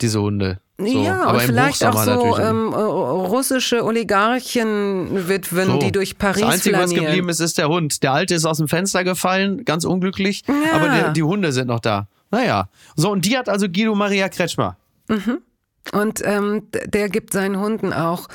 diese 0.00 0.20
Hunde. 0.20 0.60
So, 0.80 0.86
ja, 0.86 1.22
aber 1.24 1.40
vielleicht 1.40 1.84
auch 1.84 2.04
so 2.04 2.38
ähm, 2.38 2.72
äh, 2.72 2.76
russische 2.76 3.84
Oligarchenwitwen, 3.84 5.66
So. 5.66 5.78
die 5.78 5.90
durch 5.92 6.18
Paris 6.18 6.40
Das 6.42 6.54
Einzige, 6.54 6.76
was 6.76 6.84
flanieren. 6.90 7.06
geblieben 7.06 7.28
ist, 7.30 7.40
ist 7.40 7.58
der 7.58 7.68
Hund. 7.68 8.02
Der 8.02 8.12
alte 8.12 8.34
ist 8.34 8.44
aus 8.44 8.58
dem 8.58 8.68
Fenster 8.68 9.02
gefallen, 9.04 9.64
ganz 9.64 9.84
unglücklich, 9.84 10.44
Ja. 10.46 10.54
aber 10.76 10.88
die, 10.88 11.12
die 11.14 11.22
Hunde 11.22 11.52
sind 11.52 11.66
noch 11.66 11.80
da. 11.80 12.06
Naja. 12.30 12.68
So, 12.94 13.10
und 13.10 13.24
die 13.24 13.36
hat 13.36 13.48
also 13.48 13.66
Guido 13.68 13.94
Maria 13.94 14.28
Kretschmer. 14.28 14.76
Und 15.92 16.20
ähm, 16.24 16.68
der 16.86 17.08
gibt 17.08 17.32
seinen 17.32 17.58
Hunden 17.58 17.92
auch 17.92 18.28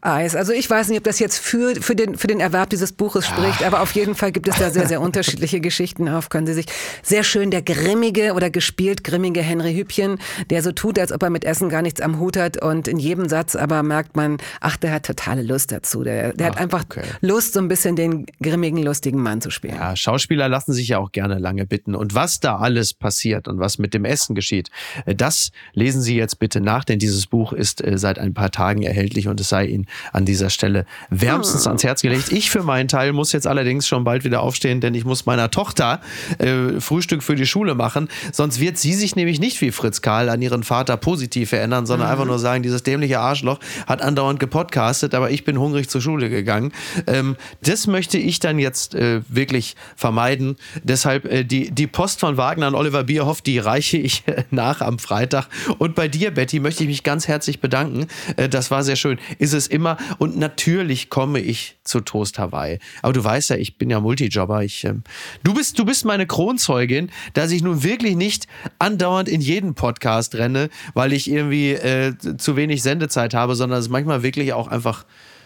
Eis. 0.00 0.34
Also 0.34 0.52
ich 0.52 0.68
weiß 0.68 0.88
nicht, 0.88 0.98
ob 0.98 1.04
das 1.04 1.18
jetzt 1.18 1.38
für, 1.38 1.74
für, 1.80 1.94
den, 1.94 2.16
für 2.16 2.26
den 2.26 2.40
Erwerb 2.40 2.70
dieses 2.70 2.92
Buches 2.92 3.26
spricht, 3.26 3.62
aber 3.62 3.82
auf 3.82 3.92
jeden 3.92 4.14
Fall 4.14 4.32
gibt 4.32 4.48
es 4.48 4.56
da 4.56 4.70
sehr, 4.70 4.88
sehr 4.88 5.00
unterschiedliche 5.02 5.60
Geschichten 5.60 6.08
auf. 6.08 6.28
Können 6.28 6.46
Sie 6.46 6.54
sich 6.54 6.66
sehr 7.02 7.24
schön 7.24 7.50
der 7.50 7.62
grimmige 7.62 8.34
oder 8.34 8.50
gespielt 8.50 9.04
grimmige 9.04 9.42
Henry 9.42 9.74
Hübchen, 9.74 10.18
der 10.50 10.62
so 10.62 10.72
tut, 10.72 10.98
als 10.98 11.12
ob 11.12 11.22
er 11.22 11.30
mit 11.30 11.44
Essen 11.44 11.68
gar 11.68 11.82
nichts 11.82 12.00
am 12.00 12.18
Hut 12.18 12.36
hat 12.36 12.62
und 12.62 12.88
in 12.88 12.98
jedem 12.98 13.28
Satz 13.28 13.56
aber 13.56 13.82
merkt 13.82 14.16
man, 14.16 14.38
ach, 14.60 14.76
der 14.76 14.92
hat 14.92 15.06
totale 15.06 15.42
Lust 15.42 15.72
dazu. 15.72 16.02
Der, 16.02 16.32
der 16.32 16.46
hat 16.46 16.58
einfach 16.58 16.84
okay. 16.84 17.02
Lust, 17.20 17.54
so 17.54 17.60
ein 17.60 17.68
bisschen 17.68 17.96
den 17.96 18.26
grimmigen, 18.42 18.82
lustigen 18.82 19.20
Mann 19.20 19.40
zu 19.40 19.50
spielen. 19.50 19.74
Ja, 19.74 19.96
Schauspieler 19.96 20.48
lassen 20.48 20.72
sich 20.72 20.88
ja 20.88 20.98
auch 20.98 21.12
gerne 21.12 21.38
lange 21.38 21.66
bitten. 21.66 21.94
Und 21.94 22.14
was 22.14 22.40
da 22.40 22.56
alles 22.56 22.94
passiert 22.94 23.48
und 23.48 23.58
was 23.58 23.78
mit 23.78 23.94
dem 23.94 24.04
Essen 24.04 24.34
geschieht, 24.34 24.70
äh, 25.06 25.14
das 25.14 25.50
lesen 25.72 26.02
Sie 26.02 26.16
jetzt 26.16 26.38
bitte 26.38 26.60
nach, 26.60 26.84
denn 26.84 26.98
dieses 26.98 27.26
Buch 27.26 27.52
ist 27.52 27.84
äh, 27.84 27.98
seit 27.98 28.18
ein 28.18 28.34
paar 28.34 28.50
Tagen 28.50 28.82
erhältlich 28.82 29.28
und 29.28 29.40
es 29.40 29.48
sei 29.48 29.66
Ihnen 29.66 29.81
an 30.12 30.24
dieser 30.24 30.50
Stelle 30.50 30.86
wärmstens 31.10 31.66
ans 31.66 31.84
Herz 31.84 32.02
gelegt. 32.02 32.32
Ich 32.32 32.50
für 32.50 32.62
meinen 32.62 32.88
Teil 32.88 33.12
muss 33.12 33.32
jetzt 33.32 33.46
allerdings 33.46 33.86
schon 33.86 34.04
bald 34.04 34.24
wieder 34.24 34.42
aufstehen, 34.42 34.80
denn 34.80 34.94
ich 34.94 35.04
muss 35.04 35.26
meiner 35.26 35.50
Tochter 35.50 36.00
äh, 36.38 36.80
Frühstück 36.80 37.22
für 37.22 37.34
die 37.34 37.46
Schule 37.46 37.74
machen. 37.74 38.08
Sonst 38.32 38.60
wird 38.60 38.78
sie 38.78 38.94
sich 38.94 39.16
nämlich 39.16 39.40
nicht 39.40 39.60
wie 39.60 39.70
Fritz 39.70 40.02
Karl 40.02 40.28
an 40.28 40.42
ihren 40.42 40.62
Vater 40.62 40.96
positiv 40.96 41.52
erinnern, 41.52 41.86
sondern 41.86 42.08
einfach 42.08 42.24
nur 42.24 42.38
sagen, 42.38 42.62
dieses 42.62 42.82
dämliche 42.82 43.20
Arschloch 43.20 43.58
hat 43.86 44.02
andauernd 44.02 44.40
gepodcastet, 44.40 45.14
aber 45.14 45.30
ich 45.30 45.44
bin 45.44 45.58
hungrig 45.58 45.88
zur 45.88 46.00
Schule 46.00 46.30
gegangen. 46.30 46.72
Ähm, 47.06 47.36
das 47.62 47.86
möchte 47.86 48.18
ich 48.18 48.40
dann 48.40 48.58
jetzt 48.58 48.94
äh, 48.94 49.20
wirklich 49.28 49.76
vermeiden. 49.96 50.56
Deshalb 50.82 51.24
äh, 51.24 51.44
die, 51.44 51.70
die 51.70 51.86
Post 51.86 52.20
von 52.20 52.36
Wagner 52.36 52.66
an 52.66 52.74
Oliver 52.74 53.04
Bierhoff, 53.04 53.42
die 53.42 53.58
reiche 53.58 53.96
ich 53.96 54.26
äh, 54.26 54.44
nach 54.50 54.80
am 54.80 54.98
Freitag. 54.98 55.48
Und 55.78 55.94
bei 55.94 56.08
dir, 56.08 56.30
Betty, 56.30 56.60
möchte 56.60 56.84
ich 56.84 56.88
mich 56.88 57.02
ganz 57.02 57.28
herzlich 57.28 57.60
bedanken. 57.60 58.06
Äh, 58.36 58.48
das 58.48 58.70
war 58.70 58.82
sehr 58.82 58.96
schön. 58.96 59.18
Ist 59.38 59.54
es 59.54 59.66
immer. 59.72 59.96
Und 60.18 60.36
natürlich 60.36 61.10
komme 61.10 61.40
ich 61.40 61.76
zu 61.84 62.00
Toast 62.00 62.38
Hawaii. 62.38 62.78
Aber 63.02 63.12
du 63.12 63.22
weißt 63.24 63.50
ja, 63.50 63.56
ich 63.56 63.78
bin 63.78 63.90
ja 63.90 64.00
Multijobber. 64.00 64.62
Ich, 64.62 64.84
ähm, 64.84 65.02
du, 65.42 65.54
bist, 65.54 65.78
du 65.78 65.84
bist 65.84 66.04
meine 66.04 66.26
Kronzeugin, 66.26 67.10
dass 67.34 67.50
ich 67.50 67.62
nun 67.62 67.82
wirklich 67.82 68.16
nicht 68.16 68.46
andauernd 68.78 69.28
in 69.28 69.40
jeden 69.40 69.74
Podcast 69.74 70.34
renne, 70.34 70.68
weil 70.94 71.12
ich 71.12 71.30
irgendwie 71.30 71.72
äh, 71.72 72.14
zu 72.38 72.56
wenig 72.56 72.82
Sendezeit 72.82 73.34
habe, 73.34 73.54
sondern 73.54 73.80
es 73.80 73.88
manchmal 73.88 74.22
wirklich 74.22 74.52
auch 74.52 74.68
einfach 74.68 75.04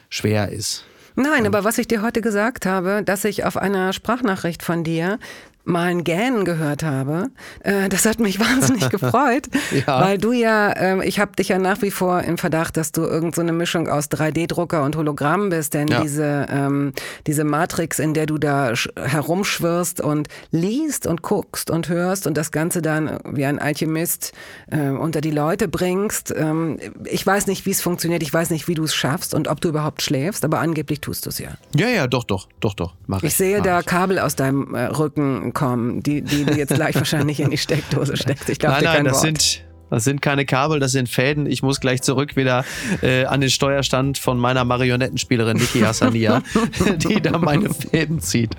schwer 0.09 0.51
ist. 0.51 0.85
Nein, 1.19 1.47
aber 1.47 1.65
was 1.65 1.79
ich 1.79 1.89
dir 1.89 2.03
heute 2.03 2.21
gesagt 2.21 2.67
habe, 2.67 3.03
dass 3.03 3.25
ich 3.25 3.45
auf 3.45 3.57
einer 3.57 3.95
Sprachnachricht 3.95 4.63
von 4.63 4.85
dir 4.85 5.19
mal 5.67 5.89
ein 5.89 6.05
Gähnen 6.05 6.45
gehört 6.45 6.83
habe, 6.83 7.29
äh, 7.61 7.89
das 7.89 8.07
hat 8.07 8.19
mich 8.21 8.41
wahnsinnig 8.47 8.89
gefreut, 8.89 9.49
Ja. 9.87 10.01
weil 10.01 10.17
du 10.17 10.33
ja, 10.33 10.75
ähm, 10.77 11.03
ich 11.03 11.19
habe 11.21 11.33
dich 11.37 11.49
ja 11.49 11.59
nach 11.59 11.83
wie 11.83 11.91
vor 11.91 12.23
im 12.23 12.39
Verdacht, 12.39 12.77
dass 12.77 12.93
du 12.93 13.03
irgend 13.03 13.35
so 13.35 13.41
eine 13.43 13.53
Mischung 13.53 13.89
aus 13.89 14.07
3D-Drucker 14.11 14.83
und 14.85 14.97
Hologramm 14.97 15.51
bist, 15.51 15.75
denn 15.75 15.89
Ja. 15.89 16.01
diese, 16.01 16.47
ähm, 16.49 16.93
diese 17.27 17.45
Matrix, 17.45 17.99
in 17.99 18.15
der 18.15 18.27
du 18.27 18.39
da 18.39 18.69
sch- 18.71 18.91
herumschwirrst 19.01 20.01
und 20.01 20.29
liest 20.51 21.07
und 21.07 21.23
guckst 21.23 21.71
und 21.71 21.89
hörst 21.89 22.27
und 22.27 22.37
das 22.37 22.53
Ganze 22.53 22.81
dann 22.81 23.19
wie 23.25 23.45
ein 23.45 23.59
Alchemist 23.59 24.33
äh, 24.71 24.91
unter 24.91 25.21
die 25.21 25.31
Leute 25.33 25.69
bringst, 25.69 26.33
ähm, 26.37 26.79
ich 27.05 27.27
weiß 27.27 27.47
nicht, 27.49 27.67
wie 27.67 27.71
es 27.73 27.83
funktioniert, 27.83 28.23
ich 28.23 28.33
weiß 28.33 28.51
nicht, 28.51 28.69
wie 28.69 28.75
du 28.75 28.85
es 28.85 28.95
schaffst 28.95 29.35
und 29.35 29.49
ob 29.49 29.61
du 29.61 29.69
überhaupt 29.69 30.03
schläfst, 30.03 30.45
aber 30.45 30.61
angeblich 30.61 31.01
tust 31.01 31.27
du 31.27 31.31
es 31.31 31.39
ja. 31.39 31.51
Ja, 31.75 31.89
ja, 31.89 32.07
doch, 32.07 32.25
doch, 32.25 32.49
doch, 32.61 32.75
doch. 32.75 32.95
Mach 33.07 33.19
ich. 33.19 33.25
Ich 33.31 33.35
sehe 33.35 33.59
mach 33.59 33.65
da 33.65 33.81
ich. 33.81 33.87
Kabel 33.87 34.19
aus 34.19 34.37
deinem 34.37 34.75
äh, 34.75 34.85
Rücken 34.87 35.53
kommen, 35.57 36.03
die, 36.03 36.21
die 36.21 36.45
du 36.45 36.55
jetzt 36.55 36.75
gleich 36.75 36.95
wahrscheinlich 36.95 37.41
in 37.41 37.51
die 37.51 37.57
Steckdose 37.59 38.17
steckst. 38.17 38.49
Ich 38.51 38.59
glaube 38.59 38.77
Nein, 38.77 38.85
nein, 38.85 39.05
das 39.07 39.15
Wort. 39.15 39.23
sind, 39.23 39.65
das 39.89 40.05
sind 40.05 40.21
keine 40.21 40.45
Kabel, 40.45 40.81
das 40.81 40.93
sind 40.93 41.09
Fäden. 41.09 41.47
Ich 41.47 41.63
muss 41.63 41.81
gleich 41.81 42.03
zurück 42.03 42.37
wieder 42.37 42.65
äh, 43.03 43.25
an 43.25 43.41
den 43.41 43.49
Steuerstand 43.49 44.19
von 44.19 44.39
meiner 44.39 44.65
Marionettenspielerin 44.67 45.57
Niki 45.57 45.81
Hassania, 45.81 46.43
die 47.09 47.23
da 47.23 47.39
meine 47.39 47.71
Fäden 47.73 48.21
zieht. 48.21 48.51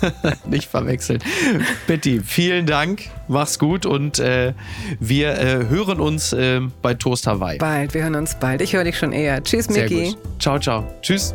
Nicht 0.48 0.68
verwechseln. 0.70 1.22
Betty, 1.86 2.22
vielen 2.24 2.64
Dank, 2.64 3.02
mach's 3.28 3.58
gut 3.58 3.84
und 3.84 4.18
äh, 4.18 4.54
wir 4.98 5.38
äh, 5.38 5.68
hören 5.68 6.00
uns 6.00 6.32
äh, 6.32 6.62
bei 6.80 6.94
Toast 6.94 7.26
Hawaii. 7.26 7.58
bald, 7.58 7.92
wir 7.92 8.02
hören 8.02 8.14
uns 8.14 8.34
bald. 8.38 8.62
Ich 8.62 8.72
höre 8.72 8.84
dich 8.84 8.96
schon 8.96 9.12
eher. 9.12 9.42
Tschüss, 9.44 9.68
Miki. 9.68 10.16
Ciao, 10.38 10.58
ciao. 10.58 10.84
Tschüss. 11.02 11.34